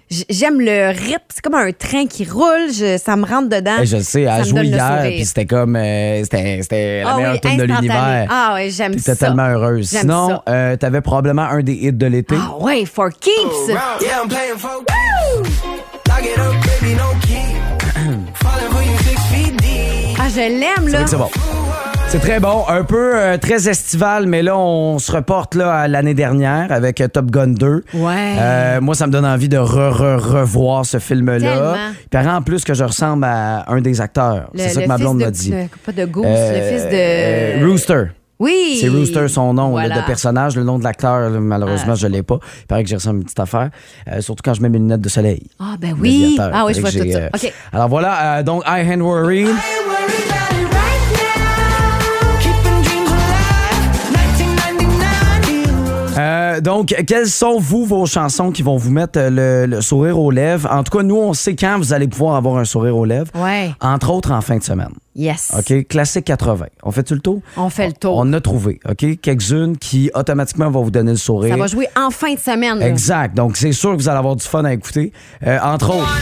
J- 0.10 0.26
J'aime 0.30 0.60
le 0.62 0.90
rythme. 0.90 1.24
C'est 1.34 1.42
comme 1.44 1.56
un 1.56 1.72
train 1.72 2.06
qui 2.06 2.26
roule. 2.26 2.68
Je- 2.72 3.00
ça 3.04 3.16
me 3.16 3.26
rentre 3.26 3.50
dedans. 3.50 3.78
Hey, 3.80 3.88
je 3.88 3.98
le 3.98 4.04
sais, 4.04 4.22
elle 4.22 4.46
joué 4.46 4.66
hier, 4.66 5.02
puis 5.08 5.26
c'était 5.26 5.46
comme. 5.48 5.76
euh, 5.76 6.22
c'était 6.24 6.60
c'était 6.62 7.04
la 7.04 7.10
Ah 7.10 7.16
meilleure 7.18 7.34
oui, 7.34 7.40
tune 7.42 7.58
de 7.58 7.64
l'univers. 7.64 8.28
Ah 8.30 8.52
oui, 8.56 8.70
j'aime 8.72 8.94
ça. 9.00 9.14
T'étais 9.14 9.26
tellement 9.26 9.48
heureuse. 9.48 9.90
J'aime 9.90 10.02
Sinon, 10.02 10.28
ça. 10.30 10.44
euh, 10.50 10.76
t'avais 10.78 11.02
probablement 11.02 11.44
un 11.44 11.62
des 11.64 11.74
hits 11.74 11.94
de 11.94 12.06
l'été. 12.06 12.36
Ah 12.38 12.54
oui, 12.60 12.86
for 12.86 13.10
keeps. 13.10 13.68
Yeah, 13.70 14.22
I'm 14.22 14.28
playing 14.30 14.58
for. 14.58 14.84
Ah, 20.18 20.30
je 20.30 20.40
l'aime, 20.40 20.88
là. 20.88 21.06
c'est 21.06 21.18
bon. 21.18 21.30
C'est 22.08 22.20
très 22.22 22.40
bon, 22.40 22.64
un 22.70 22.84
peu 22.84 23.14
euh, 23.16 23.38
très 23.38 23.68
estival, 23.68 24.26
mais 24.26 24.42
là, 24.42 24.58
on 24.58 25.00
se 25.00 25.12
reporte 25.12 25.54
là, 25.56 25.74
à 25.74 25.88
l'année 25.90 26.14
dernière 26.14 26.72
avec 26.72 27.02
euh, 27.02 27.08
Top 27.10 27.26
Gun 27.30 27.48
2. 27.48 27.84
Ouais. 27.94 28.14
Euh, 28.40 28.80
moi, 28.80 28.96
ça 28.96 29.06
me 29.08 29.12
donne 29.12 29.26
envie 29.26 29.50
de 29.50 29.58
re, 29.58 29.92
re, 29.92 30.18
revoir 30.40 30.86
ce 30.86 31.00
film-là. 31.00 31.40
Tellement. 31.40 31.74
Il 32.04 32.10
paraît 32.10 32.30
en 32.30 32.42
plus 32.42 32.64
que 32.64 32.74
je 32.74 32.86
ressemble 32.86 33.26
à 33.26 33.70
un 33.70 33.82
des 33.82 34.00
acteurs. 34.00 34.50
Le- 34.54 34.60
C'est 34.60 34.70
ça 34.70 34.80
le 34.80 34.84
que 34.86 34.88
ma 34.90 34.96
fils 34.96 35.04
blonde 35.04 35.20
de- 35.20 35.26
m'a 35.26 35.32
dit. 35.32 35.50
de- 35.52 35.58
pas 35.86 35.92
de 35.92 36.06
Goose, 36.06 36.26
Euh, 36.26 36.54
le 36.72 36.78
fils 36.78 36.84
de. 36.86 36.90
euh, 36.94 37.68
Rooster. 37.70 38.04
Oui. 38.40 38.78
C'est 38.80 38.88
Rooster 38.90 39.28
son 39.28 39.54
nom 39.54 39.76
là, 39.76 39.88
Voilà. 39.88 40.02
de 40.02 40.06
personnage. 40.06 40.56
Le 40.56 40.64
nom 40.64 40.78
de 40.80 40.84
l'acteur, 40.86 41.30
là, 41.30 41.40
malheureusement, 41.40 41.94
Ah. 41.94 42.00
je 42.00 42.08
l'ai 42.08 42.24
pas. 42.24 42.40
Il 42.62 42.68
paraît 42.68 42.84
que 42.84 42.90
j'ai 42.90 42.96
reçu 42.96 43.10
une 43.10 43.24
petite 43.24 43.40
affaire. 43.40 43.72
Euh, 44.10 44.22
surtout 44.22 44.42
quand 44.46 44.54
je 44.54 44.62
mets 44.62 44.70
mes 44.70 44.78
lunettes 44.78 45.02
de 45.02 45.10
soleil. 45.10 45.42
Ah, 45.60 45.76
ben 45.80 45.94
oui. 46.00 46.22
L'aviateur. 46.38 46.52
Ah 46.54 46.66
oui, 46.66 46.74
je 46.74 46.76
Fait 46.76 46.82
vois 46.82 46.92
que 46.92 46.98
tout 46.98 47.04
j'ai, 47.04 47.12
ça. 47.14 47.20
euh, 47.20 47.30
OK. 47.34 47.54
Alors 47.74 47.90
voilà, 47.90 48.38
euh, 48.40 48.44
donc 48.44 48.64
I 48.66 48.90
Hand 48.90 49.02
Worry. 49.02 49.48
Euh, 56.56 56.62
donc, 56.62 56.94
quelles 57.08 57.28
sont, 57.28 57.60
vous, 57.60 57.86
vos 57.86 58.06
chansons 58.06 58.52
qui 58.52 58.62
vont 58.62 58.78
vous 58.78 58.92
mettre 58.92 59.20
euh, 59.20 59.66
le, 59.66 59.76
le 59.76 59.82
sourire 59.82 60.20
aux 60.20 60.32
lèvres? 60.32 60.70
En 60.72 60.84
tout 60.84 60.98
cas, 60.98 61.04
nous, 61.04 61.16
on 61.18 61.34
sait 61.34 61.56
quand 61.56 61.78
vous 61.78 61.94
allez 61.94 62.08
pouvoir 62.08 62.36
avoir 62.36 62.58
un 62.58 62.66
sourire 62.66 62.96
aux 62.98 63.06
lèvres. 63.06 63.32
Ouais. 63.36 63.72
Entre 63.82 64.10
autres, 64.12 64.32
en 64.32 64.42
fin 64.42 64.58
de 64.58 64.64
semaine. 64.64 64.92
Yes. 65.16 65.52
OK? 65.58 65.88
Classique 65.88 66.26
80. 66.26 66.66
On 66.84 66.92
fait-tu 66.92 67.14
le 67.14 67.22
tour? 67.22 67.40
On 67.58 67.70
fait 67.70 67.88
le 67.88 67.94
tour. 67.94 68.16
On 68.18 68.32
a 68.34 68.42
trouvé, 68.42 68.80
OK? 68.90 69.20
Quelques-unes 69.22 69.78
qui, 69.78 70.12
automatiquement, 70.14 70.70
vont 70.70 70.84
vous 70.84 70.92
donner 70.92 71.12
le 71.12 71.18
sourire. 71.18 71.54
Ça 71.56 71.60
va 71.62 71.68
jouer 71.68 71.88
en 71.98 72.10
fin 72.12 72.34
de 72.34 72.40
semaine. 72.40 72.80
là. 72.80 72.88
Exact. 72.88 73.36
Donc, 73.36 73.56
c'est 73.58 73.72
sûr 73.72 73.92
que 73.92 73.98
vous 73.98 74.10
allez 74.10 74.20
avoir 74.20 74.36
du 74.36 74.46
fun 74.46 74.64
à 74.66 74.74
écouter. 74.74 75.12
Euh, 75.46 75.58
entre 75.64 75.90
autres, 75.96 76.20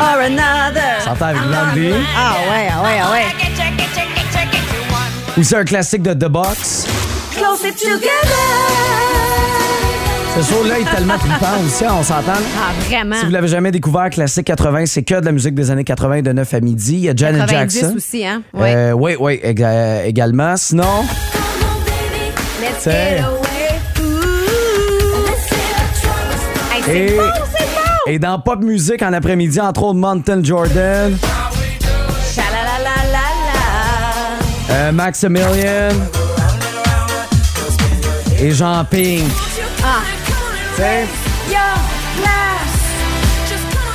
Or 0.00 0.16
another. 0.18 1.02
s'entend 1.04 1.26
avec 1.26 1.42
Blondie. 1.42 1.92
Ah 2.16 2.32
ouais, 2.50 2.68
ah 2.72 2.82
ouais, 2.82 2.98
ah 3.02 3.10
ouais. 3.12 3.24
Aussi 5.38 5.54
un 5.54 5.64
classique 5.64 6.02
de 6.02 6.14
The 6.14 6.28
Box. 6.28 6.86
Close 7.36 7.64
it 7.64 7.76
together. 7.76 9.09
Ce 10.36 10.42
show-là 10.54 10.78
est 10.78 10.84
tellement 10.94 11.18
trippant 11.18 11.60
aussi, 11.66 11.84
on 11.84 12.02
s'entend. 12.02 12.32
Ah, 12.56 12.72
vraiment. 12.88 13.16
Si 13.16 13.24
vous 13.26 13.30
l'avez 13.32 13.48
jamais 13.48 13.70
découvert, 13.72 14.10
Classique 14.10 14.46
80, 14.46 14.86
c'est 14.86 15.02
que 15.02 15.14
de 15.20 15.24
la 15.26 15.32
musique 15.32 15.54
des 15.54 15.70
années 15.70 15.84
80 15.84 16.22
de 16.22 16.32
9 16.32 16.54
à 16.54 16.60
midi. 16.60 16.94
Il 16.94 17.00
y 17.00 17.08
a 17.10 17.14
Janet 17.16 17.40
90 17.46 17.80
Jackson. 17.80 17.94
aussi, 17.96 18.24
hein? 18.26 18.42
Euh, 18.56 18.92
oui, 18.92 19.16
oui, 19.18 19.40
éga- 19.42 20.04
également. 20.06 20.56
Sinon, 20.56 21.04
Let's 22.62 22.70
c'est- 22.78 22.90
get 22.90 23.24
away. 23.24 23.38
Hey, 26.72 26.82
c'est 26.86 26.96
Et- 26.96 27.16
bon, 27.16 27.22
c'est 27.58 27.64
bon. 27.64 28.12
et 28.12 28.18
dans 28.18 28.38
pop 28.38 28.60
musique 28.62 29.02
en 29.02 29.12
après-midi, 29.12 29.60
entre 29.60 29.82
autres 29.82 29.98
Mountain 29.98 30.42
Jordan, 30.44 31.16
euh, 34.70 34.92
Maximilian 34.92 35.88
et 38.40 38.50
Jean 38.52 38.84
Pink. 38.88 39.24
Ah. 40.82 40.82
Sais. 40.82 41.06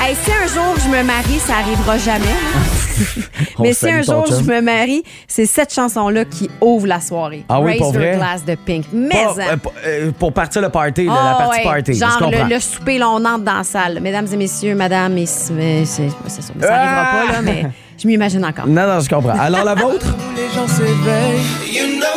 Hey, 0.07 0.15
si 0.23 0.31
un 0.31 0.45
jour 0.47 0.75
je 0.83 0.87
me 0.89 1.01
marie, 1.03 1.39
ça 1.39 1.53
arrivera 1.57 1.97
jamais. 1.97 2.25
hein. 2.25 3.21
Mais 3.59 3.73
si 3.73 3.89
un 3.89 4.01
jour 4.03 4.25
chum. 4.27 4.37
je 4.39 4.43
me 4.51 4.61
marie, 4.61 5.03
c'est 5.27 5.47
cette 5.47 5.73
chanson-là 5.73 6.25
qui 6.25 6.49
ouvre 6.61 6.85
la 6.85 7.01
soirée. 7.01 7.43
Ah 7.49 7.59
oui, 7.59 7.71
Raise 7.71 7.79
pour 7.79 7.93
Your 7.93 8.03
vrai? 8.03 8.15
Glass 8.17 8.45
de 8.45 8.55
Pink. 8.55 8.85
Mais 8.93 9.09
Pas- 9.09 9.31
hein. 9.41 9.45
euh, 9.53 9.57
pour- 9.57 9.73
euh, 9.85 10.11
pour 10.17 10.31
partir 10.33 10.61
le 10.61 10.69
party, 10.69 11.05
là, 11.05 11.13
Ah, 11.17 11.29
la 11.39 11.45
partie 11.45 11.57
ouais. 11.59 11.63
party. 11.73 11.93
je 11.95 11.99
Genre 11.99 12.19
comprends. 12.19 12.43
le, 12.43 12.53
le 12.53 12.59
souper, 12.59 12.97
là, 12.99 13.09
on 13.09 13.25
entre 13.25 13.39
dans 13.43 13.53
la 13.57 13.63
salle. 13.63 13.99
Mesdames 14.01 14.27
et 14.31 14.37
messieurs, 14.37 14.75
madame, 14.75 15.17
et 15.17 15.25
c'est 15.25 15.85
c'est- 15.85 16.09
c'est 16.27 16.41
ça. 16.43 16.53
Mais 16.55 16.67
ça 16.67 16.75
arrivera 16.75 17.01
Ah! 17.01 17.25
pas, 17.27 17.31
là, 17.33 17.41
mais 17.41 17.65
je 18.01 18.07
m'imagine 18.07 18.45
encore. 18.45 18.67
Non, 18.67 18.85
non, 18.87 18.99
je 18.99 19.09
comprends. 19.09 19.39
Alors, 19.39 19.63
la 19.63 19.73
vôtre? 19.75 20.05
Où 20.31 20.35
les 20.37 20.53
gens 20.53 20.67
s'éveillent. 20.67 21.73
You 21.73 21.99
know. 21.99 22.14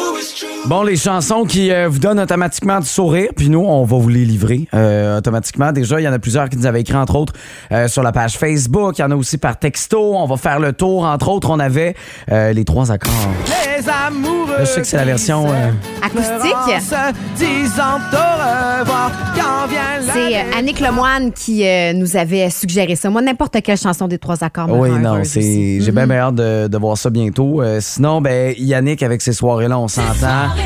Bon, 0.68 0.82
les 0.82 0.96
chansons 0.96 1.44
qui 1.44 1.72
euh, 1.72 1.88
vous 1.88 1.98
donnent 1.98 2.20
automatiquement 2.20 2.78
du 2.78 2.86
sourire, 2.86 3.30
puis 3.34 3.48
nous, 3.48 3.60
on 3.64 3.84
va 3.86 3.96
vous 3.96 4.10
les 4.10 4.26
livrer 4.26 4.68
euh, 4.74 5.16
automatiquement. 5.16 5.72
Déjà, 5.72 5.98
il 5.98 6.04
y 6.04 6.08
en 6.08 6.12
a 6.12 6.18
plusieurs 6.18 6.50
qui 6.50 6.58
nous 6.58 6.66
avaient 6.66 6.82
écrit, 6.82 6.94
entre 6.94 7.16
autres, 7.16 7.32
euh, 7.72 7.88
sur 7.88 8.02
la 8.02 8.12
page 8.12 8.36
Facebook. 8.36 8.98
Il 8.98 9.00
y 9.00 9.04
en 9.04 9.10
a 9.10 9.16
aussi 9.16 9.38
par 9.38 9.58
texto. 9.58 10.14
On 10.14 10.26
va 10.26 10.36
faire 10.36 10.60
le 10.60 10.74
tour. 10.74 11.04
Entre 11.04 11.28
autres, 11.30 11.48
on 11.48 11.58
avait 11.58 11.94
euh, 12.30 12.52
les 12.52 12.66
trois 12.66 12.92
accords. 12.92 13.10
Les 13.46 13.88
amoureux. 13.88 14.58
Là, 14.58 14.64
je 14.64 14.66
sais 14.66 14.80
que 14.82 14.86
c'est 14.86 14.98
la 14.98 15.06
version... 15.06 15.46
euh, 15.48 15.70
Acoustique? 16.02 16.92
Disant 17.36 17.96
au 18.12 18.80
revoir 18.80 19.10
quand 19.34 19.68
vient 19.68 20.06
la 20.06 20.12
C'est 20.12 20.36
euh, 20.36 20.58
Annick 20.58 20.80
Lemoine 20.80 21.32
qui 21.32 21.66
euh, 21.66 21.94
nous 21.94 22.16
avait 22.16 22.50
suggéré 22.50 22.94
ça. 22.94 23.08
Moi, 23.08 23.22
n'importe 23.22 23.56
quelle 23.62 23.78
chanson 23.78 24.06
des 24.06 24.18
trois 24.18 24.44
accords. 24.44 24.68
oui, 24.70 24.90
non, 24.90 25.24
c'est 25.24 25.80
j'ai 25.80 25.92
bien 25.92 26.06
bien 26.06 26.18
hâte 26.18 26.34
de, 26.34 26.66
de 26.68 26.78
voir 26.78 26.98
ça 26.98 27.08
bientôt. 27.08 27.62
Euh, 27.62 27.78
sinon, 27.80 28.20
ben 28.20 28.54
Yannick, 28.58 29.02
avec 29.02 29.22
ces 29.22 29.32
soirées-là, 29.32 29.78
on 29.78 29.88
s'entend. 29.88 30.57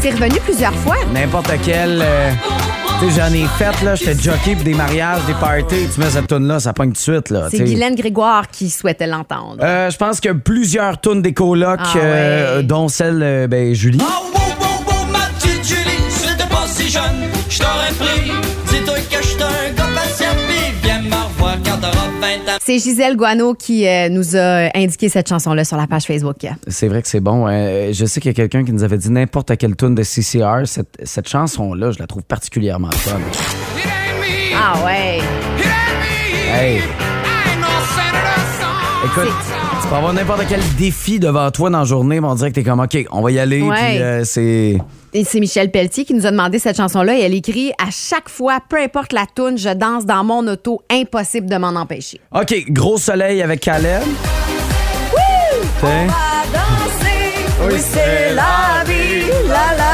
C'est 0.00 0.10
revenu 0.10 0.38
plusieurs 0.44 0.74
fois. 0.74 0.96
N'importe 1.12 1.50
quel... 1.64 2.00
euh, 2.02 2.30
tu 3.00 3.10
sais, 3.10 3.20
j'en 3.20 3.32
ai 3.34 3.46
fait, 3.58 3.84
là. 3.84 3.94
J'étais 3.94 4.14
jockey 4.22 4.54
pour 4.54 4.64
des 4.64 4.72
mariages, 4.72 5.20
des 5.26 5.34
parties. 5.34 5.86
Tu 5.92 6.00
mets 6.00 6.08
cette 6.10 6.28
tune-là, 6.28 6.60
ça 6.60 6.72
pogne 6.72 6.88
tout 6.88 6.94
de 6.94 6.98
suite, 6.98 7.30
là. 7.30 7.48
C'est 7.50 7.58
sais. 7.58 7.64
Guylaine 7.64 7.94
Grégoire 7.94 8.48
qui 8.48 8.70
souhaitait 8.70 9.06
l'entendre. 9.06 9.56
Euh, 9.62 9.90
je 9.90 9.96
pense 9.98 10.18
que 10.20 10.30
plusieurs 10.32 10.98
tunes 11.00 11.20
des 11.20 11.34
colocs, 11.34 11.78
Ah 11.82 11.96
euh, 11.98 12.62
dont 12.62 12.88
celle, 12.88 13.20
euh, 13.22 13.46
ben, 13.48 13.74
Julie. 13.74 14.00
C'est 22.66 22.80
Gisèle 22.80 23.16
Guano 23.16 23.54
qui 23.54 23.86
euh, 23.86 24.08
nous 24.08 24.34
a 24.34 24.76
indiqué 24.76 25.08
cette 25.08 25.28
chanson-là 25.28 25.64
sur 25.64 25.76
la 25.76 25.86
page 25.86 26.02
Facebook. 26.02 26.44
C'est 26.66 26.88
vrai 26.88 27.00
que 27.00 27.06
c'est 27.06 27.20
bon. 27.20 27.46
Euh, 27.46 27.92
je 27.92 28.04
sais 28.06 28.20
qu'il 28.20 28.30
y 28.30 28.34
a 28.34 28.34
quelqu'un 28.34 28.64
qui 28.64 28.72
nous 28.72 28.82
avait 28.82 28.98
dit 28.98 29.08
n'importe 29.08 29.56
quelle 29.56 29.76
tune 29.76 29.94
de 29.94 30.02
CCR. 30.02 30.62
Cette, 30.66 30.98
cette 31.04 31.28
chanson-là, 31.28 31.92
je 31.92 32.00
la 32.00 32.08
trouve 32.08 32.24
particulièrement 32.24 32.90
fun. 32.90 33.20
Ah 34.56 34.84
ouais. 34.84 35.20
Hey. 36.52 36.80
Écoute, 39.04 39.55
tu 39.86 39.90
peux 39.90 39.96
avoir 39.96 40.12
n'importe 40.12 40.42
quel 40.48 40.60
défi 40.76 41.20
devant 41.20 41.48
toi 41.52 41.70
dans 41.70 41.78
la 41.78 41.84
journée, 41.84 42.20
mais 42.20 42.26
on 42.26 42.34
dirait 42.34 42.50
que 42.50 42.56
t'es 42.56 42.64
comme, 42.64 42.80
OK, 42.80 43.06
on 43.12 43.22
va 43.22 43.30
y 43.30 43.38
aller. 43.38 43.62
Ouais. 43.62 43.76
Puis 43.76 44.02
euh, 44.02 44.24
c'est. 44.24 44.78
Et 45.12 45.24
c'est 45.24 45.38
Michel 45.38 45.70
Pelletier 45.70 46.04
qui 46.04 46.12
nous 46.12 46.26
a 46.26 46.32
demandé 46.32 46.58
cette 46.58 46.76
chanson-là 46.76 47.16
et 47.16 47.20
elle 47.20 47.34
écrit 47.34 47.70
à 47.78 47.90
chaque 47.90 48.28
fois, 48.28 48.58
peu 48.68 48.78
importe 48.78 49.12
la 49.12 49.26
tune, 49.32 49.56
je 49.56 49.72
danse 49.72 50.04
dans 50.04 50.24
mon 50.24 50.46
auto, 50.48 50.82
impossible 50.90 51.48
de 51.48 51.56
m'en 51.56 51.68
empêcher. 51.68 52.20
OK, 52.34 52.64
gros 52.70 52.98
soleil 52.98 53.40
avec 53.42 53.60
Caleb. 53.60 54.02
Tiens. 55.80 56.06
Oui, 57.64 57.74
c'est 57.78 58.34
la 58.34 58.84
vie. 58.84 59.30
La 59.48 59.76
la 59.76 59.85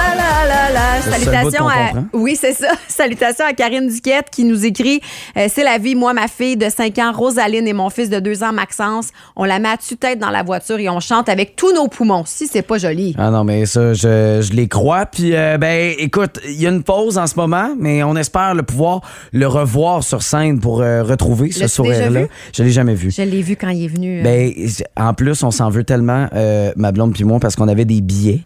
Salutations 1.10 1.68
à. 1.68 1.88
comprend. 1.88 2.04
Oui, 2.12 2.36
c'est 2.38 2.52
ça. 2.52 2.68
Salutations 2.88 3.44
à 3.44 3.52
Karine 3.52 3.88
Duquette 3.88 4.26
qui 4.30 4.44
nous 4.44 4.64
écrit 4.64 5.00
euh, 5.36 5.46
C'est 5.52 5.64
la 5.64 5.78
vie, 5.78 5.94
moi, 5.94 6.12
ma 6.12 6.28
fille 6.28 6.56
de 6.56 6.68
5 6.68 6.98
ans, 6.98 7.12
Rosaline, 7.12 7.66
et 7.66 7.72
mon 7.72 7.90
fils 7.90 8.08
de 8.08 8.20
2 8.20 8.42
ans, 8.42 8.52
Maxence. 8.52 9.08
On 9.36 9.44
la 9.44 9.58
met 9.58 9.70
à 9.70 9.76
tue-tête 9.76 10.18
dans 10.18 10.30
la 10.30 10.42
voiture 10.42 10.78
et 10.78 10.88
on 10.88 11.00
chante 11.00 11.28
avec 11.28 11.56
tous 11.56 11.72
nos 11.74 11.88
poumons. 11.88 12.24
Si 12.26 12.46
c'est 12.46 12.62
pas 12.62 12.78
joli. 12.78 13.14
Ah 13.18 13.30
non, 13.30 13.44
mais 13.44 13.66
ça, 13.66 13.94
je, 13.94 14.40
je 14.42 14.52
les 14.52 14.68
crois. 14.68 15.06
Puis, 15.06 15.34
euh, 15.34 15.58
ben, 15.58 15.94
écoute, 15.98 16.40
il 16.46 16.60
y 16.60 16.66
a 16.66 16.70
une 16.70 16.82
pause 16.82 17.18
en 17.18 17.26
ce 17.26 17.34
moment, 17.36 17.74
mais 17.78 18.02
on 18.02 18.16
espère 18.16 18.54
le 18.54 18.62
pouvoir 18.62 19.00
le 19.32 19.46
revoir 19.46 20.02
sur 20.02 20.22
scène 20.22 20.60
pour 20.60 20.82
euh, 20.82 21.02
retrouver 21.02 21.50
ce 21.50 21.66
sourire-là. 21.66 22.22
Je 22.52 22.62
l'ai 22.62 22.70
jamais 22.70 22.94
vu. 22.94 23.10
Je 23.10 23.22
l'ai 23.22 23.42
vu 23.42 23.56
quand 23.56 23.68
il 23.68 23.84
est 23.84 23.88
venu. 23.88 24.22
Ben, 24.22 24.52
en 24.96 25.14
plus, 25.14 25.42
on 25.42 25.50
s'en 25.50 25.70
veut 25.70 25.84
tellement, 25.84 26.28
ma 26.76 26.92
blonde 26.92 27.12
puis 27.12 27.24
moi, 27.24 27.38
parce 27.40 27.56
qu'on 27.56 27.68
avait 27.68 27.84
des 27.84 28.00
billets. 28.00 28.44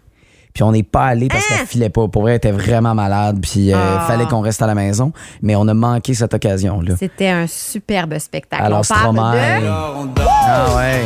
Puis 0.57 0.63
on 0.63 0.71
n'est 0.71 0.81
pas 0.81 1.05
allé 1.05 1.27
parce 1.27 1.45
qu'elle 1.45 1.67
filait 1.67 1.89
pas. 1.91 2.07
Pour 2.07 2.23
vrai, 2.23 2.31
elle 2.31 2.37
était 2.37 2.51
vraiment 2.51 2.95
malade. 2.95 3.37
Puis 3.43 3.71
euh, 3.71 3.77
Ah. 3.77 4.05
fallait 4.07 4.25
qu'on 4.25 4.41
reste 4.41 4.59
à 4.63 4.65
la 4.65 4.73
maison. 4.73 5.13
Mais 5.43 5.55
on 5.55 5.67
a 5.67 5.73
manqué 5.75 6.15
cette 6.15 6.33
occasion-là. 6.33 6.95
C'était 6.97 7.27
un 7.29 7.45
superbe 7.45 8.17
spectacle. 8.17 8.63
Alors, 8.63 8.81
on 8.89 9.13
parle 9.13 9.15
de... 9.15 10.17
Ah 10.19 10.65
ouais. 10.75 11.03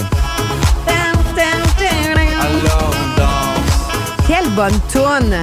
Quelle 4.25 4.49
bonne 4.51 4.79
toune! 4.89 5.35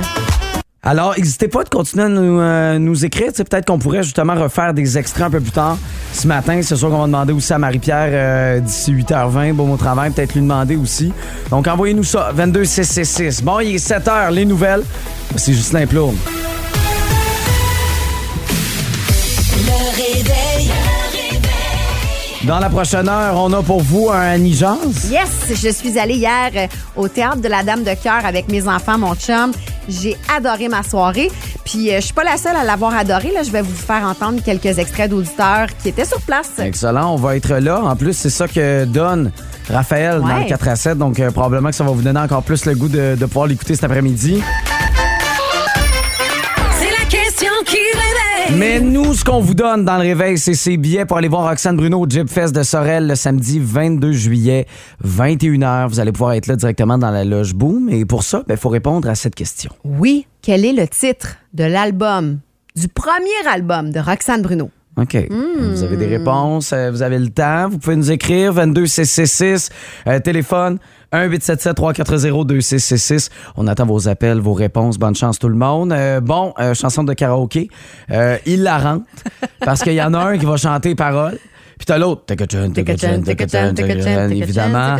Alors, 0.88 1.14
n'hésitez 1.18 1.48
pas 1.48 1.64
de 1.64 1.68
continuer 1.68 2.05
à 2.05 2.09
nous, 2.09 2.40
euh, 2.40 2.94
écrire. 3.03 3.31
Peut-être 3.31 3.66
qu'on 3.66 3.79
pourrait 3.79 4.03
justement 4.03 4.35
refaire 4.35 4.72
des 4.72 4.96
extraits 4.96 5.27
un 5.27 5.31
peu 5.31 5.40
plus 5.40 5.51
tard. 5.51 5.77
Ce 6.14 6.27
matin, 6.27 6.62
c'est 6.62 6.77
sûr 6.77 6.88
qu'on 6.88 7.01
va 7.01 7.05
demander 7.05 7.35
aussi 7.35 7.53
à 7.53 7.59
Marie-Pierre 7.59 8.09
euh, 8.11 8.61
d'ici 8.61 8.94
8h20, 8.94 9.53
bon 9.53 9.70
au 9.70 9.77
travail, 9.77 10.12
peut-être 10.12 10.33
lui 10.33 10.40
demander 10.40 10.77
aussi. 10.77 11.12
Donc, 11.51 11.68
envoyez-nous 11.68 12.05
ça, 12.05 12.33
22666. 12.33 13.42
Bon, 13.42 13.61
il 13.61 13.74
est 13.74 13.87
7h, 13.87 14.33
les 14.33 14.46
nouvelles. 14.46 14.83
C'est 15.37 15.53
Justin 15.53 15.87
Plourde. 15.87 16.16
Dans 22.49 22.61
la 22.61 22.71
prochaine 22.71 23.11
heure, 23.11 23.35
on 23.37 23.53
a 23.53 23.63
pour 23.63 23.83
vous 23.83 24.09
un 24.11 24.23
Annie-Jance. 24.23 25.11
Yes, 25.11 25.53
je 25.63 25.69
suis 25.69 25.99
allée 25.99 26.15
hier 26.15 26.51
euh, 26.57 26.67
au 26.97 27.07
théâtre 27.07 27.43
de 27.43 27.49
la 27.49 27.63
Dame 27.63 27.85
de 27.85 27.93
cœur 28.03 28.25
avec 28.25 28.49
mes 28.49 28.67
enfants, 28.67 28.97
mon 28.97 29.15
chum. 29.15 29.53
J'ai 29.87 30.17
adoré 30.35 30.69
ma 30.69 30.83
soirée. 30.83 31.31
Puis 31.67 31.91
euh, 31.91 31.97
je 31.97 32.07
suis 32.07 32.15
pas 32.15 32.25
la 32.25 32.39
seule 32.39 32.57
à 32.57 32.65
l'avoir 32.65 32.97
adoré. 32.97 33.33
Là, 33.33 33.43
je 33.43 33.51
vais 33.51 33.61
vous 33.61 33.77
faire 33.77 34.03
entendre 34.03 34.43
quelques 34.43 34.79
extraits 34.79 35.11
d'auditeurs 35.11 35.67
qui 35.83 35.91
étaient 35.91 36.07
sur 36.07 36.23
place. 36.23 36.53
Excellent, 36.59 37.13
on 37.13 37.17
va 37.17 37.37
être 37.37 37.53
là. 37.57 37.83
En 37.83 37.97
plus, 37.97 38.15
c'est 38.15 38.31
ça 38.31 38.49
que 38.49 38.87
donne 38.87 39.31
Raphaël 39.69 40.23
dans 40.23 40.39
le 40.39 40.49
4 40.49 40.69
à 40.69 40.77
7. 40.77 40.97
Donc, 40.97 41.21
euh, 41.21 41.31
probablement 41.31 41.69
que 41.69 41.77
ça 41.77 41.85
va 41.85 41.91
vous 41.91 42.01
donner 42.01 42.21
encore 42.21 42.45
plus 42.45 42.65
le 42.65 42.75
goût 42.75 42.89
de, 42.89 43.15
de 43.15 43.27
pouvoir 43.27 43.47
l'écouter 43.47 43.75
cet 43.75 43.85
après-midi. 43.85 44.43
Mais 48.57 48.81
nous, 48.81 49.13
ce 49.15 49.25
qu'on 49.25 49.41
vous 49.41 49.55
donne 49.55 49.85
dans 49.85 49.97
le 49.97 50.03
réveil, 50.03 50.39
c'est 50.39 50.55
ces 50.55 50.77
billets 50.79 51.05
pour 51.05 51.19
aller 51.19 51.29
voir 51.29 51.49
Roxane 51.49 51.77
Bruno 51.77 52.01
au 52.01 52.09
Jeep 52.09 52.29
Fest 52.29 52.55
de 52.55 52.63
Sorel 52.63 53.07
le 53.07 53.15
samedi 53.15 53.61
22 53.61 54.13
juillet, 54.13 54.67
21h. 55.05 55.89
Vous 55.89 56.01
allez 56.01 56.13
pouvoir 56.13 56.33
être 56.33 56.47
là 56.47 56.57
directement 56.57 56.97
dans 56.97 57.11
la 57.11 57.25
loge 57.25 57.55
Boom. 57.55 57.91
Et 57.91 58.05
pour 58.07 58.23
ça, 58.23 58.43
il 58.49 58.57
faut 58.57 58.71
répondre 58.71 59.09
à 59.09 59.15
cette 59.15 59.35
question. 59.35 59.71
Oui, 59.85 60.27
quel 60.41 60.65
est 60.65 60.73
le 60.73 60.89
titre 60.89 61.37
de 61.53 61.65
l'album, 61.65 62.39
du 62.75 62.89
premier 62.89 63.29
album 63.53 63.91
de 63.91 64.01
Roxane 64.01 64.43
Bruno? 64.43 64.71
OK. 64.97 65.17
Vous 65.61 65.83
avez 65.85 65.97
des 65.97 66.07
réponses, 66.07 66.73
euh, 66.73 66.91
vous 66.91 67.03
avez 67.03 67.19
le 67.19 67.29
temps. 67.29 67.69
Vous 67.69 67.79
pouvez 67.79 67.95
nous 67.95 68.11
écrire 68.11 68.53
22666, 68.53 69.71
euh, 70.09 70.19
téléphone 70.19 70.79
1-877-340-2666. 71.12 73.31
On 73.57 73.66
attend 73.66 73.87
vos 73.87 74.09
appels, 74.09 74.38
vos 74.38 74.53
réponses. 74.53 74.99
Bonne 74.99 75.14
chance 75.14 75.38
tout 75.38 75.49
le 75.49 75.55
monde. 75.57 75.92
Euh, 75.92 76.21
bon, 76.21 76.53
euh, 76.59 76.75
chanson 76.75 77.05
de 77.05 77.12
karaoké. 77.14 77.68
Euh, 78.11 78.37
il 78.47 78.62
la 78.62 78.79
rentre 78.79 79.05
parce 79.61 79.83
qu'il 79.83 79.94
y 79.94 80.03
en 80.03 80.14
a 80.14 80.18
un 80.18 80.38
qui 80.38 80.47
va 80.47 80.57
chanter 80.57 80.90
les 80.90 80.94
paroles. 80.94 81.38
Puis 81.79 81.87
t'as 81.87 81.99
l'autre. 81.99 82.23
Évidemment, 84.31 84.97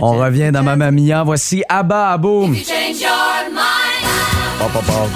on 0.00 0.12
revient 0.12 0.50
dans 0.52 0.62
Mamma 0.62 0.90
Mia. 0.92 1.22
Voici 1.24 1.62
Abba 1.68 2.16
Boom. 2.18 2.54
Pop, 4.58 4.72
pop, 4.72 4.84
pop. 4.84 5.08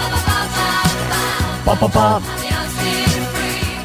Pop, 1.64 1.78
pop, 1.78 1.92
pop. 1.92 2.22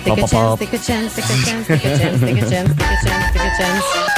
Take 0.06 0.12
a 0.12 0.16
Pop, 0.16 0.20
pop, 0.22 0.30
chance, 0.30 0.50
pop. 0.50 0.60
take 0.60 0.74
a 0.74 0.78
chance, 0.80 1.14
take 1.16 1.26
a 1.26 1.28
chance, 1.28 1.68
take 1.68 1.86
a 1.86 1.98
chance, 1.98 2.20
take 2.20 2.42
a 2.42 2.50
chance, 2.50 2.70
take 2.70 2.82
a 2.82 2.84
chance, 3.06 3.34
take 3.34 3.42
a 3.42 3.44
chance. 3.58 4.09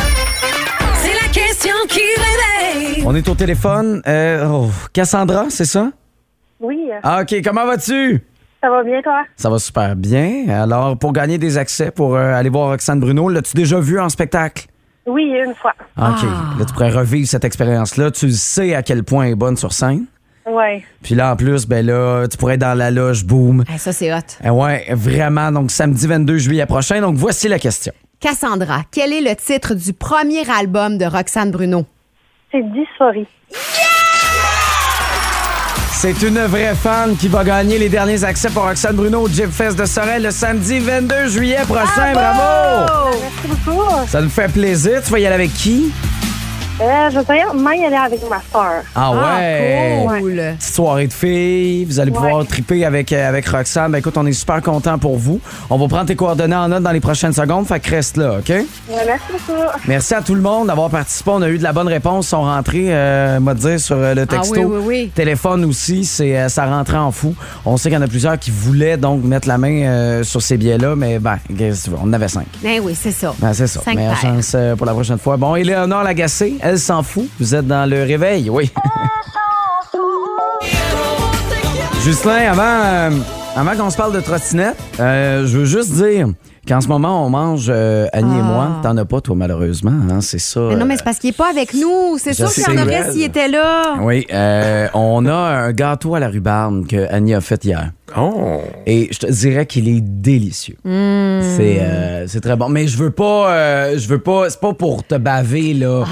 On 3.06 3.16
est 3.16 3.28
au 3.28 3.36
téléphone. 3.36 4.02
Euh, 4.08 4.46
oh, 4.48 4.70
Cassandra, 4.94 5.46
c'est 5.50 5.66
ça? 5.66 5.92
Oui, 6.60 6.78
Ah, 7.04 7.22
OK. 7.22 7.36
Comment 7.44 7.66
vas-tu? 7.66 8.24
ça 8.62 8.70
va 8.70 8.84
bien, 8.84 9.02
toi? 9.02 9.24
Ça 9.36 9.50
va 9.50 9.58
super 9.58 9.96
bien. 9.96 10.48
Alors, 10.50 10.96
pour 10.98 11.14
gagner 11.14 11.38
des 11.40 11.58
accès 11.58 11.90
pour 11.90 12.16
euh, 12.16 12.34
aller 12.36 12.50
voir 12.50 12.68
Roxane 12.70 13.00
Bruno, 13.00 13.28
l'as-tu 13.28 13.56
déjà 13.56 13.80
vu 13.80 14.00
en 14.00 14.08
spectacle? 14.10 14.68
Oui, 15.08 15.24
une 15.44 15.56
fois. 15.56 15.74
Ah, 15.98 16.12
OK. 16.16 16.24
Là, 16.60 16.66
tu 16.66 16.74
pourrais 16.74 16.92
revivre 16.92 17.28
cette 17.28 17.44
expérience-là. 17.44 18.12
Tu 18.12 18.30
sais 18.32 18.76
à 18.76 18.84
quel 18.84 19.04
point 19.04 19.26
elle 19.26 19.32
est 19.32 19.36
bonne 19.36 19.58
sur 19.58 19.74
scène. 19.74 20.06
Ouais. 20.48 20.84
Puis 21.02 21.16
là, 21.16 21.34
en 21.34 21.36
plus, 21.36 21.66
ben 21.68 21.84
là, 21.86 22.28
tu 22.28 22.38
pourrais 22.38 22.54
être 22.56 22.62
dans 22.62 22.78
la 22.78 22.92
loge, 22.92 23.26
boum. 23.26 23.64
Ah, 23.68 23.80
ça, 23.80 23.92
c'est 23.94 24.14
hot. 24.14 24.18
Eh 24.44 24.50
ouais, 24.52 24.86
vraiment. 24.92 25.52
Donc, 25.52 25.72
samedi 25.72 26.06
22 26.06 26.38
juillet 26.38 26.66
prochain. 26.68 27.02
Donc, 27.02 27.16
voici 27.16 27.48
la 27.48 27.58
question. 27.58 27.94
Cassandra, 28.20 28.82
quel 28.92 29.12
est 29.14 29.22
le 29.22 29.36
titre 29.36 29.74
du 29.74 29.94
premier 29.94 30.48
album 30.52 31.00
de 31.00 31.06
Roxane 31.06 31.50
Bruno? 31.50 31.86
C'est 32.52 32.64
dysphorie. 32.72 33.28
C'est 35.94 36.22
une 36.24 36.40
vraie 36.40 36.74
fan 36.76 37.16
qui 37.16 37.28
va 37.28 37.44
gagner 37.44 37.78
les 37.78 37.88
derniers 37.88 38.24
accès 38.24 38.50
pour 38.50 38.64
Roxane 38.64 38.96
Bruno 38.96 39.22
au 39.22 39.30
Jeep 39.30 39.52
Fest 39.52 39.78
de 39.78 39.86
Sorel 39.86 40.24
le 40.24 40.32
samedi 40.32 40.80
22 40.80 41.28
juillet 41.28 41.62
prochain. 41.68 42.12
Bravo! 42.14 43.18
Merci 43.22 43.48
beaucoup. 43.66 44.08
Ça 44.08 44.22
nous 44.22 44.30
fait 44.30 44.52
plaisir. 44.52 45.02
Tu 45.04 45.12
vas 45.12 45.20
y 45.20 45.26
aller 45.26 45.36
avec 45.36 45.54
qui? 45.54 45.94
Euh, 46.82 47.10
je 47.12 47.20
vais 47.20 47.44
moi, 47.54 47.76
y 47.76 47.86
aller 47.86 47.96
avec 47.96 48.22
ma 48.28 48.42
soeur. 48.52 48.82
Ah 48.96 49.12
ouais! 49.12 50.06
Ah, 50.10 50.20
cool. 50.20 50.36
Petite 50.58 50.74
soirée 50.74 51.08
de 51.08 51.14
filles. 51.14 51.86
Vous 51.86 52.00
allez 52.00 52.12
pouvoir 52.12 52.46
triper 52.48 52.86
avec, 52.86 53.14
euh, 53.14 53.30
avec 53.30 53.48
Roxane. 53.48 53.92
Ben 53.92 54.00
écoute, 54.00 54.18
on 54.18 54.26
est 54.26 54.34
super 54.34 54.62
content 54.62 54.98
pour 54.98 55.18
vous. 55.18 55.40
On 55.70 55.78
va 55.78 55.88
prendre 55.88 56.06
tes 56.08 56.16
coordonnées 56.16 56.56
en 56.56 56.70
note 56.70 56.82
dans 56.82 56.92
les 56.92 57.00
prochaines 57.00 57.34
secondes. 57.34 57.68
Fait 57.68 57.80
que 57.80 57.92
reste 57.92 58.18
là, 58.18 58.40
OK? 58.40 58.50
Ouais, 58.50 58.66
merci 58.90 59.26
beaucoup. 59.32 59.60
Merci 59.88 60.14
à 60.16 60.22
tout 60.22 60.34
le 60.34 60.42
monde 60.42 60.68
d'avoir 60.68 60.90
participé. 60.90 61.30
On 61.32 61.42
a 61.44 61.50
eu 61.50 61.60
de 61.60 61.64
la 61.64 61.72
bonne 61.74 61.88
réponse. 61.88 62.26
Ils 62.26 62.30
sont 62.30 62.42
rentrés, 62.42 62.88
euh, 62.88 63.40
dire, 63.54 63.80
sur 63.80 63.98
euh, 63.98 64.16
le 64.16 64.26
texto. 64.26 64.56
Ah 64.58 64.66
oui, 64.66 64.76
oui, 64.78 64.84
oui. 64.86 65.12
Téléphone 65.14 65.66
aussi, 65.66 66.04
c'est 66.06 66.36
euh, 66.38 66.50
ça 66.50 66.66
rentrait 66.66 66.98
en 66.98 67.12
fou. 67.12 67.36
On 67.66 67.78
sait 67.78 67.90
qu'il 67.90 67.98
y 68.00 68.02
en 68.02 68.06
a 68.06 68.08
plusieurs 68.08 68.40
qui 68.40 68.50
voulaient 68.50 68.98
donc 68.98 69.24
mettre 69.24 69.48
la 69.48 69.58
main 69.60 69.84
euh, 69.84 70.24
sur 70.24 70.42
ces 70.42 70.58
billets-là, 70.58 70.96
mais 70.96 71.20
ben, 71.20 71.38
on 72.02 72.08
en 72.08 72.14
avait 72.14 72.28
cinq. 72.28 72.48
Ben 72.64 72.82
oui, 72.84 72.98
c'est 73.00 73.12
ça. 73.12 73.36
Ben, 73.40 73.54
c'est 73.54 73.68
ça. 73.68 73.82
Cinq 73.82 73.96
Meilleure 73.96 74.20
paires. 74.20 74.34
chance 74.34 74.56
pour 74.78 74.88
la 74.88 74.94
prochaine 74.94 75.20
fois. 75.20 75.38
Bon, 75.38 75.56
Éléonore 75.56 76.04
Lagacé, 76.04 76.56
elle 76.72 76.80
s'en 76.80 77.04
fout. 77.04 77.28
Vous 77.38 77.54
êtes 77.54 77.68
dans 77.68 77.90
le 77.90 78.04
réveil, 78.04 78.50
oui. 78.50 78.72
Justin, 82.04 82.32
avant, 82.50 82.62
euh, 82.64 83.10
avant 83.56 83.76
qu'on 83.76 83.90
se 83.90 83.98
parle 83.98 84.14
de 84.14 84.22
trottinette, 84.22 84.78
euh, 85.00 85.46
je 85.46 85.58
veux 85.60 85.66
juste 85.66 85.92
dire 85.94 86.30
qu'en 86.68 86.82
ce 86.82 86.88
moment, 86.88 87.24
on 87.26 87.30
mange, 87.30 87.68
euh, 87.70 88.08
Annie 88.14 88.38
et 88.38 88.40
Ah. 88.40 88.44
moi. 88.44 88.68
T'en 88.82 88.98
as 88.98 89.06
pas, 89.06 89.22
toi, 89.22 89.36
malheureusement. 89.36 89.92
hein, 90.10 90.22
c'est 90.22 90.40
ça. 90.40 90.62
Mais 90.70 90.78
non, 90.78 90.86
mais 90.86 90.96
c'est 90.98 91.04
parce 91.04 91.20
qu'il 91.20 91.30
n'est 91.30 91.36
pas 91.36 91.50
avec 91.52 91.74
nous. 91.76 92.18
C'est 92.18 92.34
sûr 92.34 92.52
qu'il 92.52 92.64
y 92.64 92.68
en 92.80 92.82
aurait 92.82 93.04
C'est 93.06 93.12
s'il 93.12 93.24
était 93.24 93.48
là. 93.50 93.98
Oui, 94.02 94.26
euh, 94.34 94.88
on 94.96 95.26
a 95.28 95.34
un 95.36 95.72
gâteau 95.74 96.16
à 96.16 96.20
la 96.20 96.30
rhubarbe 96.30 96.88
que 96.88 97.08
Annie 97.14 97.36
a 97.36 97.42
fait 97.42 97.64
hier. 97.66 97.92
Oh! 98.18 98.62
Et 98.88 99.10
je 99.12 99.20
te 99.20 99.28
dirais 99.32 99.66
qu'il 99.68 99.88
est 99.88 100.02
délicieux. 100.02 100.78
C'est 100.84 100.90
euh, 101.82 102.26
c'est 102.28 102.42
très 102.42 102.56
bon. 102.56 102.68
Mais 102.70 102.88
je 102.88 102.98
veux 102.98 103.12
pas. 103.12 103.52
euh, 103.52 103.98
je 104.00 104.08
veux 104.08 104.20
pas. 104.22 104.50
C'est 104.50 104.60
pas 104.60 104.74
pour 104.74 105.04
te 105.06 105.16
baver, 105.16 105.74
là. 105.76 106.04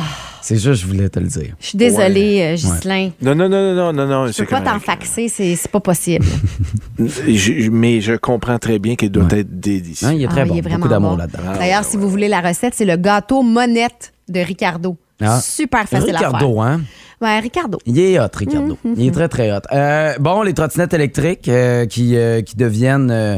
C'est 0.42 0.56
juste, 0.58 0.82
je 0.82 0.88
voulais 0.88 1.10
te 1.10 1.20
le 1.20 1.28
dire. 1.28 1.54
Je 1.60 1.66
suis 1.68 1.78
désolée, 1.78 2.42
euh, 2.42 2.56
Ghislain. 2.56 3.12
Non, 3.22 3.36
non, 3.36 3.50
non, 3.50 3.74
non, 3.76 3.94
non, 3.94 4.08
non, 4.08 4.28
Je 4.28 4.38
peux 4.44 4.46
pas 4.46 4.62
t'en 4.62 4.80
faxer, 4.80 5.28
c'est 5.28 5.56
c'est 5.56 5.72
pas 5.72 5.80
possible. 5.80 6.26
Je- 7.28 7.70
mais 7.70 8.02
je 8.02 8.14
comprends 8.14 8.60
très 8.60 8.80
bien 8.80 8.96
qu'il 8.96 9.12
doit 9.12 9.24
Ouais. 9.26 9.40
être 9.40 9.60
délicieux. 9.60 10.08
Hein, 10.08 10.14
il 10.14 10.24
est 10.24 10.28
très 10.28 10.42
Ah, 10.42 10.46
bon. 10.46 10.56
il 10.56 10.58
est 10.60 10.62
vraiment 10.62 10.78
Beaucoup 10.78 10.90
d'amour 10.90 11.12
bon. 11.12 11.18
là-dedans. 11.18 11.40
D'ailleurs, 11.58 11.84
si 11.84 11.98
vous 11.98 12.10
voulez 12.10 12.28
la 12.28 12.42
recette, 12.42 12.74
c'est 12.76 12.86
le 12.86 12.96
gâteau 12.98 13.42
monette 13.42 14.14
de 14.28 14.40
Ricardo. 14.40 14.98
Ah. 15.22 15.40
Super 15.42 15.88
facile 15.88 16.16
à 16.16 16.20
faire. 16.20 16.32
Ricardo, 16.32 16.60
hein? 16.62 16.82
Ouais, 17.22 17.40
Ricardo. 17.40 17.78
Il 17.86 18.00
est 18.00 18.18
hot, 18.20 18.28
Ricardo. 18.34 18.78
Mm-hmm. 18.86 18.94
Il 18.96 19.08
est 19.08 19.12
très, 19.12 19.28
très 19.28 19.52
hot. 19.52 19.60
Euh, 19.74 20.14
bon, 20.20 20.42
les 20.44 20.54
trottinettes 20.54 20.94
électriques 20.94 21.50
euh, 21.50 21.86
qui, 21.86 22.16
euh, 22.16 22.42
qui, 22.42 22.56
deviennent, 22.56 23.12
euh, 23.12 23.38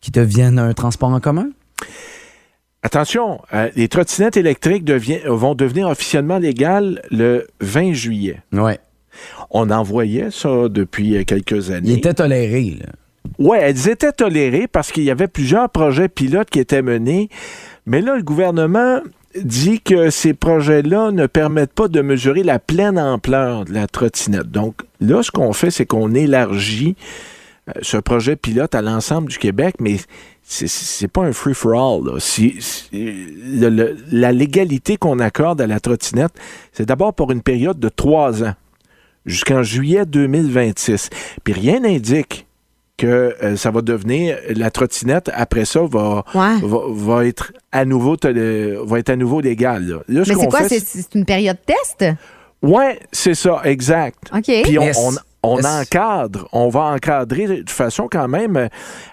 qui 0.00 0.10
deviennent 0.10 0.58
un 0.58 0.72
transport 0.72 1.10
en 1.10 1.20
commun? 1.20 1.48
Attention, 2.82 3.40
euh, 3.54 3.68
les 3.74 3.88
trottinettes 3.88 4.36
électriques 4.36 4.84
devient- 4.84 5.20
vont 5.26 5.54
devenir 5.54 5.88
officiellement 5.88 6.38
légales 6.38 7.02
le 7.10 7.46
20 7.60 7.92
juillet. 7.92 8.40
Oui. 8.52 8.72
On 9.50 9.70
en 9.70 9.82
voyait 9.82 10.30
ça 10.30 10.68
depuis 10.68 11.16
euh, 11.16 11.24
quelques 11.24 11.70
années. 11.70 11.90
Il 11.90 11.98
était 11.98 12.14
toléré, 12.14 12.76
là. 12.80 12.86
Oui, 13.38 13.58
elles 13.60 13.88
étaient 13.88 14.12
tolérées 14.12 14.68
parce 14.68 14.90
qu'il 14.92 15.02
y 15.04 15.10
avait 15.10 15.26
plusieurs 15.28 15.68
projets 15.70 16.08
pilotes 16.08 16.50
qui 16.50 16.60
étaient 16.60 16.82
menés. 16.82 17.28
Mais 17.84 18.00
là, 18.00 18.16
le 18.16 18.22
gouvernement 18.22 19.00
dit 19.36 19.80
que 19.80 20.08
ces 20.10 20.32
projets-là 20.34 21.10
ne 21.10 21.26
permettent 21.26 21.72
pas 21.74 21.88
de 21.88 22.00
mesurer 22.00 22.42
la 22.42 22.58
pleine 22.58 22.98
ampleur 22.98 23.64
de 23.64 23.74
la 23.74 23.86
trottinette. 23.86 24.50
Donc, 24.50 24.76
là, 25.00 25.22
ce 25.22 25.30
qu'on 25.30 25.52
fait, 25.52 25.70
c'est 25.70 25.84
qu'on 25.84 26.14
élargit 26.14 26.96
ce 27.82 27.96
projet 27.96 28.36
pilote 28.36 28.74
à 28.74 28.82
l'ensemble 28.82 29.28
du 29.28 29.38
Québec, 29.38 29.76
mais 29.80 29.96
c'est- 30.42 31.08
pas 31.08 31.22
un 31.22 31.32
free-for-all. 31.32 32.20
Si- 32.20 32.56
si- 32.60 32.88
la 34.10 34.32
légalité 34.32 34.96
qu'on 34.96 35.18
accorde 35.18 35.60
à 35.60 35.66
la 35.66 35.80
trottinette, 35.80 36.32
c'est 36.72 36.86
d'abord 36.86 37.14
pour 37.14 37.30
une 37.32 37.42
période 37.42 37.78
de 37.78 37.88
trois 37.88 38.42
ans, 38.44 38.54
jusqu'en 39.26 39.62
juillet 39.62 40.06
2026. 40.06 41.10
Puis 41.44 41.52
rien 41.52 41.80
n'indique 41.80 42.46
que 42.96 43.36
euh, 43.44 43.56
ça 43.56 43.70
va 43.70 43.80
devenir 43.80 44.36
la 44.48 44.70
trottinette 44.72 45.30
après 45.32 45.64
ça 45.64 45.80
va, 45.82 46.24
Ouais. 46.34 46.56
va, 46.62 46.78
va 46.88 47.26
être 47.26 47.52
à 47.70 47.84
nouveau 47.84 48.16
va 48.22 48.98
être 48.98 49.10
à 49.10 49.16
nouveau 49.16 49.40
légal. 49.40 49.84
Là, 49.86 49.96
Là, 50.08 50.24
ce 50.24 50.30
Mais 50.30 50.34
c'est 50.40 50.46
quoi? 50.48 50.68
C'est 50.68 51.14
une 51.14 51.24
période 51.24 51.58
test? 51.64 52.12
Ouais, 52.60 52.98
c'est 53.12 53.34
ça, 53.34 53.60
exact. 53.64 54.18
OK. 54.36 54.50
Puis 54.64 54.78
on, 54.80 54.82
Est-ce- 54.82 54.98
on- 54.98 55.12
on 55.48 55.64
encadre, 55.64 56.48
on 56.52 56.68
va 56.68 56.80
encadrer 56.80 57.62
de 57.62 57.70
façon 57.70 58.08
quand 58.10 58.28
même 58.28 58.56
euh, 58.56 58.68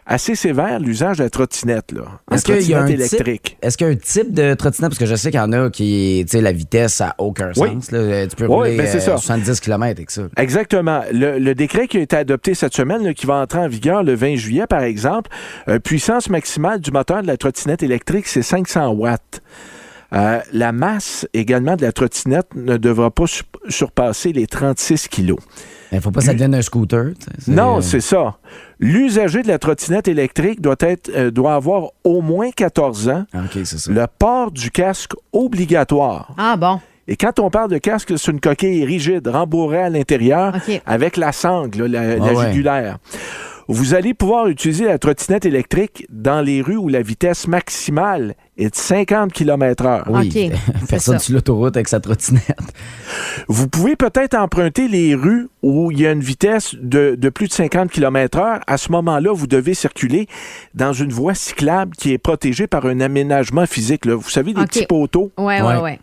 assez 0.05 0.35
sévère 0.35 0.79
l'usage 0.79 1.17
de 1.17 1.23
la 1.23 1.29
trottinette, 1.29 1.91
là. 1.91 2.03
La 2.29 2.35
Est-ce 2.37 2.45
qu'il 2.45 2.69
y 2.69 2.73
a 2.73 2.81
un 2.81 2.87
électrique. 2.87 3.57
Est-ce 3.61 3.77
qu'il 3.77 3.87
y 3.87 3.89
a 3.89 3.93
un 3.93 3.97
type 3.97 4.33
de 4.33 4.53
trottinette? 4.53 4.89
Parce 4.91 4.99
que 4.99 5.05
je 5.05 5.15
sais 5.15 5.31
qu'il 5.31 5.39
y 5.39 5.43
en 5.43 5.51
a 5.53 5.69
qui, 5.69 6.23
tu 6.25 6.37
sais, 6.37 6.41
la 6.41 6.51
vitesse 6.51 7.01
a 7.01 7.15
aucun 7.17 7.51
Oui. 7.57 7.69
sens. 7.75 7.91
là. 7.91 8.27
Tu 8.27 8.35
peux 8.35 8.45
Oui, 8.45 8.53
rouler 8.53 8.77
ben 8.77 8.87
c'est 8.87 8.97
euh, 8.97 9.17
ça. 9.17 9.17
70 9.17 9.59
km 9.59 9.83
avec 9.83 10.11
ça. 10.11 10.23
Exactement. 10.37 11.01
Le, 11.11 11.39
le 11.39 11.55
décret 11.55 11.87
qui 11.87 11.97
a 11.97 12.01
été 12.01 12.15
adopté 12.15 12.53
cette 12.53 12.75
semaine, 12.75 13.03
là, 13.03 13.13
qui 13.13 13.25
va 13.25 13.35
entrer 13.35 13.59
en 13.59 13.67
vigueur 13.67 14.03
le 14.03 14.13
20 14.15 14.35
juillet, 14.35 14.67
par 14.67 14.83
exemple, 14.83 15.29
euh, 15.67 15.79
puissance 15.79 16.29
maximale 16.29 16.79
du 16.79 16.91
moteur 16.91 17.21
de 17.21 17.27
la 17.27 17.37
trottinette 17.37 17.83
électrique, 17.83 18.27
c'est 18.27 18.41
500 18.41 18.89
watts. 18.89 19.41
Euh, 20.15 20.39
la 20.53 20.71
masse 20.71 21.27
également 21.33 21.75
de 21.75 21.81
la 21.81 21.91
trottinette 21.91 22.47
ne 22.55 22.77
devra 22.77 23.11
pas 23.11 23.27
su- 23.27 23.43
surpasser 23.67 24.31
les 24.31 24.47
36 24.47 25.07
kilos. 25.09 25.39
Il 25.91 25.99
faut 26.01 26.09
pas 26.11 26.19
que 26.19 26.25
ça 26.25 26.33
devienne 26.33 26.55
un 26.55 26.61
scooter. 26.61 27.07
tu 27.19 27.25
sais. 27.25 27.31
C'est- 27.39 27.51
Non, 27.51 27.81
c'est 27.81 27.99
ça. 28.01 28.37
L'usager 28.79 29.41
de 29.43 29.47
la 29.47 29.59
trottinette 29.59 30.07
électrique 30.07 30.61
doit, 30.61 30.75
être, 30.79 31.09
euh, 31.15 31.31
doit 31.31 31.53
avoir 31.55 31.89
au 32.03 32.21
moins 32.21 32.49
14 32.51 33.07
ans. 33.09 33.25
Ah, 33.33 33.39
ça. 33.65 33.91
Le 33.91 34.05
port 34.19 34.51
du 34.51 34.71
casque 34.71 35.13
obligatoire. 35.33 36.33
Ah 36.37 36.55
bon. 36.57 36.79
Et 37.07 37.15
quand 37.17 37.39
on 37.39 37.49
parle 37.51 37.69
de 37.69 37.77
casque, 37.77 38.13
c'est 38.17 38.31
une 38.31 38.39
coquille 38.39 38.83
rigide, 38.83 39.27
rembourrée 39.27 39.81
à 39.83 39.89
l'intérieur, 39.89 40.55
avec 40.87 41.17
la 41.17 41.31
sangle, 41.31 41.85
là, 41.85 42.03
la, 42.03 42.13
Ah 42.23 42.27
la 42.27 42.33
ouais. 42.33 42.51
Vous 43.67 43.95
allez 43.95 44.13
pouvoir 44.13 44.47
utiliser 44.47 44.85
la 44.85 44.99
trottinette 44.99 45.45
électrique 45.45 46.05
dans 46.09 46.41
les 46.41 46.61
rues 46.61 46.77
où 46.77 46.87
la 46.87 47.01
vitesse 47.01 47.47
maximale 47.47 48.35
est 48.57 48.69
de 48.69 48.75
50 48.75 49.33
km/h. 49.33 50.03
Oui, 50.09 50.51
personne 50.89 51.15
ça. 51.17 51.19
sur 51.19 51.33
l'autoroute 51.33 51.75
avec 51.75 51.87
sa 51.87 51.99
trottinette. 51.99 52.43
Vous 53.47 53.67
pouvez 53.67 53.95
peut-être 53.95 54.35
emprunter 54.35 54.87
les 54.87 55.15
rues 55.15 55.49
où 55.63 55.91
il 55.91 55.99
y 55.99 56.07
a 56.07 56.11
une 56.11 56.21
vitesse 56.21 56.75
de, 56.79 57.15
de 57.19 57.29
plus 57.29 57.47
de 57.47 57.53
50 57.53 57.89
km/h. 57.91 58.61
À 58.67 58.77
ce 58.77 58.91
moment-là, 58.91 59.31
vous 59.33 59.47
devez 59.47 59.73
circuler 59.73 60.27
dans 60.73 60.93
une 60.93 61.11
voie 61.11 61.33
cyclable 61.33 61.95
qui 61.95 62.13
est 62.13 62.17
protégée 62.17 62.67
par 62.67 62.85
un 62.85 62.99
aménagement 62.99 63.65
physique. 63.65 64.05
là. 64.05 64.15
Vous 64.15 64.29
savez, 64.29 64.53
des 64.53 64.63
petits 64.65 64.85
poteaux? 64.85 65.31
Ouais. 65.37 65.61
ouais, 65.61 65.77
ouais. 65.81 65.99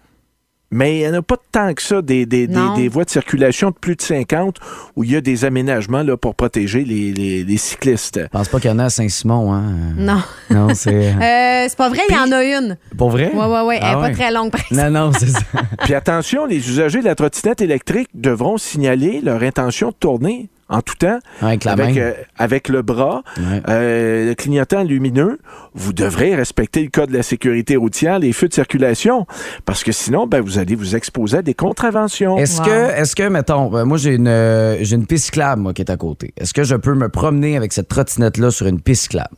Mais 0.75 0.97
il 0.97 1.03
n'y 1.03 1.09
en 1.09 1.19
a 1.19 1.23
pas 1.23 1.37
tant 1.53 1.73
que 1.75 1.83
ça, 1.83 2.01
des, 2.03 2.25
des, 2.27 2.47
des, 2.49 2.89
voies 2.89 3.05
de 3.05 3.11
circulation 3.11 3.69
de 3.71 3.75
plus 3.75 3.95
de 3.95 4.03
50 4.03 4.57
où 4.97 5.05
il 5.05 5.13
y 5.13 5.17
a 5.17 5.21
des 5.21 5.45
aménagements 5.45 6.03
là, 6.03 6.17
pour 6.17 6.35
protéger 6.35 6.83
les, 6.85 7.13
les- 7.13 7.45
les 7.45 7.57
cyclistes. 7.59 8.19
Je 8.23 8.29
pense 8.29 8.49
pas 8.49 8.59
qu'il 8.59 8.71
y 8.71 8.73
en 8.73 8.79
a 8.79 8.87
à 8.87 8.91
Saint-Simon. 8.91 9.53
Hein? 9.53 9.63
Non. 9.97 10.23
Non, 10.51 10.69
c'est. 10.75 10.91
Euh, 11.13 11.67
c'est 11.69 11.77
pas 11.77 11.89
vrai, 11.89 12.01
il 12.09 12.15
y 12.15 12.19
en 12.19 12.33
a 12.33 12.43
une. 12.43 12.77
Pour 12.99 13.11
vrai? 13.11 13.31
Ouais, 13.35 13.47
ouais, 13.47 13.61
ouais. 13.63 13.77
Elle 13.77 13.83
Ah 13.85 13.93
est 13.93 13.97
ouais. 13.97 14.09
pas 14.11 14.15
très 14.17 14.33
longue, 14.33 14.51
par 14.51 14.61
exemple. 14.71 14.91
Non, 14.91 15.07
non, 15.07 15.13
c'est 15.19 15.29
ça. 15.29 15.41
Puis 15.85 15.95
attention, 15.95 16.47
les 16.47 16.57
usagers 16.69 17.01
de 17.01 17.05
la 17.05 17.15
trottinette 17.15 17.61
électrique 17.63 18.09
devront 18.15 18.57
signaler 18.59 19.21
leur 19.23 19.43
intention 19.43 19.89
de 19.91 19.95
tourner 19.95 20.49
en 20.73 20.81
tout 20.83 20.95
temps 20.97 21.19
Avec 21.41 21.65
la 21.65 21.73
avec, 21.73 21.95
main. 21.95 22.01
euh, 22.01 22.13
avec 22.39 22.69
le 22.69 22.83
bras, 22.83 23.23
Ouais. 23.37 23.63
euh, 23.69 24.29
le 24.31 24.35
clignotant 24.35 24.83
lumineux. 24.83 25.39
Vous 25.75 25.93
devrez 25.93 26.35
respecter 26.35 26.83
le 26.83 26.89
code 26.91 27.11
de 27.11 27.17
la 27.17 27.23
sécurité 27.23 27.77
routière, 27.77 28.19
les 28.19 28.33
feux 28.33 28.49
de 28.49 28.55
circulation, 28.55 29.27
parce 29.65 29.85
que 29.85 29.93
sinon, 29.93 30.27
ben, 30.27 30.41
vous 30.41 30.59
allez 30.59 30.75
vous 30.75 30.97
exposer 30.97 31.39
à 31.39 31.43
des 31.43 31.55
contraventions. 31.55 32.37
Est-ce 32.39 32.59
Wow. 32.61 32.67
que, 32.67 33.01
est-ce 33.01 33.15
que, 33.15 33.29
mettons, 33.29 33.71
ben, 33.71 33.85
moi 33.85 33.99
j'ai 33.99 34.15
une, 34.15 34.27
euh, 34.29 34.79
j'ai 34.83 34.97
une 34.97 35.07
piste 35.07 35.27
cyclable 35.27 35.63
moi, 35.63 35.73
qui 35.75 35.83
est 35.83 35.91
à 35.91 35.97
côté. 35.97 36.33
Est-ce 36.37 36.53
que 36.55 36.65
je 36.65 36.75
peux 36.77 36.95
me 36.95 37.09
promener 37.09 37.57
avec 37.57 37.73
cette 37.73 37.89
trottinette-là 37.89 38.51
sur 38.51 38.67
une 38.67 38.81
piste 38.81 39.03
cyclable? 39.05 39.37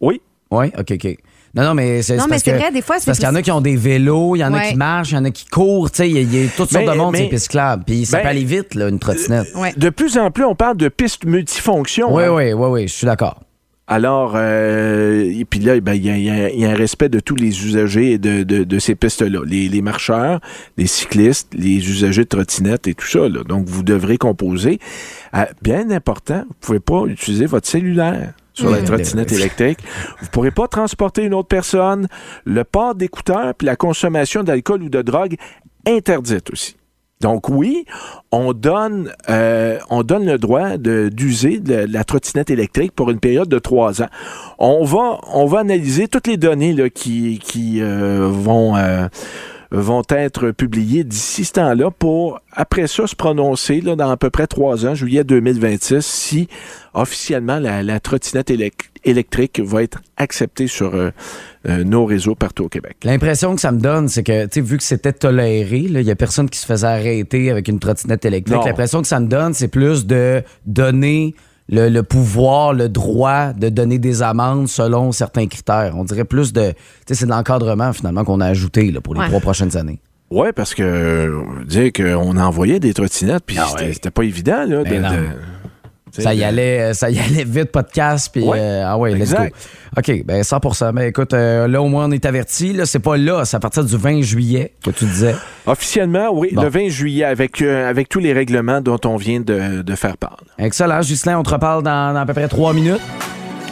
Oui. 0.00 0.20
Oui, 0.50 0.66
OK, 0.78 0.92
OK. 0.92 1.16
Non, 1.54 1.64
non, 1.64 1.74
mais 1.74 2.00
c'est 2.02 2.14
Non, 2.16 2.22
c'est 2.22 2.26
mais 2.26 2.30
parce 2.30 2.42
c'est 2.44 2.52
que- 2.52 2.56
vrai, 2.58 2.72
des 2.72 2.80
fois, 2.80 2.98
c'est 2.98 3.04
Parce 3.06 3.18
qu'il 3.18 3.26
y 3.28 3.30
en 3.30 3.34
a 3.34 3.42
qui 3.42 3.50
ont 3.50 3.60
des 3.60 3.76
vélos, 3.76 4.36
il 4.36 4.38
y 4.38 4.44
en 4.44 4.54
a 4.54 4.58
Ouais. 4.58 4.68
qui 4.70 4.76
marchent, 4.76 5.10
il 5.10 5.14
y 5.16 5.18
en 5.18 5.24
a 5.26 5.30
qui 5.30 5.44
courent, 5.46 5.90
tu 5.90 5.98
sais, 5.98 6.08
il 6.08 6.14
y, 6.14 6.18
a- 6.18 6.22
il 6.22 6.34
y 6.34 6.46
a 6.46 6.48
toutes 6.48 6.70
sortes 6.70 6.86
Mais- 6.86 6.92
de 6.92 6.96
monde, 6.96 7.12
mais- 7.12 7.18
ces 7.18 7.28
pistes 7.28 7.42
cyclables. 7.44 7.84
Puis 7.86 8.06
ça 8.06 8.16
Ben- 8.18 8.22
peut 8.22 8.28
aller 8.30 8.44
vite, 8.44 8.74
là, 8.74 8.88
une 8.88 8.98
trottinette. 8.98 9.48
Ouais. 9.54 9.72
De 9.76 9.90
plus 9.90 10.16
en 10.16 10.30
plus, 10.30 10.44
on 10.44 10.54
parle 10.54 10.78
de 10.78 10.88
pistes 10.88 11.26
multifonctions. 11.26 12.14
Oui, 12.14 12.24
hein. 12.24 12.32
oui, 12.34 12.52
oui, 12.54 12.66
oui, 12.70 12.88
je 12.88 12.92
suis 12.94 13.06
d'accord. 13.06 13.38
Alors, 13.88 14.32
euh, 14.36 15.24
et 15.30 15.44
puis 15.44 15.58
là, 15.60 15.78
ben, 15.80 15.92
il 15.92 16.06
y, 16.06 16.08
a- 16.10 16.16
il 16.16 16.22
y 16.24 16.30
a- 16.30 16.50
il 16.50 16.60
y 16.60 16.64
a 16.64 16.70
un 16.70 16.74
respect 16.74 17.10
de 17.10 17.20
tous 17.20 17.34
les 17.36 17.66
usagers 17.66 18.16
de, 18.16 18.42
de- 18.44 18.64
de 18.64 18.78
ces 18.78 18.94
pistes-là. 18.94 19.40
Les, 19.44 19.68
les 19.68 19.82
marcheurs, 19.82 20.40
les 20.78 20.86
cyclistes, 20.86 21.48
les 21.52 21.76
usagers 21.90 22.22
de 22.22 22.28
trottinettes 22.28 22.86
et 22.86 22.94
tout 22.94 23.06
ça. 23.06 23.28
là. 23.28 23.42
Donc, 23.46 23.66
vous 23.66 23.82
devrez 23.82 24.16
composer. 24.16 24.78
Euh, 25.34 25.44
bien 25.60 25.90
important, 25.90 26.44
vous 26.48 26.54
pouvez 26.60 26.80
pas 26.80 27.04
utiliser 27.06 27.44
votre 27.44 27.68
cellulaire 27.68 28.32
sur 28.52 28.70
la 28.70 28.82
trottinette 28.82 29.32
électrique. 29.32 29.78
Vous 30.20 30.28
pourrez 30.28 30.50
pas 30.50 30.68
transporter 30.68 31.22
une 31.24 31.34
autre 31.34 31.48
personne. 31.48 32.08
Le 32.44 32.64
port 32.64 32.94
d'écouteurs 32.94 33.54
puis 33.54 33.66
la 33.66 33.76
consommation 33.76 34.42
d'alcool 34.42 34.82
ou 34.82 34.88
de 34.88 35.02
drogue 35.02 35.36
interdite 35.86 36.50
aussi. 36.50 36.76
Donc 37.22 37.48
oui, 37.48 37.84
on 38.32 38.52
donne, 38.52 39.12
euh, 39.30 39.78
on 39.90 40.02
donne 40.02 40.26
le 40.26 40.38
droit 40.38 40.76
d'user 40.76 41.60
de 41.60 41.86
la 41.88 42.02
trottinette 42.02 42.50
électrique 42.50 42.92
pour 42.92 43.10
une 43.10 43.20
période 43.20 43.48
de 43.48 43.60
trois 43.60 44.02
ans. 44.02 44.08
On 44.58 44.84
va, 44.84 45.20
on 45.32 45.46
va 45.46 45.60
analyser 45.60 46.08
toutes 46.08 46.26
les 46.26 46.36
données 46.36 46.72
là, 46.72 46.90
qui, 46.90 47.38
qui 47.38 47.80
euh, 47.80 48.28
vont, 48.28 48.76
euh, 48.76 49.06
vont 49.74 50.02
être 50.10 50.50
publiées 50.50 51.02
d'ici 51.02 51.44
ce 51.44 51.52
temps-là 51.54 51.90
pour, 51.90 52.40
après 52.52 52.86
ça, 52.86 53.06
se 53.06 53.16
prononcer 53.16 53.80
là, 53.80 53.96
dans 53.96 54.10
à 54.10 54.16
peu 54.18 54.28
près 54.30 54.46
trois 54.46 54.84
ans, 54.86 54.94
juillet 54.94 55.24
2026, 55.24 56.04
si 56.04 56.48
officiellement 56.94 57.58
la, 57.58 57.82
la 57.82 57.98
trottinette 57.98 58.50
élec- 58.50 58.90
électrique 59.04 59.60
va 59.64 59.82
être 59.82 60.02
acceptée 60.18 60.66
sur 60.66 60.94
euh, 60.94 61.10
euh, 61.68 61.84
nos 61.84 62.04
réseaux 62.04 62.34
partout 62.34 62.64
au 62.64 62.68
Québec. 62.68 62.96
L'impression 63.02 63.54
que 63.54 63.60
ça 63.62 63.72
me 63.72 63.80
donne, 63.80 64.08
c'est 64.08 64.22
que, 64.22 64.44
tu 64.44 64.50
sais, 64.52 64.60
vu 64.60 64.76
que 64.76 64.82
c'était 64.84 65.12
toléré, 65.14 65.78
il 65.78 66.00
y 66.02 66.10
a 66.10 66.16
personne 66.16 66.50
qui 66.50 66.58
se 66.58 66.66
faisait 66.66 66.86
arrêter 66.86 67.50
avec 67.50 67.66
une 67.68 67.78
trottinette 67.78 68.24
électrique. 68.26 68.64
L'impression 68.66 69.00
que 69.00 69.08
ça 69.08 69.20
me 69.20 69.26
donne, 69.26 69.54
c'est 69.54 69.68
plus 69.68 70.06
de 70.06 70.42
donner 70.66 71.34
le, 71.68 71.88
le 71.88 72.02
pouvoir, 72.02 72.72
le 72.74 72.88
droit 72.88 73.52
de 73.52 73.68
donner 73.68 73.98
des 73.98 74.22
amendes 74.22 74.68
selon 74.68 75.12
certains 75.12 75.46
critères. 75.46 75.94
On 75.96 76.04
dirait 76.04 76.24
plus 76.24 76.52
de. 76.52 76.70
Tu 76.70 76.74
sais, 77.08 77.14
c'est 77.14 77.26
de 77.26 77.30
l'encadrement, 77.30 77.92
finalement, 77.92 78.24
qu'on 78.24 78.40
a 78.40 78.46
ajouté 78.46 78.90
là, 78.90 79.00
pour 79.00 79.14
les 79.14 79.20
Ouais. 79.20 79.26
trois 79.28 79.40
prochaines 79.40 79.76
années. 79.76 80.00
Oui, 80.30 80.48
parce 80.56 80.74
que 80.74 80.82
euh, 80.82 81.42
dire 81.66 81.92
qu'on 81.92 82.36
envoyait 82.38 82.80
des 82.80 82.94
trottinettes, 82.94 83.44
puis 83.46 83.58
Ah 83.60 83.66
c'était 83.76 84.06
ouais. 84.06 84.10
pas 84.10 84.22
évident, 84.22 84.64
là. 84.66 84.82
de- 84.82 84.88
Ben 84.90 85.02
de- 85.02 85.61
Ça 86.12 86.34
y 86.34 86.44
allait, 86.44 86.80
euh, 86.80 86.92
ça 86.94 87.10
y 87.10 87.18
allait 87.18 87.44
vite, 87.44 87.70
casse, 87.92 88.28
puis 88.28 88.42
Ouais, 88.42 88.58
euh, 88.60 88.84
ah 88.86 88.98
ouais, 88.98 89.14
let's 89.14 89.32
go. 89.34 89.42
OK, 89.96 90.24
ben 90.24 90.42
100 90.42 90.60
Mais 90.94 91.08
écoute, 91.08 91.32
euh, 91.34 91.66
là, 91.68 91.80
au 91.82 91.86
moins, 91.88 92.06
on 92.06 92.10
est 92.10 92.24
averti. 92.26 92.72
Là, 92.72 92.84
c'est 92.86 92.98
pas 92.98 93.16
là, 93.16 93.44
c'est 93.44 93.56
à 93.56 93.60
partir 93.60 93.84
du 93.84 93.96
20 93.96 94.20
juillet 94.22 94.72
que 94.84 94.90
tu 94.90 95.04
disais. 95.04 95.34
Officiellement, 95.66 96.28
oui, 96.32 96.50
Bon. 96.52 96.62
le 96.62 96.68
20 96.68 96.88
juillet, 96.88 97.24
avec, 97.24 97.60
euh, 97.62 97.88
avec 97.88 98.08
tous 98.08 98.18
les 98.20 98.32
règlements 98.32 98.80
dont 98.80 98.98
on 99.04 99.16
vient 99.16 99.40
de, 99.40 99.82
de 99.82 99.94
faire 99.94 100.16
part. 100.16 100.38
Excellent. 100.58 101.00
Ghislain, 101.00 101.38
on 101.38 101.42
te 101.42 101.50
reparle 101.50 101.82
dans, 101.82 102.12
dans 102.14 102.20
à 102.20 102.26
peu 102.26 102.32
près 102.34 102.48
trois 102.48 102.72
minutes. 102.72 103.00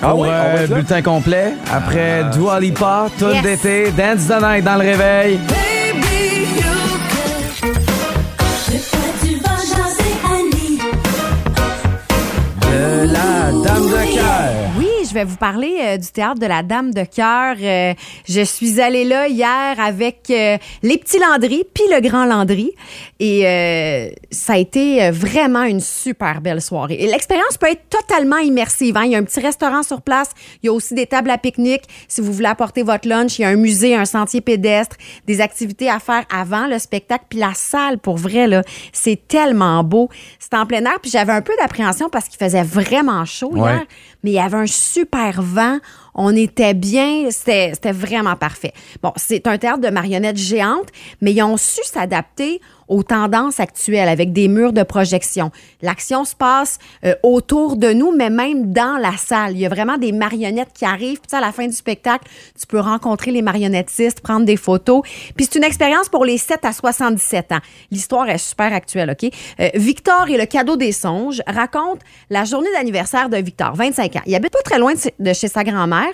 Ah 0.03 0.11
pour 0.11 0.21
oui, 0.21 0.29
euh, 0.31 0.67
bulletin 0.67 1.03
complet. 1.03 1.53
Après 1.71 2.25
Dua 2.33 2.59
Lipa, 2.59 3.09
tout 3.19 3.27
Yes. 3.29 3.43
d'été, 3.43 3.91
Dance 3.91 4.27
the 4.29 4.41
Night 4.43 4.65
dans 4.65 4.77
le 4.77 4.81
réveil. 4.89 5.39
La 13.11 13.53
Dame 13.63 13.87
de 13.87 14.15
Cœur. 14.15 14.30
Je 15.11 15.15
vais 15.15 15.25
vous 15.25 15.37
parler 15.37 15.77
euh, 15.81 15.97
du 15.97 16.07
théâtre 16.07 16.39
de 16.39 16.47
la 16.47 16.63
Dame 16.63 16.95
de 16.95 17.03
Cœur. 17.03 17.57
Euh, 17.61 17.95
je 18.29 18.43
suis 18.43 18.81
allée 18.81 19.03
là 19.05 19.27
hier 19.27 19.75
avec 19.81 20.31
euh, 20.31 20.57
les 20.85 20.99
petits 20.99 21.19
Landry 21.19 21.65
puis 21.75 21.83
le 21.93 22.01
grand 22.01 22.27
Landry. 22.27 22.71
Et 23.19 23.43
ça 24.31 24.53
a 24.55 24.57
été 24.57 25.11
vraiment 25.11 25.65
une 25.65 25.81
super 25.81 26.41
belle 26.41 26.63
soirée. 26.63 26.95
Et 27.01 27.07
l'expérience 27.07 27.59
peut 27.59 27.67
être 27.71 27.89
totalement 27.89 28.39
immersive. 28.39 28.97
hein. 28.97 29.03
Il 29.05 29.11
y 29.11 29.15
a 29.17 29.19
un 29.19 29.25
petit 29.25 29.41
restaurant 29.41 29.83
sur 29.83 30.01
place. 30.01 30.31
Il 30.63 30.67
y 30.67 30.69
a 30.69 30.73
aussi 30.73 30.95
des 30.95 31.07
tables 31.07 31.29
à 31.31 31.37
pique-nique. 31.39 31.83
Si 32.09 32.21
vous 32.21 32.33
voulez 32.33 32.47
apporter 32.47 32.83
votre 32.83 33.07
lunch, 33.09 33.39
il 33.39 33.43
y 33.43 33.45
a 33.45 33.49
un 33.49 33.57
musée, 33.57 33.95
un 33.95 34.05
sentier 34.05 34.41
pédestre, 34.41 34.97
des 35.27 35.41
activités 35.41 35.91
à 35.91 35.99
faire 35.99 36.25
avant 36.35 36.67
le 36.67 36.79
spectacle. 36.79 37.25
Puis 37.29 37.39
la 37.41 37.53
salle, 37.55 37.99
pour 37.99 38.17
vrai, 38.17 38.47
là, 38.47 38.63
c'est 38.93 39.27
tellement 39.29 39.83
beau. 39.85 40.09
C'était 40.39 40.57
en 40.57 40.67
plein 40.67 40.85
air. 40.85 40.99
Puis 41.03 41.11
j'avais 41.11 41.33
un 41.33 41.43
peu 41.43 41.53
d'appréhension 41.61 42.09
parce 42.09 42.29
qu'il 42.29 42.39
faisait 42.39 42.63
vraiment 42.63 43.25
chaud 43.25 43.51
Ouais. 43.53 43.71
hier 43.73 43.83
mais 44.23 44.31
il 44.31 44.35
y 44.35 44.39
avait 44.41 44.57
un 44.57 44.67
super 44.67 45.43
vent. 45.43 45.79
On 46.15 46.35
était 46.35 46.75
bien, 46.75 47.29
c'était 47.31 47.93
vraiment 47.93 48.37
parfait. 48.37 48.73
Bon, 49.03 49.13
c'est 49.17 49.47
un 49.47 49.59
théâtre 49.59 49.81
de 49.81 49.91
marionnettes 49.91 50.37
géantes, 50.37 50.89
mais 51.21 51.33
ils 51.33 51.43
ont 51.43 51.57
su 51.57 51.81
s'adapter 51.85 52.61
aux 52.91 53.03
tendances 53.03 53.61
actuelles 53.61 54.09
avec 54.09 54.33
des 54.35 54.49
murs 54.49 54.75
de 54.75 54.83
projection. 54.83 55.51
L'action 55.81 56.25
se 56.25 56.35
passe 56.35 56.79
euh, 57.05 57.15
autour 57.23 57.77
de 57.77 57.93
nous, 57.93 58.15
mais 58.15 58.29
même 58.29 58.73
dans 58.73 58.99
la 59.01 59.17
salle. 59.17 59.53
Il 59.53 59.61
y 59.61 59.67
a 59.67 59.69
vraiment 59.69 59.97
des 59.97 60.13
marionnettes 60.13 60.73
qui 60.75 60.85
arrivent. 60.85 61.21
Puis 61.21 61.37
à 61.37 61.41
la 61.41 61.53
fin 61.53 61.67
du 61.67 61.73
spectacle, 61.73 62.29
tu 62.59 62.67
peux 62.67 62.81
rencontrer 62.81 63.31
les 63.31 63.43
marionnettistes, 63.43 64.21
prendre 64.21 64.45
des 64.45 64.57
photos. 64.57 65.03
Puis 65.37 65.47
c'est 65.51 65.59
une 65.59 65.65
expérience 65.65 66.09
pour 66.09 66.25
les 66.25 66.37
7 66.37 66.65
à 66.65 66.73
77 66.73 67.53
ans. 67.53 67.61
L'histoire 67.91 68.29
est 68.29 68.39
super 68.39 68.73
actuelle, 68.73 69.11
OK? 69.11 69.31
Euh, 69.61 69.69
Victor 69.75 70.29
et 70.29 70.37
le 70.37 70.47
cadeau 70.47 70.77
des 70.77 70.93
songes 70.93 71.43
raconte 71.47 72.01
la 72.29 72.45
journée 72.45 72.71
d'anniversaire 72.73 73.29
de 73.29 73.37
Victor, 73.37 73.75
25 73.75 74.17
ans. 74.17 74.23
Il 74.27 74.35
habite 74.35 74.53
pas 74.53 74.63
très 74.65 74.79
loin 74.79 74.93
de 74.95 75.33
chez 75.33 75.49
sa 75.49 75.63
grand-mère. 75.63 76.11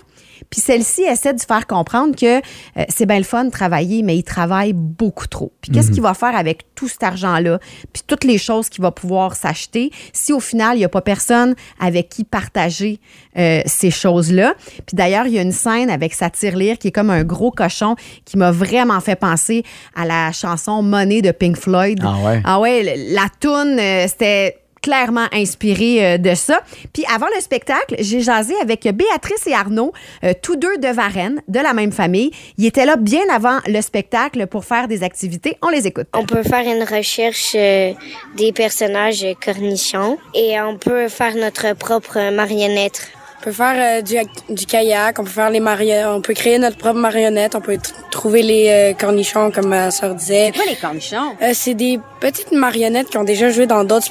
Puis 0.50 0.60
celle-ci 0.60 1.02
essaie 1.02 1.34
de 1.34 1.40
faire 1.40 1.66
comprendre 1.66 2.14
que 2.14 2.38
euh, 2.38 2.40
c'est 2.88 3.06
bien 3.06 3.18
le 3.18 3.24
fun 3.24 3.44
de 3.44 3.50
travailler, 3.50 4.02
mais 4.02 4.16
il 4.16 4.22
travaille 4.22 4.72
beaucoup 4.72 5.26
trop. 5.26 5.52
Puis 5.60 5.70
qu'est-ce 5.70 5.90
qu'il 5.90 6.02
va 6.02 6.14
faire 6.14 6.36
avec 6.36 6.74
tout 6.74 6.88
cet 6.88 7.02
argent-là, 7.02 7.58
puis 7.92 8.02
toutes 8.06 8.24
les 8.24 8.38
choses 8.38 8.68
qu'il 8.68 8.82
va 8.82 8.90
pouvoir 8.90 9.34
s'acheter 9.34 9.90
si 10.12 10.32
au 10.32 10.40
final, 10.40 10.76
il 10.76 10.80
n'y 10.80 10.84
a 10.84 10.88
pas 10.88 11.00
personne 11.00 11.54
avec 11.80 12.08
qui 12.08 12.24
partager 12.24 13.00
euh, 13.38 13.60
ces 13.66 13.90
choses-là? 13.90 14.54
Puis 14.86 14.94
d'ailleurs, 14.94 15.26
il 15.26 15.34
y 15.34 15.38
a 15.38 15.42
une 15.42 15.52
scène 15.52 15.90
avec 15.90 16.14
sa 16.14 16.30
tirelire 16.30 16.78
qui 16.78 16.88
est 16.88 16.92
comme 16.92 17.10
un 17.10 17.24
gros 17.24 17.50
cochon 17.50 17.96
qui 18.24 18.36
m'a 18.36 18.50
vraiment 18.50 19.00
fait 19.00 19.16
penser 19.16 19.64
à 19.94 20.04
la 20.04 20.32
chanson 20.32 20.82
Money 20.82 21.22
de 21.22 21.30
Pink 21.30 21.56
Floyd. 21.56 22.00
Ah 22.02 22.16
ouais? 22.24 22.42
Ah 22.44 22.60
ouais, 22.60 22.96
la 23.10 23.28
toune, 23.40 23.78
euh, 23.78 24.06
c'était 24.08 24.56
clairement 24.86 25.26
inspiré 25.32 25.90
euh, 26.06 26.18
de 26.18 26.34
ça. 26.36 26.60
Puis 26.92 27.04
avant 27.12 27.26
le 27.34 27.40
spectacle, 27.40 27.96
j'ai 27.98 28.20
jasé 28.20 28.54
avec 28.62 28.82
Béatrice 28.84 29.44
et 29.48 29.52
Arnaud, 29.52 29.92
euh, 30.22 30.32
tous 30.40 30.54
deux 30.54 30.76
de 30.78 30.86
Varennes, 30.86 31.40
de 31.48 31.58
la 31.58 31.72
même 31.72 31.90
famille. 31.90 32.30
Ils 32.56 32.66
étaient 32.66 32.86
là 32.86 32.94
bien 32.94 33.24
avant 33.34 33.58
le 33.66 33.80
spectacle 33.80 34.46
pour 34.46 34.64
faire 34.64 34.86
des 34.86 35.02
activités. 35.02 35.58
On 35.60 35.70
les 35.70 35.88
écoute. 35.88 36.06
On 36.14 36.24
peut 36.24 36.44
faire 36.44 36.66
une 36.74 36.84
recherche 36.84 37.52
euh, 37.56 37.92
des 38.36 38.52
personnages 38.52 39.26
cornichons 39.44 40.18
et 40.34 40.60
on 40.60 40.76
peut 40.78 41.08
faire 41.08 41.34
notre 41.34 41.74
propre 41.74 42.30
marionnette. 42.30 43.08
On 43.40 43.44
peut 43.46 43.52
faire 43.52 43.98
euh, 43.98 44.02
du, 44.02 44.14
du 44.54 44.66
kayak, 44.66 45.18
on 45.18 45.24
peut 45.24 45.30
faire 45.30 45.50
les 45.50 45.60
marionnettes, 45.60 46.06
on 46.08 46.20
peut 46.20 46.34
créer 46.34 46.58
notre 46.58 46.78
propre 46.78 46.98
marionnette, 46.98 47.54
on 47.54 47.60
peut 47.60 47.74
tr- 47.74 47.92
trouver 48.10 48.42
les 48.42 48.68
euh, 48.68 48.92
cornichons 48.94 49.50
comme 49.50 49.68
ma 49.68 49.90
soeur 49.90 50.14
disait. 50.14 50.52
quoi 50.54 50.64
les 50.68 50.74
cornichons? 50.76 51.36
Euh, 51.42 51.50
c'est 51.54 51.74
des 51.74 52.00
petites 52.20 52.52
marionnettes 52.52 53.08
qui 53.10 53.18
ont 53.18 53.24
déjà 53.24 53.50
joué 53.50 53.66
dans 53.66 53.84
d'autres 53.84 54.06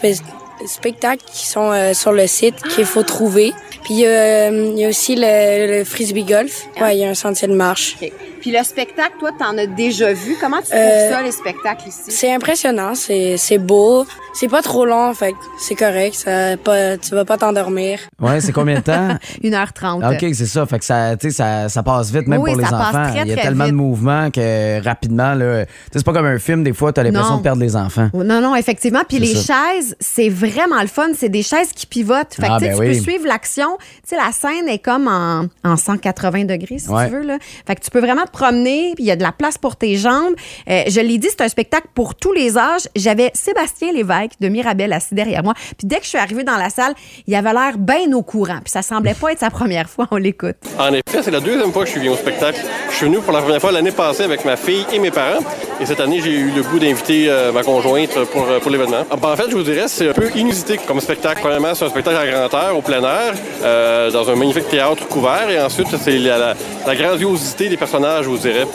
spectacles 0.66 1.24
qui 1.32 1.46
sont 1.48 1.72
euh, 1.72 1.94
sur 1.94 2.12
le 2.12 2.28
site 2.28 2.56
qu'il 2.70 2.86
faut 2.86 3.04
trouver. 3.04 3.54
Puis 3.84 4.06
euh, 4.06 4.72
il 4.74 4.80
y 4.80 4.86
a 4.86 4.90
aussi 4.90 5.16
le, 5.16 5.78
le 5.80 5.84
frisbee 5.84 6.24
golf. 6.24 6.64
Ouais, 6.82 6.96
il 6.96 7.02
y 7.02 7.06
a 7.06 7.10
un 7.10 7.14
sentier 7.14 7.48
de 7.48 7.54
marche. 7.54 7.98
Puis 8.42 8.52
le 8.52 8.64
spectacle, 8.64 9.14
toi, 9.20 9.32
t'en 9.38 9.58
as 9.58 9.68
déjà 9.68 10.14
vu? 10.14 10.38
Comment 10.40 10.58
tu 10.62 10.70
trouves 10.70 10.80
Euh, 10.80 11.10
ça, 11.12 11.22
les 11.22 11.32
spectacles 11.32 11.88
ici? 11.90 12.00
C'est 12.10 12.32
impressionnant, 12.32 12.96
c'est 12.96 13.38
c'est 13.38 13.58
beau, 13.58 14.06
c'est 14.36 14.48
pas 14.48 14.62
trop 14.62 14.86
long, 14.86 15.14
fait 15.14 15.32
que 15.32 15.38
c'est 15.60 15.76
correct, 15.76 16.14
ça 16.16 16.58
pas 16.58 16.98
tu 16.98 17.12
vas 17.16 17.26
pas 17.26 17.38
t'endormir. 17.38 18.00
Ouais, 18.22 18.42
c'est 18.42 18.52
combien 18.52 18.76
de 18.76 18.82
temps? 18.82 19.10
1h30. 19.44 20.00
Ah, 20.04 20.12
OK, 20.12 20.20
c'est 20.34 20.46
ça. 20.46 20.66
Fait 20.66 20.80
que 20.80 20.86
ça, 20.86 21.16
tu 21.18 21.30
sais, 21.30 21.36
ça, 21.36 21.70
ça 21.70 21.84
passe 21.84 22.12
vite, 22.12 22.28
même 22.28 22.42
Oui, 22.42 22.52
pour 22.52 22.60
les 22.60 22.66
ça 22.66 22.72
passe 22.72 22.88
enfants. 22.96 23.10
très, 23.12 23.22
Il 23.22 23.28
y 23.28 23.32
a 23.32 23.36
très 23.36 23.44
tellement 23.48 23.68
de 23.68 23.72
mouvements 23.72 24.32
que 24.32 24.84
rapidement, 24.84 25.34
là, 25.34 25.66
c'est 25.92 26.04
pas 26.06 26.14
comme 26.14 26.26
un 26.26 26.40
film, 26.40 26.64
des 26.64 26.74
fois, 26.74 26.92
tu 26.94 27.00
as 27.00 27.04
l'impression 27.04 27.38
de 27.38 27.42
perdre 27.44 27.62
les 27.62 27.76
enfants. 27.76 28.10
Non, 28.14 28.42
non, 28.42 28.56
effectivement. 28.56 29.02
Puis 29.08 29.20
les 29.20 29.36
ça. 29.36 29.54
chaises, 29.74 29.96
c'est 30.00 30.30
vraiment 30.30 30.82
le 30.82 30.88
fun. 30.88 31.08
C'est 31.16 31.30
des 31.30 31.44
chaises 31.44 31.72
qui 31.74 31.86
pivotent. 31.86 32.34
Fait 32.36 32.48
que 32.48 32.52
Ah, 32.52 32.58
ben 32.60 32.74
tu 32.74 32.80
oui. 32.80 32.88
peux 32.88 32.94
suivre 33.02 33.28
l'action. 33.28 33.78
Tu 33.80 34.10
sais, 34.10 34.16
la 34.18 34.32
scène 34.32 34.68
est 34.68 34.80
comme 34.80 35.08
en, 35.08 35.46
en 35.64 35.78
180 35.78 36.46
degrés, 36.46 36.80
si 36.80 36.90
Ouais. 36.90 37.08
tu 37.08 37.14
veux. 37.16 37.22
Là. 37.24 37.38
Fait 37.68 37.76
que 37.76 37.82
tu 37.82 37.90
peux 37.92 38.00
vraiment 38.00 38.24
te 38.26 38.32
promener. 38.32 38.94
Puis 38.96 39.04
il 39.06 39.08
y 39.08 39.12
a 39.12 39.16
de 39.16 39.24
la 39.24 39.32
place 39.32 39.58
pour 39.58 39.76
tes 39.76 39.96
jambes. 39.98 40.34
Euh, 40.70 40.84
je 40.88 41.00
l'ai 41.00 41.18
dit, 41.18 41.28
c'est 41.30 41.42
un 41.44 41.48
spectacle 41.50 41.88
pour 41.94 42.16
tous 42.16 42.34
les 42.34 42.58
âges. 42.58 42.88
J'avais 42.96 43.32
Sébastien 43.34 43.92
Lévesque 43.94 44.25
de 44.40 44.48
Mirabel 44.50 44.92
assis 44.94 45.14
derrière 45.16 45.44
moi. 45.44 45.54
Puis 45.78 45.88
dès 45.88 45.98
que 45.98 46.04
je 46.04 46.10
suis 46.10 46.18
arrivée 46.18 46.44
dans 46.44 46.58
la 46.58 46.70
salle, 46.70 46.94
il 47.28 47.36
avait 47.36 47.54
l'air 47.54 47.78
bien 47.78 48.12
au 48.14 48.22
courant. 48.22 48.60
Puis 48.64 48.72
ça 48.72 48.82
semblait 48.82 49.14
pas 49.14 49.32
être 49.32 49.40
sa 49.40 49.50
première 49.50 49.90
fois. 49.90 50.08
On 50.12 50.18
l'écoute. 50.18 50.56
En 50.80 50.94
effet, 50.94 51.22
c'est 51.24 51.32
la 51.32 51.40
deuxième 51.40 51.72
fois 51.72 51.82
que 51.84 51.88
je 51.88 51.92
suis 51.92 52.00
venu 52.02 52.12
au 52.12 52.16
spectacle. 52.18 52.60
Je 52.92 52.96
suis 52.96 53.06
venu 53.06 53.18
pour 53.20 53.34
la 53.34 53.42
première 53.42 53.60
fois 53.62 53.72
l'année 53.72 53.92
passée 53.92 54.24
avec 54.24 54.46
ma 54.46 54.56
fille 54.56 54.86
et 54.94 55.00
mes 55.00 55.12
parents. 55.12 55.44
Et 55.82 55.86
cette 55.86 56.00
année, 56.00 56.22
j'ai 56.22 56.32
eu 56.32 56.52
le 56.56 56.62
goût 56.64 56.80
d'inviter 56.80 57.28
euh, 57.30 57.52
ma 57.52 57.62
conjointe 57.64 58.18
pour, 58.32 58.44
euh, 58.48 58.60
l'événement. 58.70 59.04
Ah, 59.12 59.16
ben, 59.18 59.30
En 59.30 59.36
fait, 59.36 59.50
je 59.50 59.56
vous 59.56 59.64
dirais, 59.64 59.88
c'est 59.88 60.10
un 60.10 60.14
peu 60.14 60.30
inusité 60.36 60.78
comme 60.88 61.00
spectacle. 61.02 61.42
Premièrement, 61.42 61.74
c'est 61.76 61.86
un 61.86 61.90
spectacle 61.90 62.18
à 62.18 62.48
grand 62.48 62.60
air, 62.60 62.78
au 62.78 62.82
plein 62.82 63.04
air, 63.04 63.34
euh, 63.64 64.10
dans 64.12 64.30
un 64.30 64.36
magnifique 64.36 64.70
théâtre 64.70 65.06
couvert. 65.08 65.50
Et 65.50 65.60
ensuite, 65.62 65.88
c'est 66.02 66.18
la, 66.18 66.38
la- 66.38 66.54
la 66.88 66.96
grandiosité 66.96 67.68
des 67.68 67.78
personnages, 67.78 68.24
je 68.26 68.30
vous 68.30 68.38
dirais. 68.38 68.66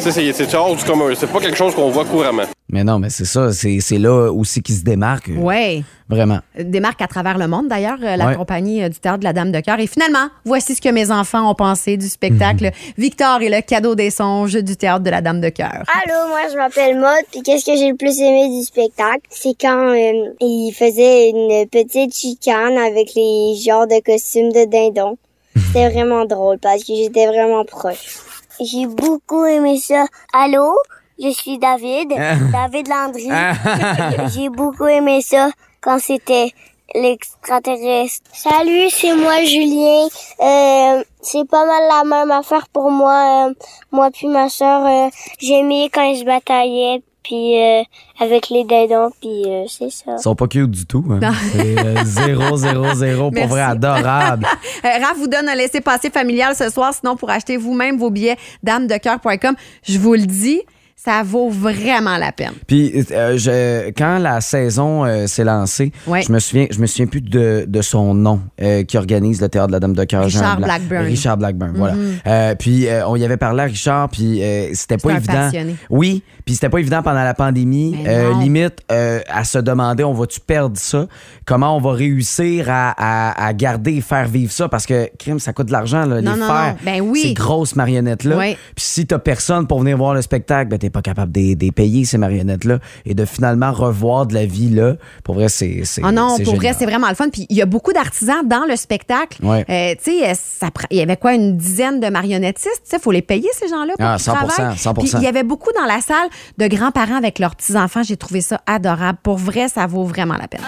C'est 0.00 0.54
hors 0.54 0.74
du 0.74 0.84
commun. 0.84 1.12
C'est 1.16 1.30
pas 1.30 1.40
quelque 1.40 1.56
chose 1.56 1.74
qu'on 1.74 1.90
voit 1.90 2.04
couramment. 2.04 2.44
Mais 2.70 2.84
non, 2.84 2.98
mais 2.98 3.08
c'est 3.08 3.24
ça. 3.24 3.52
C'est 3.52 3.80
c'est 3.80 3.96
là 3.98 4.30
aussi 4.30 4.62
qu'ils 4.62 4.74
se 4.76 4.82
démarquent. 4.84 5.30
Ouais. 5.36 5.82
Vraiment. 6.10 6.38
des 6.58 6.80
marques 6.80 7.02
à 7.02 7.06
travers 7.06 7.36
le 7.36 7.46
monde, 7.48 7.68
d'ailleurs, 7.68 7.98
euh, 8.02 8.16
la 8.16 8.28
Ouais. 8.28 8.34
compagnie 8.34 8.82
euh, 8.82 8.88
du 8.88 8.98
Théâtre 8.98 9.18
de 9.18 9.24
la 9.24 9.34
Dame 9.34 9.52
de 9.52 9.60
Cœur. 9.60 9.78
Et 9.78 9.86
finalement, 9.86 10.28
voici 10.46 10.74
ce 10.74 10.80
que 10.80 10.88
mes 10.88 11.10
enfants 11.10 11.50
ont 11.50 11.54
pensé 11.54 11.98
du 11.98 12.08
spectacle 12.08 12.70
Victor 12.96 13.42
et 13.42 13.50
le 13.50 13.60
cadeau 13.60 13.94
des 13.94 14.08
songes 14.10 14.54
du 14.54 14.74
Théâtre 14.76 15.04
de 15.04 15.10
la 15.10 15.20
Dame 15.20 15.40
de 15.42 15.50
Cœur. 15.50 15.82
Allô, 16.04 16.28
moi 16.28 16.40
je 16.50 16.56
m'appelle 16.56 16.96
Maud, 16.98 17.24
puis 17.30 17.42
qu'est-ce 17.42 17.66
que 17.66 17.76
j'ai 17.76 17.90
le 17.90 17.96
plus 17.96 18.18
aimé 18.20 18.48
du 18.48 18.64
spectacle? 18.64 19.20
C'est 19.28 19.54
quand 19.60 19.90
euh, 19.90 20.30
il 20.40 20.72
faisait 20.72 21.28
une 21.28 21.66
petite 21.68 22.14
chicane 22.16 22.78
avec 22.78 23.10
les 23.14 23.54
genres 23.66 23.86
de 23.86 24.02
costumes 24.02 24.50
de 24.52 24.64
dindon. 24.64 25.18
C'était 25.56 25.90
vraiment 25.90 26.24
drôle 26.24 26.58
parce 26.58 26.84
que 26.84 26.94
j'étais 26.94 27.26
vraiment 27.26 27.64
proche. 27.66 28.16
J'ai 28.60 28.86
beaucoup 28.86 29.44
aimé 29.44 29.78
ça. 29.78 30.06
Allô, 30.32 30.72
je 31.20 31.30
suis 31.30 31.58
David, 31.58 32.08
David 32.52 32.88
Landry. 32.88 33.28
j'ai 34.34 34.48
beaucoup 34.48 34.86
aimé 34.86 35.20
ça 35.22 35.50
quand 35.80 35.98
c'était 36.00 36.52
l'extraterrestre. 36.94 38.24
Salut, 38.32 38.88
c'est 38.90 39.14
moi 39.14 39.42
Julien. 39.44 40.06
Euh, 40.40 41.02
c'est 41.20 41.46
pas 41.48 41.64
mal 41.66 41.82
la 41.88 42.04
même 42.04 42.30
affaire 42.30 42.66
pour 42.72 42.90
moi. 42.90 43.48
euh, 43.50 43.54
moi 43.92 44.10
puis 44.12 44.26
ma 44.28 44.48
soeur, 44.48 44.86
euh, 44.86 45.10
j'aimais 45.40 45.90
quand 45.92 46.02
ils 46.02 46.18
se 46.20 46.24
bataillaient 46.24 47.02
puis 47.22 47.60
euh, 47.62 47.82
avec 48.20 48.48
les 48.48 48.64
dindons 48.64 49.10
puis 49.20 49.42
euh, 49.46 49.64
c'est 49.68 49.90
ça. 49.90 50.12
Ils 50.18 50.22
sont 50.22 50.34
pas 50.34 50.46
cute 50.46 50.70
du 50.70 50.86
tout. 50.86 51.04
Hein. 51.10 51.20
C'est 51.52 51.78
euh, 51.78 51.96
zéro, 52.04 52.56
zéro, 52.56 52.94
zéro. 52.94 53.22
Pour 53.24 53.32
Merci. 53.32 53.48
vrai, 53.50 53.60
adorable. 53.62 54.46
Euh, 54.84 54.88
Raph 55.04 55.16
vous 55.16 55.26
donne 55.26 55.48
un 55.48 55.56
laissez-passer 55.56 56.08
familial 56.08 56.54
ce 56.54 56.70
soir, 56.70 56.94
sinon 56.94 57.16
pour 57.16 57.28
acheter 57.30 57.56
vous-même 57.56 57.98
vos 57.98 58.10
billets 58.10 58.36
damedecoeur.com. 58.62 59.56
Je 59.82 59.98
vous 59.98 60.14
le 60.14 60.24
dis, 60.24 60.62
ça 61.00 61.22
vaut 61.22 61.48
vraiment 61.48 62.16
la 62.18 62.32
peine. 62.32 62.52
Puis 62.66 63.06
euh, 63.12 63.38
je, 63.38 63.88
quand 63.90 64.18
la 64.18 64.40
saison 64.40 65.04
euh, 65.04 65.28
s'est 65.28 65.44
lancée, 65.44 65.92
Ouais. 66.08 66.22
je 66.22 66.32
me 66.32 66.40
souviens, 66.40 66.66
je 66.70 66.80
me 66.80 66.86
souviens 66.86 67.06
plus 67.06 67.20
de, 67.20 67.64
de 67.68 67.82
son 67.82 68.14
nom 68.14 68.40
euh, 68.60 68.82
qui 68.82 68.98
organise 68.98 69.40
le 69.40 69.48
théâtre 69.48 69.68
de 69.68 69.72
la 69.72 69.80
Dame 69.80 69.92
de 69.94 70.02
Cœur. 70.04 70.24
Richard 70.24 70.56
Jean. 70.58 70.60
Blackburn. 70.64 71.04
Richard 71.04 71.36
Blackburn, 71.36 71.72
voilà. 71.76 71.94
Mhm. 71.94 72.12
Euh, 72.26 72.54
puis 72.56 72.86
on 73.06 73.14
y 73.16 73.24
avait 73.24 73.36
parlé 73.36 73.62
à 73.62 73.66
Richard, 73.66 74.08
puis 74.08 74.42
c'était 74.74 74.96
pas 74.96 75.12
un 75.12 75.16
évident. 75.18 75.32
passionné. 75.34 75.76
Oui, 75.88 76.22
puis 76.44 76.54
c'était 76.54 76.68
pas 76.68 76.78
évident 76.78 77.02
pendant 77.02 77.22
la 77.24 77.34
pandémie. 77.34 77.96
Limite 78.40 78.80
à 78.90 79.44
se 79.44 79.58
demander, 79.58 80.02
on 80.04 80.12
va-tu 80.14 80.40
perdre 80.40 80.76
ça? 80.78 81.06
Comment 81.46 81.76
on 81.76 81.80
va 81.80 81.92
réussir 81.92 82.66
à, 82.68 82.90
à- 82.96 83.46
à 83.46 83.52
garder 83.52 83.94
et 83.94 84.00
faire 84.00 84.26
vivre 84.26 84.52
ça? 84.52 84.68
Parce 84.68 84.84
que 84.84 85.08
crime, 85.18 85.38
ça 85.38 85.52
coûte 85.52 85.66
de 85.68 85.72
l'argent 85.72 86.04
les 86.06 86.22
non, 86.22 86.34
faire. 86.34 86.74
non. 86.74 86.76
Ben 86.84 87.00
oui. 87.00 87.20
Ces 87.22 87.34
grosses 87.34 87.76
marionnettes 87.76 88.24
là. 88.24 88.36
Ouais. 88.36 88.56
Puis 88.74 88.84
si 88.84 89.06
t'as 89.06 89.18
personne 89.18 89.66
pour 89.66 89.80
venir 89.80 89.96
voir 89.96 90.14
le 90.14 90.22
spectacle, 90.22 90.68
ben 90.70 90.78
t'es 90.78 90.87
t'es 90.88 90.92
pas 90.92 91.02
capable 91.02 91.32
de 91.32 91.54
de 91.54 91.70
payer, 91.70 92.04
ces 92.04 92.18
marionnettes-là, 92.18 92.78
et 93.04 93.14
de 93.14 93.24
finalement 93.24 93.72
revoir 93.72 94.26
de 94.26 94.34
la 94.34 94.46
vie 94.46 94.70
là. 94.70 94.94
Pour 95.24 95.34
vrai, 95.34 95.48
c'est. 95.48 95.82
Ah 96.02 96.12
non, 96.12 96.36
pour 96.44 96.56
vrai, 96.56 96.74
c'est 96.78 96.86
vraiment 96.86 97.08
le 97.08 97.14
fun. 97.14 97.28
Puis 97.30 97.46
il 97.50 97.56
y 97.56 97.62
a 97.62 97.66
beaucoup 97.66 97.92
d'artisans 97.92 98.46
dans 98.46 98.64
le 98.68 98.76
spectacle. 98.76 99.44
Ouais. 99.44 99.64
Euh, 99.68 99.94
tu 100.02 100.12
sais, 100.18 100.30
euh, 100.30 100.68
il 100.90 100.98
y 100.98 101.02
avait 101.02 101.16
quoi, 101.16 101.34
une 101.34 101.56
dizaine 101.56 102.00
de 102.00 102.08
marionnettistes? 102.08 102.82
Tu 102.84 102.90
sais, 102.90 102.96
il 102.96 103.02
faut 103.02 103.12
les 103.12 103.22
payer, 103.22 103.48
ces 103.52 103.68
gens-là, 103.68 103.94
Ah, 103.98 104.16
qu'ils 104.16 104.32
100%, 104.32 104.46
travaillent. 104.46 104.76
100%. 104.76 104.94
Puis 104.94 105.10
il 105.14 105.22
y 105.22 105.26
avait 105.26 105.42
beaucoup 105.42 105.70
dans 105.78 105.86
la 105.86 106.00
salle 106.00 106.28
de 106.56 106.66
grands-parents 106.66 107.16
avec 107.16 107.38
leurs 107.38 107.54
petits-enfants. 107.56 108.02
J'ai 108.02 108.16
trouvé 108.16 108.40
ça 108.40 108.60
adorable. 108.66 109.18
Pour 109.22 109.36
vrai, 109.36 109.68
ça 109.68 109.86
vaut 109.86 110.04
vraiment 110.04 110.36
la 110.36 110.48
peine. 110.48 110.60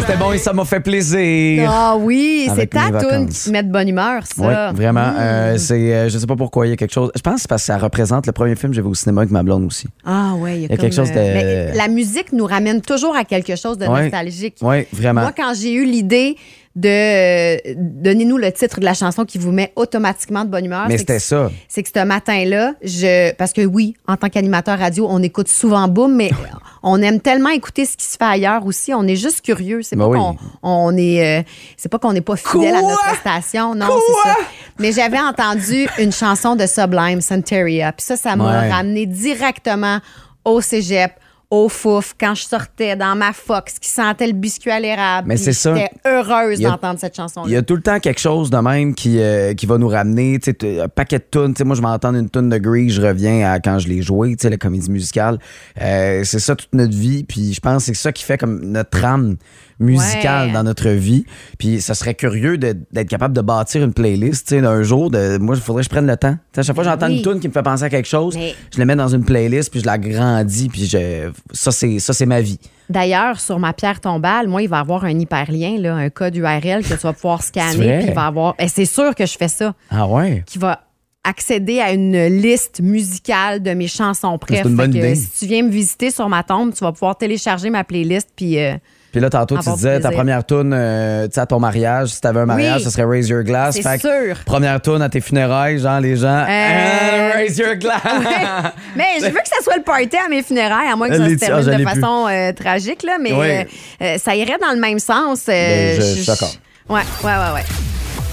C'était 0.00 0.16
bon 0.16 0.32
et 0.32 0.38
ça 0.38 0.52
m'a 0.52 0.64
fait 0.64 0.80
plaisir. 0.80 1.68
Ah 1.70 1.96
oui, 1.98 2.48
c'est 2.54 2.66
ta 2.68 2.90
qui 2.90 3.44
te 3.44 3.50
met 3.50 3.62
de 3.62 3.70
bonne 3.70 3.88
humeur, 3.88 4.22
Oui, 4.38 4.44
ça. 4.46 4.72
vraiment. 4.72 5.10
Mm. 5.12 5.16
Euh, 5.18 5.58
c'est, 5.58 5.94
euh, 5.94 6.08
je 6.08 6.18
sais 6.18 6.26
pas 6.26 6.36
pourquoi 6.36 6.66
il 6.66 6.70
y 6.70 6.72
a 6.72 6.76
quelque 6.76 6.92
chose. 6.92 7.10
Je 7.14 7.20
pense 7.20 7.34
que 7.34 7.40
c'est 7.42 7.48
parce 7.48 7.62
que 7.62 7.66
ça 7.66 7.78
représente 7.78 8.26
le 8.26 8.32
premier 8.32 8.56
film 8.56 8.70
que 8.72 8.76
j'ai 8.76 8.82
vu 8.82 8.88
au 8.88 8.94
cinéma 8.94 9.25
avec 9.26 9.32
ma 9.32 9.42
blonde 9.42 9.64
aussi. 9.64 9.86
Ah 10.04 10.34
oui, 10.38 10.50
il 10.54 10.60
y 10.60 10.64
a, 10.64 10.66
Il 10.66 10.70
y 10.70 10.74
a 10.74 10.76
quelque 10.76 10.94
chose 10.96 11.10
de- 11.10 11.14
mais 11.16 11.74
la 11.74 11.88
musique 11.88 12.32
nous 12.32 12.46
ramène 12.46 12.80
toujours 12.80 13.14
à 13.16 13.24
quelque 13.24 13.56
chose 13.56 13.76
de 13.78 13.86
Ouais. 13.86 14.02
nostalgique. 14.04 14.56
Oui, 14.62 14.84
vraiment. 14.92 15.22
Moi, 15.22 15.32
quand 15.36 15.52
j'ai 15.54 15.72
eu 15.72 15.84
l'idée 15.84 16.36
de 16.76 16.88
euh, 16.90 17.56
donnez-nous 17.76 18.36
le 18.36 18.52
titre 18.52 18.80
de 18.80 18.84
la 18.84 18.92
chanson 18.92 19.24
qui 19.24 19.38
vous 19.38 19.50
met 19.50 19.72
automatiquement 19.76 20.44
de 20.44 20.50
bonne 20.50 20.66
humeur, 20.66 20.84
Mais 20.88 20.94
c'est 20.94 20.98
c'était 20.98 21.18
ça. 21.18 21.50
C'est 21.68 21.82
que 21.82 21.88
ce 21.94 22.04
matin-là, 22.04 22.74
je 22.82 23.32
parce 23.32 23.54
que 23.54 23.64
oui, 23.64 23.96
en 24.06 24.16
tant 24.18 24.28
qu'animateur 24.28 24.78
radio, 24.78 25.06
on 25.10 25.22
écoute 25.22 25.48
souvent 25.48 25.88
Boom, 25.88 26.14
mais 26.14 26.30
on 26.82 27.00
aime 27.00 27.20
tellement 27.20 27.48
écouter 27.48 27.86
ce 27.86 27.96
qui 27.96 28.04
se 28.04 28.18
fait 28.18 28.24
ailleurs 28.24 28.66
aussi. 28.66 28.92
On 28.92 29.04
est 29.08 29.16
juste 29.16 29.40
curieux. 29.40 29.80
C'est 29.82 29.96
Ben 29.96 30.04
pas 30.04 30.10
oui. 30.10 30.18
qu'on 30.18 30.36
on 30.62 30.96
est, 30.98 31.40
euh, 31.40 31.42
c'est 31.78 31.88
pas 31.88 31.98
qu'on 31.98 32.12
n'est 32.12 32.20
pas 32.20 32.36
fidèle 32.36 32.74
à 32.74 32.82
notre 32.82 33.16
station. 33.20 33.74
Non, 33.74 33.86
c'est 34.06 34.28
ça. 34.28 34.36
Mais 34.78 34.92
j'avais 34.92 35.18
entendu 35.18 35.88
une 35.98 36.12
chanson 36.12 36.56
de 36.56 36.66
Sublime, 36.66 37.22
Santeria, 37.22 37.92
puis 37.92 38.04
ça, 38.04 38.16
ça 38.16 38.36
m'a 38.36 38.44
Ouais. 38.60 38.70
ramené 38.70 39.06
directement 39.06 39.98
au 40.44 40.60
cégep. 40.60 41.12
Au 41.48 41.68
fouf, 41.68 42.14
quand 42.18 42.34
je 42.34 42.42
sortais 42.42 42.96
dans 42.96 43.14
ma 43.14 43.32
Fox, 43.32 43.78
qui 43.78 43.88
sentait 43.88 44.26
le 44.26 44.32
biscuit 44.32 44.72
à 44.72 44.80
l'érable. 44.80 45.28
Mais 45.28 45.36
c'est 45.36 45.52
ça. 45.52 45.76
J'étais 45.76 45.90
heureuse 46.04 46.58
d'entendre 46.60 46.98
cette 46.98 47.14
chanson. 47.14 47.42
Il 47.46 47.52
y 47.52 47.56
a 47.56 47.62
tout 47.62 47.76
le 47.76 47.82
temps 47.82 48.00
quelque 48.00 48.18
chose 48.20 48.50
de 48.50 48.56
même 48.58 48.96
qui, 48.96 49.20
euh, 49.20 49.54
qui 49.54 49.64
va 49.64 49.78
nous 49.78 49.86
ramener. 49.86 50.40
Tu 50.40 50.46
sais, 50.46 50.54
t- 50.54 50.80
un 50.80 50.88
paquet 50.88 51.18
de 51.20 51.24
tunes. 51.30 51.54
Tu 51.54 51.58
sais, 51.58 51.64
moi, 51.64 51.76
je 51.76 51.82
vais 51.82 51.86
entendre 51.86 52.18
une 52.18 52.28
tune 52.28 52.48
de 52.48 52.58
Grease, 52.58 52.94
je 52.94 53.00
reviens 53.02 53.48
à 53.52 53.60
quand 53.60 53.78
je 53.78 53.86
l'ai 53.86 54.02
joué, 54.02 54.30
tu 54.34 54.42
sais, 54.42 54.50
la 54.50 54.56
comédie 54.56 54.90
musicale. 54.90 55.38
Euh, 55.80 56.24
c'est 56.24 56.40
ça 56.40 56.56
toute 56.56 56.74
notre 56.74 56.96
vie. 56.96 57.22
Puis 57.22 57.54
je 57.54 57.60
pense 57.60 57.82
que 57.86 57.94
c'est 57.94 58.02
ça 58.02 58.10
qui 58.12 58.24
fait 58.24 58.38
comme 58.38 58.64
notre 58.64 58.90
trame 58.90 59.36
musicale 59.78 60.48
Ouais. 60.48 60.52
dans 60.52 60.62
notre 60.62 60.88
vie. 60.88 61.24
Puis 61.58 61.80
ça 61.80 61.94
serait 61.94 62.14
curieux 62.14 62.56
d'être 62.58 63.08
capable 63.08 63.34
de 63.34 63.40
bâtir 63.40 63.82
une 63.84 63.92
playlist, 63.92 64.54
d'un 64.54 64.82
jour. 64.82 65.10
De, 65.10 65.38
moi, 65.38 65.54
il 65.56 65.60
faudrait 65.60 65.82
que 65.82 65.84
je 65.84 65.90
prenne 65.90 66.06
le 66.06 66.16
temps. 66.16 66.36
À 66.56 66.62
chaque 66.62 66.74
fois 66.74 66.84
que 66.84 66.90
j'entends 66.90 67.06
Oui. 67.08 67.18
une 67.18 67.22
tune 67.22 67.40
qui 67.40 67.48
me 67.48 67.52
fait 67.52 67.62
penser 67.62 67.84
à 67.84 67.90
quelque 67.90 68.08
chose, 68.08 68.34
Mais- 68.36 68.54
je 68.74 68.78
la 68.78 68.84
mets 68.84 68.96
dans 68.96 69.08
une 69.08 69.24
playlist, 69.24 69.70
puis 69.70 69.80
je 69.80 69.86
la 69.86 69.98
grandis, 69.98 70.68
puis 70.68 70.86
je, 70.86 71.30
ça, 71.52 71.72
c'est 71.72 71.98
ça, 71.98 72.12
c'est 72.12 72.26
ma 72.26 72.40
vie. 72.40 72.58
D'ailleurs, 72.88 73.40
sur 73.40 73.58
ma 73.58 73.72
pierre 73.72 74.00
tombale, 74.00 74.46
moi, 74.48 74.62
il 74.62 74.68
va 74.68 74.78
y 74.78 74.80
avoir 74.80 75.04
un 75.04 75.18
hyperlien, 75.18 75.76
là, 75.78 75.94
un 75.96 76.08
code 76.08 76.36
URL 76.36 76.82
que 76.84 76.94
tu 76.94 77.00
vas 77.00 77.12
pouvoir 77.12 77.42
scanner. 77.42 77.98
Puis 77.98 78.08
il 78.08 78.14
va 78.14 78.26
avoir. 78.26 78.54
Et 78.58 78.68
c'est 78.68 78.84
sûr 78.84 79.14
que 79.14 79.26
je 79.26 79.36
fais 79.36 79.48
ça. 79.48 79.74
Ah 79.90 80.06
ouais? 80.06 80.44
Qui 80.46 80.58
va 80.58 80.80
accéder 81.24 81.80
à 81.80 81.92
une 81.92 82.26
liste 82.40 82.80
musicale 82.80 83.60
de 83.60 83.72
mes 83.72 83.88
chansons 83.88 84.38
préf. 84.38 84.60
C'est 84.62 84.68
une 84.68 84.76
bonne 84.76 84.92
Fait 84.92 85.00
que, 85.00 85.04
idée. 85.04 85.14
Si 85.16 85.30
tu 85.40 85.46
viens 85.46 85.64
me 85.64 85.70
visiter 85.70 86.12
sur 86.12 86.28
ma 86.28 86.44
tombe, 86.44 86.72
tu 86.72 86.84
vas 86.84 86.92
pouvoir 86.92 87.18
télécharger 87.18 87.68
ma 87.70 87.82
playlist. 87.82 88.28
Puis. 88.36 88.58
euh, 88.60 88.76
Puis 89.16 89.22
là, 89.22 89.30
tantôt, 89.30 89.56
tu 89.56 89.72
disais, 89.72 89.98
ta 89.98 90.10
première 90.10 90.44
tune, 90.44 90.74
euh, 90.74 91.26
à 91.34 91.46
ton 91.46 91.58
mariage, 91.58 92.10
si 92.10 92.20
t'avais 92.20 92.40
un 92.40 92.44
mariage, 92.44 92.80
Oui. 92.80 92.84
ce 92.84 92.90
serait 92.90 93.06
Raise 93.06 93.30
Your 93.30 93.44
Glass. 93.44 93.78
C'est 93.82 93.98
sûr. 93.98 94.36
Première 94.44 94.78
tune 94.82 95.00
à 95.00 95.08
tes 95.08 95.22
funérailles, 95.22 95.78
genre, 95.78 96.00
les 96.00 96.16
gens, 96.16 96.44
Euh, 96.46 97.30
Ah, 97.32 97.36
Raise 97.36 97.56
Your 97.56 97.76
Glass. 97.76 98.02
mais 98.94 99.04
je 99.20 99.24
veux 99.24 99.30
que 99.40 99.48
ça 99.48 99.62
soit 99.64 99.78
le 99.78 99.82
party 99.82 100.18
à 100.22 100.28
mes 100.28 100.42
funérailles, 100.42 100.88
à 100.92 100.96
moins 100.96 101.08
que 101.08 101.16
ça 101.16 101.26
se 101.26 101.34
ah, 101.34 101.46
termine 101.62 101.78
de 101.78 101.88
façon 101.88 102.26
euh, 102.28 102.52
tragique, 102.52 103.04
là, 103.04 103.16
mais 103.18 103.32
Oui. 103.32 103.66
euh, 104.02 104.18
ça 104.18 104.36
irait 104.36 104.58
dans 104.60 104.74
le 104.74 104.80
même 104.82 104.98
sens. 104.98 105.44
Ben, 105.46 105.96
je 105.96 106.02
suis 106.02 106.26
d'accord. 106.26 106.52
Ouais, 106.90 107.00
ouais, 107.24 107.30
ouais, 107.30 107.54
ouais. 107.54 107.64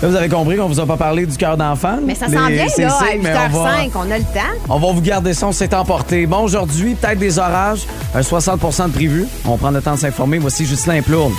Là, 0.04 0.10
vous 0.10 0.16
avez 0.18 0.28
compris 0.28 0.58
qu'on 0.58 0.68
vous 0.68 0.82
a 0.82 0.86
pas 0.86 0.98
parlé 0.98 1.26
du 1.26 1.38
cœur 1.38 1.56
d'enfant. 1.56 1.98
Mais 2.06 2.14
ça 2.14 2.28
Les- 2.28 2.36
s'en 2.36 2.48
vient, 2.48 2.68
c'est 2.68 2.82
là, 2.82 2.98
à 3.00 3.06
mais 3.16 3.32
on 3.54 3.58
va- 3.64 3.70
8h05, 3.86 3.92
on 3.96 4.12
a 4.12 4.18
le 4.18 4.24
temps. 4.26 4.40
On 4.68 4.78
va 4.78 4.92
vous 4.92 5.00
garder 5.02 5.34
ça, 5.34 5.48
on 5.48 5.54
s'est 5.54 5.74
emporté. 5.74 6.26
Bon, 6.26 6.40
aujourd'hui, 6.40 6.96
peut-être 6.96 7.20
des 7.20 7.40
orages, 7.40 7.84
un 8.14 8.22
60% 8.22 8.88
de 8.90 8.92
prévu. 8.92 9.26
On 9.46 9.56
prend 9.56 9.72
le 9.72 9.82
temps 9.82 9.94
de 9.96 10.00
s'informer. 10.00 10.40
Voici 10.40 10.66
Justin 10.66 11.02
Plourde. 11.04 11.32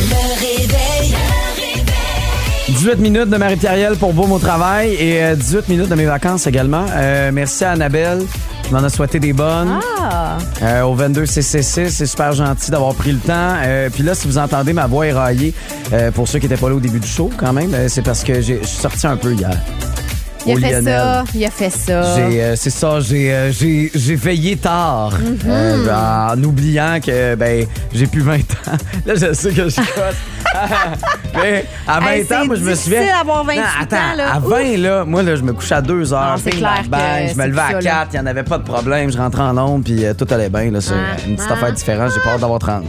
Le 0.00 0.16
réveil. 0.40 1.14
18 2.70 2.98
minutes 2.98 3.28
de 3.30 3.36
Marie-Pierrielle 3.36 3.94
pour 3.96 4.12
Boum 4.12 4.32
au 4.32 4.38
travail 4.40 4.94
et 4.94 5.22
euh, 5.22 5.34
18 5.36 5.68
minutes 5.68 5.88
de 5.88 5.94
mes 5.94 6.06
vacances 6.06 6.46
également. 6.48 6.86
Euh, 6.96 7.30
merci 7.32 7.64
à 7.64 7.70
Annabelle 7.72 8.22
qui 8.70 8.74
m'en 8.76 8.84
a 8.84 8.88
souhaité 8.88 9.18
des 9.18 9.32
bonnes. 9.32 9.80
Ah! 10.00 10.38
Euh, 10.62 10.82
au 10.82 10.94
22 10.94 11.24
CC6, 11.24 11.88
c'est 11.90 12.06
super 12.06 12.32
gentil 12.32 12.70
d'avoir 12.70 12.94
pris 12.94 13.10
le 13.10 13.18
temps. 13.18 13.54
Euh, 13.64 13.90
Puis 13.92 14.04
là, 14.04 14.14
si 14.14 14.28
vous 14.28 14.38
entendez 14.38 14.72
ma 14.72 14.86
voix 14.86 15.08
éraillée, 15.08 15.52
euh, 15.92 16.12
pour 16.12 16.28
ceux 16.28 16.38
qui 16.38 16.46
n'étaient 16.48 16.60
pas 16.60 16.68
là 16.68 16.76
au 16.76 16.80
début 16.80 17.00
du 17.00 17.08
show, 17.08 17.30
quand 17.36 17.52
même, 17.52 17.72
c'est 17.88 18.02
parce 18.02 18.22
que 18.22 18.40
j'ai- 18.40 18.60
je 18.62 18.66
suis 18.68 18.78
sorti 18.80 19.08
un 19.08 19.16
peu 19.16 19.32
hier. 19.34 19.50
Il 20.46 20.52
a 20.52 20.56
fait 20.68 20.82
ça, 20.82 21.24
il 21.34 21.44
a 21.44 21.50
fait 21.50 21.70
ça. 21.70 22.16
J'ai, 22.16 22.42
euh, 22.42 22.56
c'est 22.56 22.70
ça, 22.70 23.00
j'ai, 23.00 23.32
euh, 23.32 23.52
j'ai, 23.52 23.90
j'ai 23.94 24.14
veillé 24.14 24.56
tard 24.56 25.12
Mhm. 25.20 25.38
euh, 25.46 26.30
en 26.32 26.42
oubliant 26.44 26.98
que 27.04 27.34
ben 27.34 27.66
j'ai 27.92 28.06
plus 28.06 28.22
20 28.22 28.36
ans. 28.38 28.40
Là, 29.06 29.14
je 29.16 29.32
sais 29.32 29.50
que 29.52 29.68
je 29.68 29.76
cote. 29.76 30.16
Mais 31.34 31.64
à 31.86 32.00
20 32.00 32.06
Hey, 32.06 32.22
ans, 32.22 32.26
c'est 32.28 32.44
moi, 32.46 32.56
je 32.56 32.64
me 32.64 32.74
souviens. 32.74 33.06
d'avoir 33.18 33.44
28 33.44 33.56
Non, 33.58 33.64
attends, 33.82 33.96
ans, 33.96 34.16
là. 34.16 34.34
À 34.34 34.38
20, 34.40 34.76
là, 34.78 35.04
moi, 35.04 35.22
là, 35.22 35.36
je 35.36 35.42
me 35.42 35.52
couchais 35.52 35.74
à 35.76 35.82
2 35.82 36.12
heures. 36.12 36.36
C'est 36.42 36.50
clair 36.50 36.82
bang, 36.88 36.90
bang, 36.90 37.22
que 37.26 37.32
je 37.32 37.36
me 37.36 37.42
c'est 37.42 37.48
levais 37.48 37.60
à 37.60 37.64
plus 37.66 37.72
ça, 37.74 37.80
4, 37.82 37.84
là. 37.84 38.06
il 38.12 38.14
n'y 38.14 38.20
en 38.20 38.26
avait 38.26 38.42
pas 38.42 38.58
de 38.58 38.64
problème. 38.64 39.12
Je 39.12 39.18
rentrais 39.18 39.42
en 39.42 39.52
Londres, 39.52 39.82
puis 39.84 40.04
euh, 40.04 40.14
tout 40.14 40.26
allait 40.30 40.48
bien. 40.48 40.70
Là, 40.70 40.80
c'est 40.80 40.94
Ah, 40.94 41.16
une 41.26 41.36
petite 41.36 41.48
ah, 41.50 41.54
affaire 41.54 41.72
différente. 41.72 42.10
J'ai 42.14 42.28
hâte 42.30 42.40
d'avoir 42.40 42.58
30, 42.58 42.84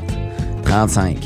35. 0.65 1.17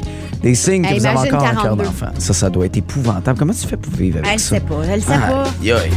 Des 0.45 0.53
signes 0.53 0.83
que 0.83 0.93
vous 0.93 1.05
avez 1.07 1.17
encore 1.17 1.43
un 1.43 1.53
cœur 1.53 1.63
42. 1.63 1.83
d'enfant. 1.85 2.05
Ça, 2.19 2.31
ça 2.31 2.51
doit 2.51 2.67
être 2.67 2.77
épouvantable. 2.77 3.39
Comment 3.39 3.51
tu 3.51 3.65
fais 3.67 3.77
pour 3.77 3.91
vivre 3.93 4.19
avec 4.19 4.31
Elle 4.31 4.39
ça? 4.39 4.49
sait 4.49 4.59
pas, 4.61 4.75
elle 4.87 5.01
sait 5.01 5.07
pas. 5.07 5.43
Aïe, 5.59 5.71
aïe. 5.71 5.91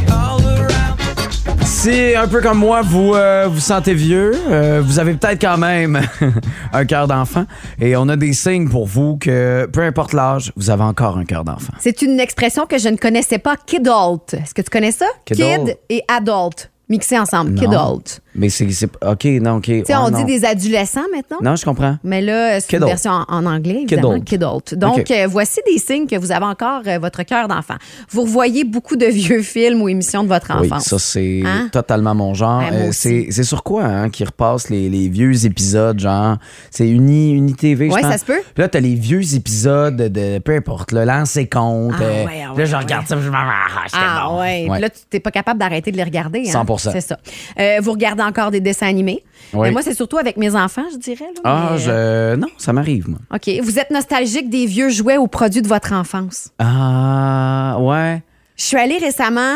Si, 1.63 2.15
un 2.15 2.27
peu 2.27 2.41
comme 2.41 2.57
moi, 2.57 2.81
vous 2.81 3.13
euh, 3.13 3.47
vous 3.47 3.59
sentez 3.59 3.93
vieux, 3.93 4.31
euh, 4.49 4.81
vous 4.83 4.97
avez 4.97 5.13
peut-être 5.13 5.39
quand 5.39 5.59
même 5.59 6.01
un 6.73 6.85
cœur 6.85 7.07
d'enfant. 7.07 7.45
Et 7.79 7.95
on 7.95 8.09
a 8.09 8.15
des 8.15 8.33
signes 8.33 8.67
pour 8.67 8.87
vous 8.87 9.17
que, 9.17 9.69
peu 9.71 9.81
importe 9.83 10.13
l'âge, 10.13 10.51
vous 10.55 10.71
avez 10.71 10.83
encore 10.83 11.19
un 11.19 11.25
cœur 11.25 11.43
d'enfant. 11.45 11.73
C'est 11.79 12.01
une 12.01 12.19
expression 12.19 12.65
que 12.65 12.79
je 12.79 12.89
ne 12.89 12.97
connaissais 12.97 13.37
pas, 13.37 13.55
kidult. 13.55 14.33
Est-ce 14.33 14.55
que 14.55 14.63
tu 14.63 14.71
connais 14.71 14.91
ça? 14.91 15.05
Kidult. 15.25 15.45
Kid 15.67 15.77
et 15.89 16.03
adult, 16.07 16.71
mixés 16.89 17.17
ensemble, 17.19 17.51
Non. 17.51 17.61
kidult. 17.61 18.21
Mais 18.35 18.49
c'est. 18.49 18.69
c'est- 18.71 18.89
OK, 19.05 19.25
non, 19.41 19.55
OK. 19.57 19.63
Tu 19.65 19.83
sais, 19.85 19.93
Ouais, 19.95 19.99
on 20.05 20.11
non. 20.11 20.19
dit 20.19 20.25
des 20.25 20.45
adolescents 20.45 21.01
maintenant? 21.13 21.37
Non, 21.41 21.55
je 21.55 21.65
comprends. 21.65 21.97
Mais 22.03 22.21
là, 22.21 22.59
c'est 22.59 22.67
une 22.73 22.79
Kidult. 22.79 22.87
version 22.89 23.11
en, 23.11 23.25
en 23.27 23.45
anglais, 23.45 23.81
évidemment. 23.83 24.19
Kidult. 24.21 24.75
Donc, 24.75 24.99
OK. 24.99 25.11
euh, 25.11 25.27
voici 25.27 25.59
des 25.65 25.77
signes 25.79 26.05
que 26.07 26.15
vous 26.15 26.31
avez 26.31 26.45
encore 26.45 26.81
euh, 26.87 26.99
votre 26.99 27.23
cœur 27.23 27.47
d'enfant. 27.47 27.75
Vous 28.11 28.21
revoyez 28.21 28.63
beaucoup 28.63 28.95
de 28.95 29.05
vieux 29.07 29.41
films 29.41 29.81
ou 29.81 29.89
émissions 29.89 30.23
de 30.23 30.29
votre 30.29 30.47
Oui, 30.61 30.67
enfance. 30.67 30.85
ça, 30.85 30.99
c'est 30.99 31.41
Hein? 31.45 31.69
totalement 31.71 32.15
mon 32.15 32.33
genre. 32.33 32.59
Ouais, 32.59 32.71
moi 32.71 32.79
Euh, 32.81 32.89
aussi. 32.89 33.25
c'est 33.25 33.27
c'est 33.31 33.43
sur 33.43 33.63
quoi 33.63 33.83
hein, 33.83 34.09
qui 34.09 34.23
repasse 34.23 34.69
les, 34.69 34.89
les 34.89 35.09
vieux 35.09 35.45
épisodes, 35.45 35.99
genre? 35.99 36.37
C'est 36.71 36.87
Uni, 36.87 37.31
Uni 37.33 37.53
TV, 37.55 37.89
je 37.89 37.93
Ouais, 37.95 38.01
pense. 38.01 38.11
ça 38.11 38.17
se 38.19 38.25
peut. 38.25 38.39
Puis 38.53 38.61
là, 38.61 38.69
t'as 38.69 38.79
les 38.79 38.95
vieux 38.95 39.35
épisodes 39.35 39.97
de, 39.97 40.39
peu 40.39 40.55
importe, 40.55 40.91
le 40.91 41.03
lancer 41.03 41.47
compte. 41.47 41.93
Ah 41.99 42.03
euh, 42.03 42.25
ouais, 42.25 42.31
ah 42.43 42.47
là, 42.49 42.53
ouais, 42.53 42.65
je 42.65 42.71
ouais. 42.75 42.81
regarde 42.83 43.07
ça, 43.07 43.15
puis 43.15 43.25
je 43.25 43.29
m'en 43.31 43.37
ah, 43.37 43.85
Ah 43.93 44.35
ouais. 44.37 44.67
Puis 44.71 44.81
là, 44.81 44.89
tu 44.89 44.99
n'es 45.13 45.19
pas 45.19 45.31
capable 45.31 45.59
d'arrêter 45.59 45.91
de 45.91 45.97
les 45.97 46.03
regarder. 46.03 46.43
hein? 46.47 46.63
100%. 46.63 46.78
C'est 46.79 47.01
ça. 47.01 47.17
Euh, 47.59 47.77
vous 47.81 47.91
regardez 47.91 48.23
encore 48.23 48.51
des 48.51 48.59
dessins 48.59 48.87
animés. 48.87 49.23
Oui. 49.53 49.61
Mais 49.63 49.71
moi, 49.71 49.81
c'est 49.81 49.93
surtout 49.93 50.17
avec 50.17 50.37
mes 50.37 50.55
enfants, 50.55 50.83
je 50.91 50.97
dirais. 50.97 51.25
là, 51.35 51.41
Ah, 51.43 51.69
mais, 51.75 51.87
euh, 51.87 52.33
je. 52.33 52.39
Non, 52.39 52.47
ça 52.57 52.73
m'arrive, 52.73 53.09
moi. 53.09 53.19
OK. 53.33 53.49
Vous 53.63 53.79
êtes 53.79 53.89
nostalgique 53.91 54.49
des 54.49 54.65
vieux 54.65 54.89
jouets 54.89 55.17
ou 55.17 55.27
produits 55.27 55.61
de 55.61 55.67
votre 55.67 55.93
enfance? 55.93 56.49
Ah, 56.59 57.77
ouais. 57.79 58.21
Je 58.57 58.63
suis 58.65 58.77
allée 58.77 58.97
récemment 58.97 59.55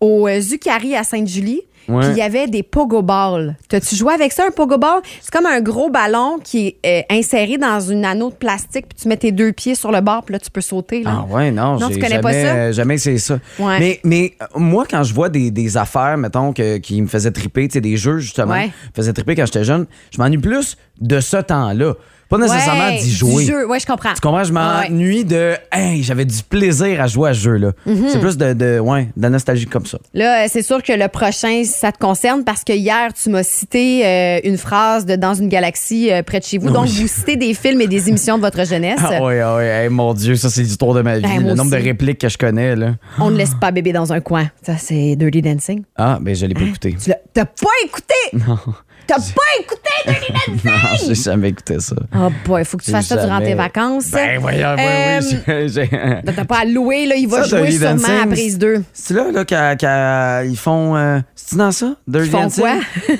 au 0.00 0.28
euh, 0.28 0.40
Zucari 0.40 0.94
à 0.96 1.04
Sainte-Julie. 1.04 1.62
Ouais. 1.88 2.00
Puis 2.00 2.10
il 2.12 2.16
y 2.18 2.22
avait 2.22 2.46
des 2.46 2.62
pogo 2.62 3.02
balls. 3.02 3.56
T'as-tu 3.68 3.94
joué 3.96 4.14
avec 4.14 4.32
ça, 4.32 4.44
un 4.46 4.50
pogo 4.50 4.78
ball? 4.78 5.00
C'est 5.20 5.30
comme 5.30 5.46
un 5.46 5.60
gros 5.60 5.90
ballon 5.90 6.38
qui 6.42 6.76
est 6.82 7.04
euh, 7.10 7.14
inséré 7.14 7.58
dans 7.58 7.80
une 7.80 8.04
anneau 8.04 8.30
de 8.30 8.34
plastique, 8.34 8.86
puis 8.88 8.98
tu 9.02 9.08
mets 9.08 9.16
tes 9.16 9.32
deux 9.32 9.52
pieds 9.52 9.74
sur 9.74 9.92
le 9.92 10.00
bord, 10.00 10.22
puis 10.24 10.32
là, 10.32 10.38
tu 10.38 10.50
peux 10.50 10.60
sauter. 10.60 11.02
Là. 11.02 11.24
Ah 11.28 11.34
ouais, 11.34 11.50
non, 11.50 11.78
Non, 11.78 11.88
tu 11.88 11.94
connais 11.96 12.08
jamais, 12.08 12.20
pas 12.22 12.32
ça? 12.32 12.38
euh, 12.54 12.72
jamais 12.72 12.94
essayé 12.94 13.18
ça. 13.18 13.38
Ouais. 13.58 13.78
Mais, 13.78 14.00
mais 14.04 14.34
euh, 14.40 14.46
moi, 14.56 14.84
quand 14.88 15.02
je 15.02 15.12
vois 15.14 15.28
des, 15.28 15.50
des 15.50 15.76
affaires, 15.76 16.16
mettons, 16.16 16.52
que, 16.52 16.78
qui 16.78 17.00
me 17.02 17.06
faisaient 17.06 17.30
triper, 17.32 17.68
tu 17.68 17.74
sais, 17.74 17.80
des 17.80 17.96
jeux, 17.96 18.18
justement, 18.18 18.52
Ouais. 18.54 18.66
me 18.66 18.70
faisaient 18.94 19.12
triper 19.12 19.34
quand 19.34 19.46
j'étais 19.46 19.64
jeune, 19.64 19.86
je 20.10 20.18
m'ennuie 20.20 20.38
plus 20.38 20.76
de 21.00 21.20
ce 21.20 21.36
temps-là. 21.38 21.94
Pas 22.28 22.38
nécessairement 22.38 22.86
Ouais, 22.88 22.98
d'y 22.98 23.12
jouer. 23.12 23.44
Du 23.44 23.50
jeu, 23.52 23.66
ouais, 23.68 23.78
je 23.80 23.86
comprends. 23.86 24.14
Tu 24.14 24.20
comprends? 24.20 24.44
Je 24.44 24.52
Ouais. 24.52 24.60
m'ennuie 24.88 25.24
de. 25.24 25.54
Hey, 25.72 26.02
j'avais 26.02 26.24
du 26.24 26.42
plaisir 26.42 27.00
à 27.00 27.06
jouer 27.06 27.30
à 27.30 27.34
ce 27.34 27.40
jeu-là. 27.40 27.72
Mhm. 27.86 28.06
C'est 28.10 28.18
plus 28.20 28.36
de, 28.36 28.52
de, 28.54 28.78
ouais, 28.78 29.08
de 29.16 29.22
la 29.22 29.30
nostalgie 29.30 29.66
comme 29.66 29.86
ça. 29.86 29.98
Là, 30.14 30.44
euh, 30.44 30.46
c'est 30.50 30.62
sûr 30.62 30.82
que 30.82 30.92
le 30.92 31.08
prochain, 31.08 31.62
ça 31.64 31.92
te 31.92 31.98
concerne 31.98 32.44
parce 32.44 32.64
que 32.64 32.72
hier, 32.72 33.12
tu 33.12 33.30
m'as 33.30 33.42
cité 33.42 34.06
euh, 34.06 34.40
une 34.44 34.58
phrase 34.58 35.04
de 35.06 35.16
Dans 35.16 35.34
une 35.34 35.48
galaxie 35.48 36.10
euh, 36.12 36.22
près 36.22 36.40
de 36.40 36.44
chez 36.44 36.58
vous. 36.58 36.70
Donc, 36.70 36.84
Oui. 36.86 36.98
vous 37.02 37.08
citez 37.08 37.36
des 37.36 37.54
films 37.54 37.80
et 37.80 37.86
des 37.86 38.08
émissions 38.08 38.36
de 38.36 38.42
votre 38.42 38.64
jeunesse. 38.66 38.98
Ah 39.02 39.22
oui, 39.22 39.38
ah 39.40 39.56
oui. 39.56 39.64
Hey, 39.64 39.88
mon 39.88 40.12
Dieu, 40.14 40.34
ça, 40.36 40.50
c'est 40.50 40.62
l'histoire 40.62 40.94
de 40.94 41.02
ma 41.02 41.18
vie. 41.18 41.22
Ben, 41.22 41.46
le 41.46 41.54
nombre 41.54 41.70
de 41.70 41.76
répliques 41.76 42.18
que 42.20 42.28
je 42.28 42.36
connais, 42.38 42.74
là. 42.76 42.94
On 43.18 43.30
ne 43.30 43.36
laisse 43.36 43.54
pas 43.60 43.70
bébé 43.70 43.92
dans 43.92 44.12
un 44.12 44.20
coin. 44.20 44.50
Ça, 44.62 44.76
c'est 44.76 45.14
Dirty 45.16 45.40
Dancing. 45.42 45.82
Ah, 45.96 46.18
ben, 46.20 46.34
je 46.34 46.46
l'ai 46.46 46.54
pas 46.54 46.62
écouté. 46.62 46.96
Tu 47.02 47.10
l'as- 47.10 47.18
T'as 47.32 47.44
pas 47.44 47.70
écouté? 47.84 48.14
Non. 48.46 48.58
T'as 49.06 49.16
pas 49.16 49.60
écouté 49.60 49.90
Dirty 50.06 50.32
Dancing? 50.32 50.60
Non, 50.64 50.98
j'ai 51.06 51.14
jamais 51.14 51.48
écouté 51.50 51.78
ça. 51.80 51.96
Oh 52.16 52.28
boy, 52.46 52.62
il 52.62 52.64
faut 52.64 52.76
que 52.78 52.84
tu 52.84 52.90
fasses 52.90 53.06
ça 53.06 53.16
durant 53.16 53.40
tes 53.40 53.54
vacances. 53.54 54.10
Ben, 54.10 54.38
voyons, 54.40 54.74
oui, 54.76 54.82
Euh, 54.82 55.20
oui. 55.48 55.68
j'ai- 55.68 55.88
T'as 56.36 56.44
pas 56.44 56.58
à 56.60 56.64
louer, 56.64 57.06
là. 57.06 57.14
Il 57.16 57.28
va 57.28 57.44
Ça, 57.44 57.58
jouer 57.58 57.68
Dirty 57.68 57.78
sûrement 57.78 57.96
Dancing, 57.96 58.22
à 58.22 58.26
prise 58.26 58.58
2. 58.58 58.82
C'est 58.92 59.14
là, 59.14 59.30
là, 59.32 59.44
qu'à- 59.44 59.76
qu'à- 59.76 60.44
ils 60.44 60.56
font. 60.56 60.96
euh, 60.96 61.18
C'est-tu 61.34 61.56
dans 61.56 61.72
ça? 61.72 61.94
Dirty 62.08 62.26
Ils 62.28 62.30
font 62.30 62.40
Dancing? 62.42 62.64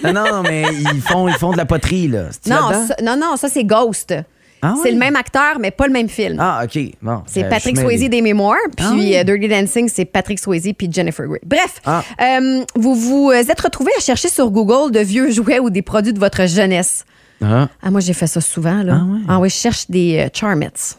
quoi? 0.03 0.13
non, 0.13 0.25
non, 0.33 0.43
mais 0.43 0.65
ils 0.95 1.01
font, 1.03 1.29
ils 1.29 1.35
font 1.35 1.53
de 1.53 1.57
la 1.59 1.67
poterie, 1.67 2.09
là. 2.09 2.25
C'est-tu 2.31 2.51
Non, 2.51 2.69
là-dedans? 2.69 2.87
ça, 2.87 2.97
non, 3.03 3.17
non, 3.17 3.37
ça, 3.37 3.49
c'est 3.49 3.65
Ghost. 3.65 4.15
Ah 4.67 4.75
C'est 4.83 4.91
le 4.93 4.99
même 4.99 5.17
acteur, 5.17 5.59
mais 5.61 5.71
pas 5.71 5.87
le 5.87 5.93
même 5.93 6.09
film. 6.09 6.37
Ah, 6.41 6.63
OK. 6.65 6.79
Bon. 7.03 7.23
C'est 7.27 7.45
euh, 7.45 7.49
Patrick. 7.51 7.79
Swayze 7.79 8.09
des 8.09 8.23
Mémoires, 8.23 8.57
puis 8.77 8.87
Ah 8.89 8.93
oui. 8.95 9.17
euh, 9.17 9.25
Dirty 9.25 9.49
Dancing, 9.49 9.89
c'est 9.89 10.05
Patrick 10.07 10.39
Swayze 10.39 10.69
puis 10.79 10.89
Jennifer 10.91 11.27
Grey. 11.27 11.41
Bref, 11.45 11.81
Ah. 11.85 12.03
euh, 12.21 12.65
vous 12.75 12.95
vous 12.95 13.31
êtes 13.33 13.61
retrouvés 13.61 13.93
à 13.99 14.01
chercher 14.01 14.29
sur 14.29 14.51
Google 14.51 14.91
de 14.93 15.01
vieux 15.01 15.31
jouets 15.31 15.59
ou 15.59 15.69
des 15.71 15.83
produits 15.83 16.13
de 16.13 16.19
votre 16.19 16.47
jeunesse. 16.47 17.05
Ah. 17.43 17.69
Ah, 17.83 17.91
moi, 17.91 18.01
j'ai 18.01 18.15
fait 18.15 18.27
ça 18.27 18.41
souvent. 18.41 18.83
Là. 18.83 19.01
Ah, 19.29 19.39
ouais. 19.39 19.49
je 19.51 19.55
cherche 19.57 19.91
des 19.91 20.19
euh, 20.19 20.29
Charmettes. 20.33 20.97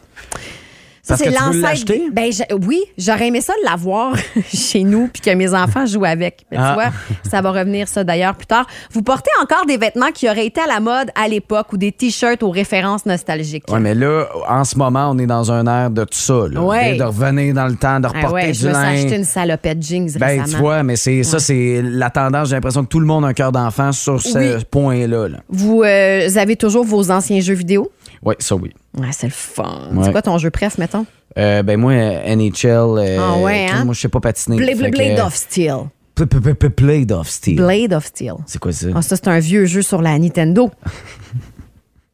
Ça, 1.14 1.16
l'acheter? 1.52 1.98
des- 1.98 2.10
Ben, 2.10 2.30
oui, 2.66 2.80
j'aurais 2.98 3.28
aimé 3.28 3.40
ça 3.40 3.52
l'avoir 3.64 4.14
chez 4.52 4.82
nous 4.82 5.08
puis 5.12 5.22
que 5.22 5.30
mes 5.30 5.54
enfants 5.54 5.86
jouent 5.86 6.04
avec. 6.04 6.44
Mais 6.50 6.56
Ah. 6.60 6.68
tu 6.70 6.74
vois, 6.74 6.92
ça 7.30 7.40
va 7.40 7.52
revenir 7.52 7.86
ça 7.86 8.02
d'ailleurs 8.02 8.34
plus 8.34 8.46
tard. 8.46 8.66
Vous 8.92 9.02
portez 9.02 9.30
encore 9.42 9.66
des 9.66 9.76
vêtements 9.76 10.10
qui 10.12 10.28
auraient 10.28 10.46
été 10.46 10.60
à 10.60 10.66
la 10.66 10.80
mode 10.80 11.08
à 11.14 11.28
l'époque 11.28 11.72
ou 11.72 11.76
des 11.76 11.92
t-shirts 11.92 12.42
aux 12.42 12.50
références 12.50 13.06
nostalgiques. 13.06 13.70
Ouais, 13.70 13.78
mais 13.80 13.94
là, 13.94 14.26
en 14.48 14.64
ce 14.64 14.76
moment, 14.76 15.10
on 15.12 15.18
est 15.18 15.26
dans 15.26 15.52
un 15.52 15.66
air 15.66 15.90
de 15.90 16.02
tout 16.04 16.18
ça. 16.18 16.46
Là. 16.50 16.60
Ouais. 16.60 16.96
De 16.96 17.04
revenir 17.04 17.54
dans 17.54 17.66
le 17.68 17.76
temps, 17.76 18.00
de 18.00 18.06
Ah 18.06 18.16
reporter 18.16 18.32
ouais, 18.34 18.52
du 18.52 18.58
je 18.58 18.68
linge. 18.68 18.98
acheté 19.04 19.16
une 19.16 19.24
salopette 19.24 19.82
jeans 19.82 20.10
Ben, 20.18 20.26
récemment. 20.26 20.46
tu 20.48 20.56
vois, 20.56 20.82
mais 20.82 20.96
c'est 20.96 21.22
ça, 21.22 21.38
c'est 21.38 21.82
la 21.84 22.10
tendance. 22.10 22.48
J'ai 22.48 22.56
l'impression 22.56 22.82
que 22.82 22.88
tout 22.88 23.00
le 23.00 23.06
monde 23.06 23.24
a 23.24 23.28
un 23.28 23.32
cœur 23.34 23.52
d'enfant 23.52 23.92
sur 23.92 24.20
ce 24.20 24.36
Oui. 24.56 24.64
point-là. 24.70 25.28
Là. 25.28 25.38
Vous 25.48 25.82
euh, 25.84 26.28
avez 26.36 26.56
toujours 26.56 26.84
vos 26.84 27.10
anciens 27.10 27.40
jeux 27.40 27.54
vidéo? 27.54 27.90
Oui, 28.22 28.34
ça 28.38 28.56
oui. 28.56 28.72
Ouais, 28.98 29.08
c'est 29.12 29.26
le 29.26 29.32
fun. 29.32 29.88
Ouais. 29.92 30.04
C'est 30.04 30.12
quoi 30.12 30.22
ton 30.22 30.38
jeu 30.38 30.50
préf, 30.50 30.78
mettons? 30.78 31.06
Euh, 31.38 31.62
ben 31.62 31.78
moi, 31.78 31.92
NHL. 31.92 32.66
euh, 32.66 33.18
Ah 33.20 33.38
ouais, 33.38 33.66
hein? 33.70 33.84
Moi, 33.84 33.94
je 33.94 34.00
sais 34.00 34.08
pas 34.08 34.20
patiner. 34.20 34.56
Blade, 34.56 34.90
Blade 34.90 35.20
of 35.20 35.34
Steel. 35.34 35.84
Blade 36.16 37.12
of 37.12 37.28
Steel. 37.28 37.56
Blade 37.56 37.92
of 37.92 38.06
Steel. 38.06 38.34
C'est 38.46 38.58
quoi 38.58 38.72
ça? 38.72 38.86
Ah, 38.94 39.02
ça, 39.02 39.16
c'est 39.16 39.28
un 39.28 39.38
vieux 39.38 39.66
jeu 39.66 39.82
sur 39.82 40.00
la 40.00 40.18
Nintendo. 40.18 40.70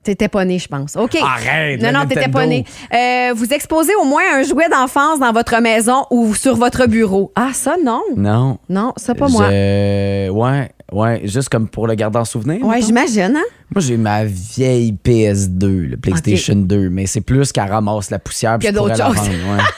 T'étais 0.04 0.28
pas 0.28 0.44
né, 0.44 0.58
je 0.58 0.66
pense. 0.66 0.96
OK. 0.96 1.16
Arrête, 1.22 1.80
Non, 1.80 1.92
non, 1.92 2.06
t'étais 2.06 2.28
pas 2.28 2.44
né. 2.46 2.64
Euh, 2.92 3.32
vous 3.36 3.52
exposez 3.52 3.94
au 3.94 4.04
moins 4.04 4.22
un 4.34 4.42
jouet 4.42 4.68
d'enfance 4.68 5.20
dans 5.20 5.32
votre 5.32 5.60
maison 5.60 6.04
ou 6.10 6.34
sur 6.34 6.56
votre 6.56 6.86
bureau. 6.86 7.30
Ah, 7.36 7.50
ça, 7.52 7.76
non. 7.84 8.02
Non. 8.16 8.58
Non, 8.68 8.92
ça, 8.96 9.14
pas 9.14 9.28
moi. 9.28 9.48
Je- 9.48 10.28
Ouais, 10.30 10.70
ouais, 10.92 11.20
juste 11.24 11.48
comme 11.50 11.68
pour 11.68 11.86
le 11.86 11.94
garder 11.94 12.18
en 12.18 12.24
souvenir. 12.24 12.64
Ouais, 12.66 12.80
j'imagine, 12.82 13.34
hein? 13.36 13.44
Moi, 13.74 13.80
j'ai 13.80 13.96
ma 13.96 14.24
vieille 14.24 14.92
PS2, 15.04 15.86
le 15.90 15.96
PlayStation 15.96 16.56
2, 16.56 16.88
mais 16.90 17.06
c'est 17.06 17.20
plus 17.20 17.52
qu'elle 17.52 17.70
ramasse 17.70 18.10
la 18.10 18.18
poussière 18.18 18.58
puis 18.58 18.68
Que 18.68 18.74
je 18.74 18.78
pourrais 18.78 18.96
la 18.96 19.04
d'autres 19.06 19.14
vendre. 19.14 19.26
choses. 19.26 19.34
ouais. 19.34 19.62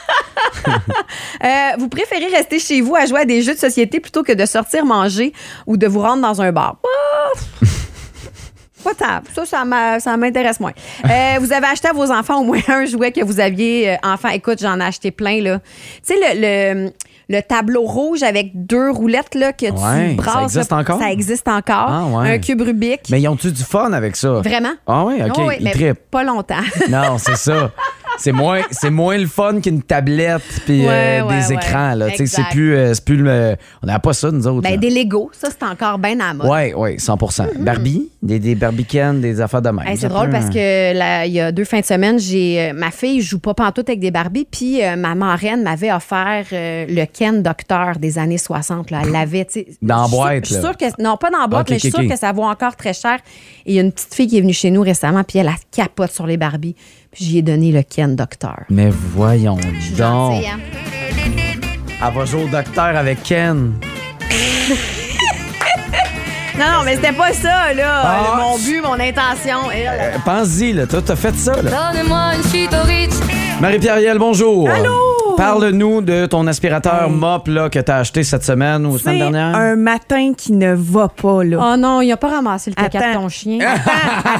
Euh, 1.43 1.47
vous 1.77 1.89
préférez 1.89 2.27
rester 2.35 2.57
chez 2.59 2.81
vous 2.81 2.95
à 2.95 3.05
jouer 3.05 3.19
à 3.19 3.25
des 3.25 3.41
jeux 3.43 3.53
de 3.53 3.59
société 3.59 3.99
plutôt 3.99 4.23
que 4.23 4.31
de 4.33 4.45
sortir 4.47 4.83
manger 4.85 5.31
ou 5.67 5.77
de 5.77 5.85
vous 5.85 5.99
rendre 5.99 6.21
dans 6.23 6.41
un 6.41 6.51
bar? 6.51 6.77
Ça, 9.35 9.45
ça 9.45 9.99
ça 9.99 10.17
m'intéresse 10.17 10.59
moins. 10.59 10.73
Euh, 11.05 11.09
vous 11.39 11.51
avez 11.53 11.67
acheté 11.67 11.87
à 11.87 11.93
vos 11.93 12.11
enfants 12.11 12.39
au 12.41 12.43
moins 12.43 12.59
un 12.67 12.85
jouet 12.85 13.11
que 13.11 13.23
vous 13.23 13.39
aviez 13.39 13.91
euh, 13.91 13.95
enfant. 14.03 14.29
Écoute, 14.29 14.59
j'en 14.61 14.79
ai 14.79 14.83
acheté 14.83 15.11
plein, 15.11 15.41
là. 15.41 15.59
Tu 16.05 16.13
sais, 16.13 16.15
le, 16.35 16.83
le, 16.83 16.91
le 17.29 17.41
tableau 17.41 17.81
rouge 17.83 18.21
avec 18.23 18.51
deux 18.53 18.91
roulettes, 18.91 19.33
là, 19.35 19.51
que 19.53 19.65
Ouais, 19.65 20.09
tu 20.11 20.15
ça 20.17 20.31
brasses. 20.31 20.43
existe 20.55 20.71
là, 20.71 20.77
encore? 20.77 20.99
Ça 20.99 21.11
existe 21.11 21.47
encore. 21.47 21.87
Ah, 21.89 22.05
ouais. 22.05 22.33
Un 22.35 22.37
cube 22.39 22.61
Rubik. 22.61 23.01
Mais 23.09 23.21
ils 23.21 23.27
ont-tu 23.27 23.51
du 23.51 23.63
fun 23.63 23.91
avec 23.93 24.15
ça? 24.15 24.41
Vraiment? 24.41 24.73
Ah 24.87 25.05
oui, 25.05 25.15
OK, 25.23 25.31
Ah 25.37 25.41
oui, 25.47 25.55
ils 25.59 25.63
mais 25.63 25.71
trippent. 25.71 26.11
pas 26.11 26.23
longtemps. 26.23 26.55
Non, 26.89 27.17
c'est 27.17 27.37
ça. 27.37 27.71
C'est 28.17 28.31
moins, 28.31 28.61
c'est 28.71 28.89
moins 28.89 29.17
le 29.17 29.27
fun 29.27 29.59
qu'une 29.61 29.81
tablette 29.81 30.41
puis 30.65 30.85
Ouais, 30.85 31.19
euh, 31.21 31.25
ouais, 31.25 31.39
des 31.41 31.47
ouais. 31.47 31.55
écrans. 31.55 31.93
Là. 31.95 32.09
Tu 32.11 32.17
sais, 32.17 32.25
C'est 32.27 32.43
plus, 32.51 32.75
euh, 32.75 32.93
c'est 32.93 33.03
plus 33.03 33.17
le. 33.17 33.55
On 33.83 33.87
n'a 33.87 33.99
pas 33.99 34.13
ça, 34.13 34.31
nous 34.31 34.47
autres. 34.47 34.61
Ben, 34.61 34.71
là. 34.71 34.77
des 34.77 34.89
Legos, 34.89 35.31
ça, 35.33 35.49
c'est 35.49 35.65
encore 35.65 35.97
bien 35.99 36.19
à 36.19 36.27
la 36.27 36.33
mode. 36.33 36.47
Oui, 36.49 36.73
oui, 36.75 36.95
100% 36.97 37.59
Barbie, 37.59 38.09
des, 38.21 38.39
des 38.39 38.55
Barbie-Ken, 38.55 39.19
des 39.21 39.41
affaires 39.41 39.61
de 39.61 39.69
même. 39.69 39.87
Hey, 39.87 39.97
c'est 39.97 40.07
drôle 40.09 40.29
parce 40.29 40.47
euh, 40.55 40.93
que 40.93 41.25
il 41.27 41.33
y 41.33 41.39
a 41.41 41.51
deux 41.51 41.65
fins 41.65 41.79
de 41.81 41.85
semaine, 41.85 42.17
j'ai 42.19 42.69
euh, 42.69 42.73
ma 42.73 42.91
fille 42.91 43.21
joue 43.21 43.39
pas 43.39 43.53
pantoute 43.53 43.89
avec 43.89 43.99
des 43.99 44.11
Barbies, 44.11 44.47
puis 44.49 44.83
euh, 44.83 44.95
ma 44.95 45.15
marraine 45.15 45.63
m'avait 45.63 45.91
offert 45.91 46.45
le 46.51 47.05
Ken 47.05 47.41
Docteur 47.43 47.97
des 47.97 48.17
années 48.17 48.37
60. 48.37 48.91
Là. 48.91 49.01
Elle 49.03 49.11
l'avait, 49.11 49.45
tu 49.45 49.53
sais. 49.61 49.67
Dans 49.81 49.97
la 49.97 50.03
Je 50.03 50.07
suis 50.07 50.15
sûre- 50.15 50.17
boîte, 50.17 50.51
là. 50.51 50.61
sûre 50.61 50.77
que 50.77 51.01
non, 51.03 51.17
pas 51.17 51.29
dans 51.29 51.47
boîte, 51.47 51.69
mais 51.69 51.75
je 51.75 51.81
suis 51.81 51.91
sûre 51.91 52.07
que 52.07 52.17
ça 52.17 52.31
vaut 52.31 52.43
encore 52.43 52.75
très 52.75 52.93
cher. 52.93 53.19
Et 53.65 53.71
il 53.71 53.75
y 53.75 53.79
a 53.79 53.81
une 53.81 53.91
petite 53.91 54.13
fille 54.13 54.27
qui 54.27 54.37
est 54.37 54.41
venue 54.41 54.53
chez 54.53 54.71
nous 54.71 54.81
récemment, 54.81 55.23
puis 55.23 55.39
elle 55.39 55.47
a 55.47 55.55
capote 55.71 56.11
sur 56.11 56.27
les 56.27 56.37
Barbies, 56.37 56.75
puis 57.15 57.23
j'y 57.23 57.37
ai 57.37 57.41
donné 57.41 57.71
le 57.71 57.81
Ken 57.81 58.13
Docteur. 58.13 58.65
Mais 58.69 58.89
voyons 58.89 59.55
donc. 59.55 59.73
Gentil, 59.95 60.47
hein? 60.47 60.59
Elle 62.05 62.13
va 62.13 62.25
jouer 62.25 62.43
au 62.43 62.47
docteur 62.49 62.95
avec 62.97 63.23
Ken. 63.23 63.71
Non, 66.57 66.65
non, 66.71 66.83
mais 66.85 66.95
c'était 66.95 67.11
pas 67.11 67.33
ça, 67.33 67.73
là. 67.73 68.01
Ah. 68.01 68.37
Mon 68.39 68.57
but, 68.57 68.81
mon 68.81 68.93
intention. 68.93 69.69
elle. 69.73 69.89
Euh, 69.89 70.17
Pense-y, 70.23 70.71
là. 70.71 70.87
Toi, 70.87 71.01
t'as 71.05 71.17
fait 71.17 71.35
ça, 71.35 71.61
là. 71.61 71.91
Donnez-moi 71.91 72.35
une 72.37 72.43
suite 72.43 72.73
au 72.73 72.87
Ritz. 72.87 73.19
Marie-Pierre 73.61 73.95
Riel, 73.95 74.17
bonjour. 74.19 74.69
Allô? 74.69 74.91
Parle-nous 75.37 76.01
de 76.01 76.27
ton 76.27 76.47
aspirateur 76.47 77.09
mop 77.09 77.47
là, 77.49 77.69
que 77.69 77.79
t'as 77.79 77.97
acheté 77.97 78.23
cette 78.23 78.43
semaine 78.45 78.85
ou 78.85 78.93
la 78.93 78.97
semaine 78.99 79.13
C'est 79.15 79.31
dernière. 79.31 79.55
un 79.55 79.75
matin 79.75 80.31
qui 80.37 80.53
ne 80.53 80.73
va 80.73 81.09
pas, 81.09 81.43
là. 81.43 81.71
Oh 81.73 81.77
non, 81.77 81.99
il 82.01 82.09
a 82.11 82.15
pas 82.17 82.29
ramassé 82.29 82.69
le 82.71 82.75
caca 82.75 83.09
de 83.09 83.13
ton 83.15 83.27
chien. 83.27 83.59
Attends, 83.59 83.91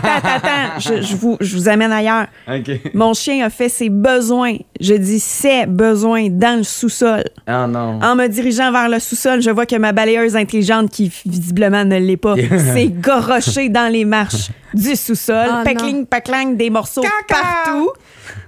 attends, 0.05 0.27
attends. 0.35 0.79
Je, 0.79 1.01
je 1.01 1.15
vous, 1.17 1.35
je 1.41 1.55
vous 1.57 1.67
amène 1.67 1.91
ailleurs. 1.91 2.27
OK. 2.47 2.93
Mon 2.93 3.13
chien 3.13 3.45
a 3.45 3.49
fait 3.49 3.67
ses 3.67 3.89
besoins. 3.89 4.55
Je 4.81 4.93
dis 4.93 5.19
ses 5.19 5.65
besoins 5.65 6.27
dans 6.29 6.57
le 6.57 6.63
sous-sol. 6.63 7.23
Ah 7.47 7.65
non. 7.67 7.99
En 8.03 8.15
me 8.15 8.27
dirigeant 8.27 8.71
vers 8.71 8.89
le 8.89 8.99
sous-sol, 8.99 9.41
je 9.41 9.49
vois 9.49 9.65
que 9.65 9.75
ma 9.77 9.93
balayeuse 9.93 10.35
intelligente, 10.35 10.89
qui 10.91 11.11
visiblement 11.25 11.85
ne 11.85 11.97
l'est 11.97 12.17
pas, 12.17 12.35
s'est 12.73 12.87
gorochée 12.89 13.69
dans 13.69 13.91
les 13.91 14.03
marches 14.05 14.49
du 14.73 14.95
sous-sol. 14.95 15.47
Oh 15.49 15.63
pacling, 15.63 16.05
pacling, 16.05 16.57
des 16.57 16.69
morceaux 16.69 17.03
partout. 17.27 17.91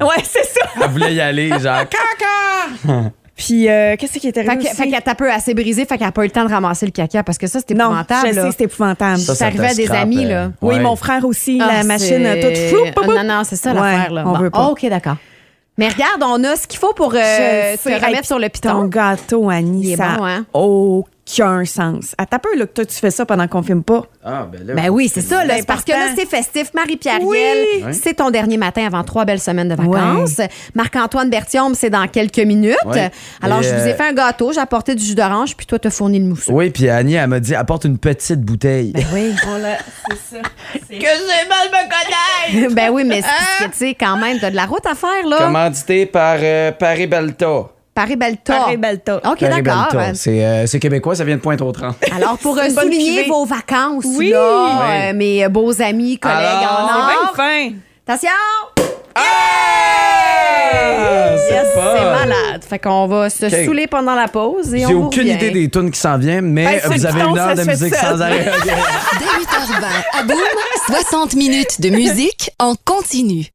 Ouais, 0.01 0.21
c'est 0.23 0.43
ça. 0.45 0.67
Elle 0.83 0.89
voulait 0.91 1.13
y 1.15 1.21
aller, 1.21 1.49
genre. 1.59 1.85
Puis, 3.35 3.69
euh, 3.69 3.95
qu'est-ce 3.97 4.17
qui 4.17 4.27
était 4.27 4.41
Fait 4.41 4.47
arrivé 4.49 4.63
que- 4.63 4.69
aussi? 4.71 4.77
fait 4.81 4.89
qu'elle 4.89 5.01
t'a 5.03 5.13
peu 5.13 5.31
assez 5.31 5.53
brisé, 5.53 5.85
fait 5.85 5.97
qu'elle 5.99 6.07
a 6.07 6.11
pas 6.11 6.23
eu 6.23 6.25
le 6.25 6.31
temps 6.31 6.43
de 6.45 6.49
ramasser 6.49 6.87
le 6.87 6.91
caca 6.91 7.21
parce 7.21 7.37
que 7.37 7.45
ça, 7.45 7.59
c'était 7.59 7.75
Non, 7.75 7.85
épouvantable. 7.85 8.29
je 8.31 8.35
là. 8.35 8.41
sais, 8.51 8.55
c'est 8.57 8.63
épouvantable. 8.63 9.19
Ça, 9.19 9.33
C'est 9.33 9.39
ça 9.39 9.45
arrivé 9.45 9.67
te 9.67 9.71
à 9.71 9.75
des 9.75 9.85
scrape, 9.85 10.01
amis, 10.01 10.25
euh, 10.25 10.29
là. 10.29 10.51
Oui, 10.59 10.75
ouais. 10.75 10.81
mon 10.81 10.95
frère 10.95 11.23
aussi, 11.23 11.59
Ah, 11.61 11.67
la 11.71 11.83
machine 11.83 12.25
a 12.25 12.33
c'est- 12.33 12.71
toute 12.71 12.79
fou. 12.79 13.11
Non, 13.13 13.23
non, 13.23 13.43
c'est 13.43 13.55
ça 13.55 13.73
Ouais, 13.73 13.79
l'affaire, 13.79 14.11
là. 14.13 14.23
on 14.25 14.31
Bon. 14.33 14.39
veut 14.39 14.49
pas. 14.49 14.65
OK, 14.69 14.87
d'accord. 14.89 15.17
Mais 15.77 15.89
regarde, 15.89 16.23
on 16.23 16.43
a 16.43 16.55
ce 16.55 16.65
qu'il 16.67 16.79
faut 16.79 16.93
pour 16.93 17.13
euh, 17.13 17.75
sais. 17.77 17.97
remettre 17.97 18.25
sur 18.25 18.39
le 18.39 18.47
Ton 18.49 18.51
piton. 18.51 18.85
gâteau, 18.85 19.49
Annie, 19.49 19.81
Il 19.83 19.93
est 19.93 19.95
ça 19.97 20.15
bon, 20.17 20.25
hein? 20.25 20.45
aucun 20.53 21.09
sens. 21.27 22.15
Attends 22.17 22.37
un 22.37 22.39
peu, 22.39 22.57
là, 22.57 22.67
que 22.67 22.73
toi, 22.73 22.85
tu 22.85 22.95
fais 22.95 23.11
ça 23.11 23.25
pendant 23.25 23.47
qu'on 23.47 23.63
filme 23.63 23.83
pas. 23.83 24.03
Ah, 24.23 24.47
ben 24.51 24.65
là. 24.65 24.73
Ben 24.75 24.89
oui, 24.89 25.09
c'est 25.11 25.21
ça. 25.21 25.43
là. 25.43 25.55
C'est 25.55 25.59
C'est 25.61 25.67
parce 25.67 25.83
que 25.83 25.91
là, 25.91 26.13
c'est 26.15 26.27
festif. 26.27 26.73
Marie-Pierre 26.73 27.19
Oui. 27.23 27.37
C'est 27.91 28.15
ton 28.15 28.29
dernier 28.29 28.57
matin 28.57 28.85
avant 28.85 29.03
trois 29.03 29.25
belles 29.25 29.39
semaines 29.39 29.69
de 29.69 29.75
vacances. 29.75 30.39
Marc-Antoine 30.75 31.29
Bertium, 31.29 31.73
c'est 31.75 31.89
dans 31.89 32.07
quelques 32.07 32.39
minutes. 32.39 32.75
Oui. 32.85 32.99
Alors, 33.41 33.59
Et, 33.59 33.63
je 33.63 33.69
vous 33.69 33.87
ai 33.87 33.93
euh, 33.93 33.95
fait 33.95 34.09
un 34.09 34.13
gâteau, 34.13 34.53
j'ai 34.53 34.59
apporté 34.59 34.95
du 34.95 35.03
jus 35.03 35.15
d'orange, 35.15 35.55
puis 35.55 35.65
toi, 35.65 35.79
t'as 35.79 35.89
fourni 35.89 36.19
le 36.19 36.25
mousseux. 36.25 36.51
Oui, 36.51 36.69
puis 36.69 36.89
Annie, 36.89 37.15
elle 37.15 37.27
m'a 37.27 37.39
dit 37.39 37.55
apporte 37.55 37.85
une 37.85 37.97
petite 37.97 38.41
bouteille. 38.41 38.93
Oui. 39.13 39.33
c'est 40.09 40.37
ça. 40.37 40.41
Que 40.73 40.83
j'ai 40.89 41.49
mal 41.49 41.67
me 41.71 42.53
connaître! 42.53 42.73
ben 42.75 42.89
oui, 42.91 43.03
mais 43.03 43.21
c'est 43.21 43.27
parce 43.27 43.57
que, 43.59 43.77
tu 43.77 43.77
sais, 43.77 43.95
quand 43.95 44.17
même, 44.17 44.39
t'as 44.39 44.51
de 44.51 44.55
la 44.55 44.65
route 44.65 44.85
à 44.85 44.95
faire, 44.95 45.25
là. 45.27 45.37
Commandité 45.37 46.05
par 46.05 46.37
euh, 46.41 46.71
Paris 46.71 47.07
Balta. 47.97 48.53
Paris-Belta. 48.53 48.53
Paris-Belta. 48.59 49.21
OK, 49.25 49.39
d'accord. 49.41 49.87
C'est 50.13 50.45
euh, 50.45 50.65
c'est 50.67 50.79
québécois, 50.79 51.15
ça 51.15 51.23
vient 51.23 51.35
de 51.37 51.41
Pointe-aux-Trembles. 51.41 51.95
Alors, 52.15 52.37
pour 52.37 52.57
euh, 52.57 52.69
souligner 52.69 53.23
vos 53.27 53.45
vacances, 53.45 54.05
Oui. 54.05 54.29
là, 54.29 54.65
Oui. 54.65 55.09
euh, 55.09 55.13
mes 55.13 55.47
beaux 55.49 55.81
amis, 55.81 56.17
collègues 56.19 56.37
Alors, 56.37 56.79
en 56.79 56.83
or. 56.83 57.09
bien 57.35 57.35
fin. 57.35 57.71
Attention! 58.07 58.29
c'est 61.37 61.53
Yes, 61.53 61.67
c'est 61.73 62.03
malade. 62.03 62.63
Fait 62.67 62.79
qu'on 62.79 63.07
va 63.07 63.29
se 63.29 63.49
saouler 63.49 63.87
pendant 63.87 64.13
la 64.15 64.27
pause 64.27 64.73
et 64.73 64.79
J'ai 64.79 64.93
aucune 64.93 65.21
revient. 65.23 65.33
idée 65.35 65.51
des 65.51 65.69
tunes 65.69 65.91
qui 65.91 65.99
s'en 65.99 66.17
viennent, 66.17 66.51
mais 66.51 66.65
Ben, 66.83 66.91
vous 66.97 67.05
avez 67.05 67.21
une 67.21 67.37
heure 67.37 67.55
de 67.55 67.63
musique 67.63 67.95
sans 67.95 68.21
arrêt. 68.21 68.45
Dès 69.19 69.25
8h20 69.43 70.19
à 70.19 70.23
Boom, 70.23 70.37
60 70.87 71.35
minutes 71.35 71.81
de 71.81 71.89
musique 71.89 72.51
en 72.59 72.75
continu. 72.85 73.45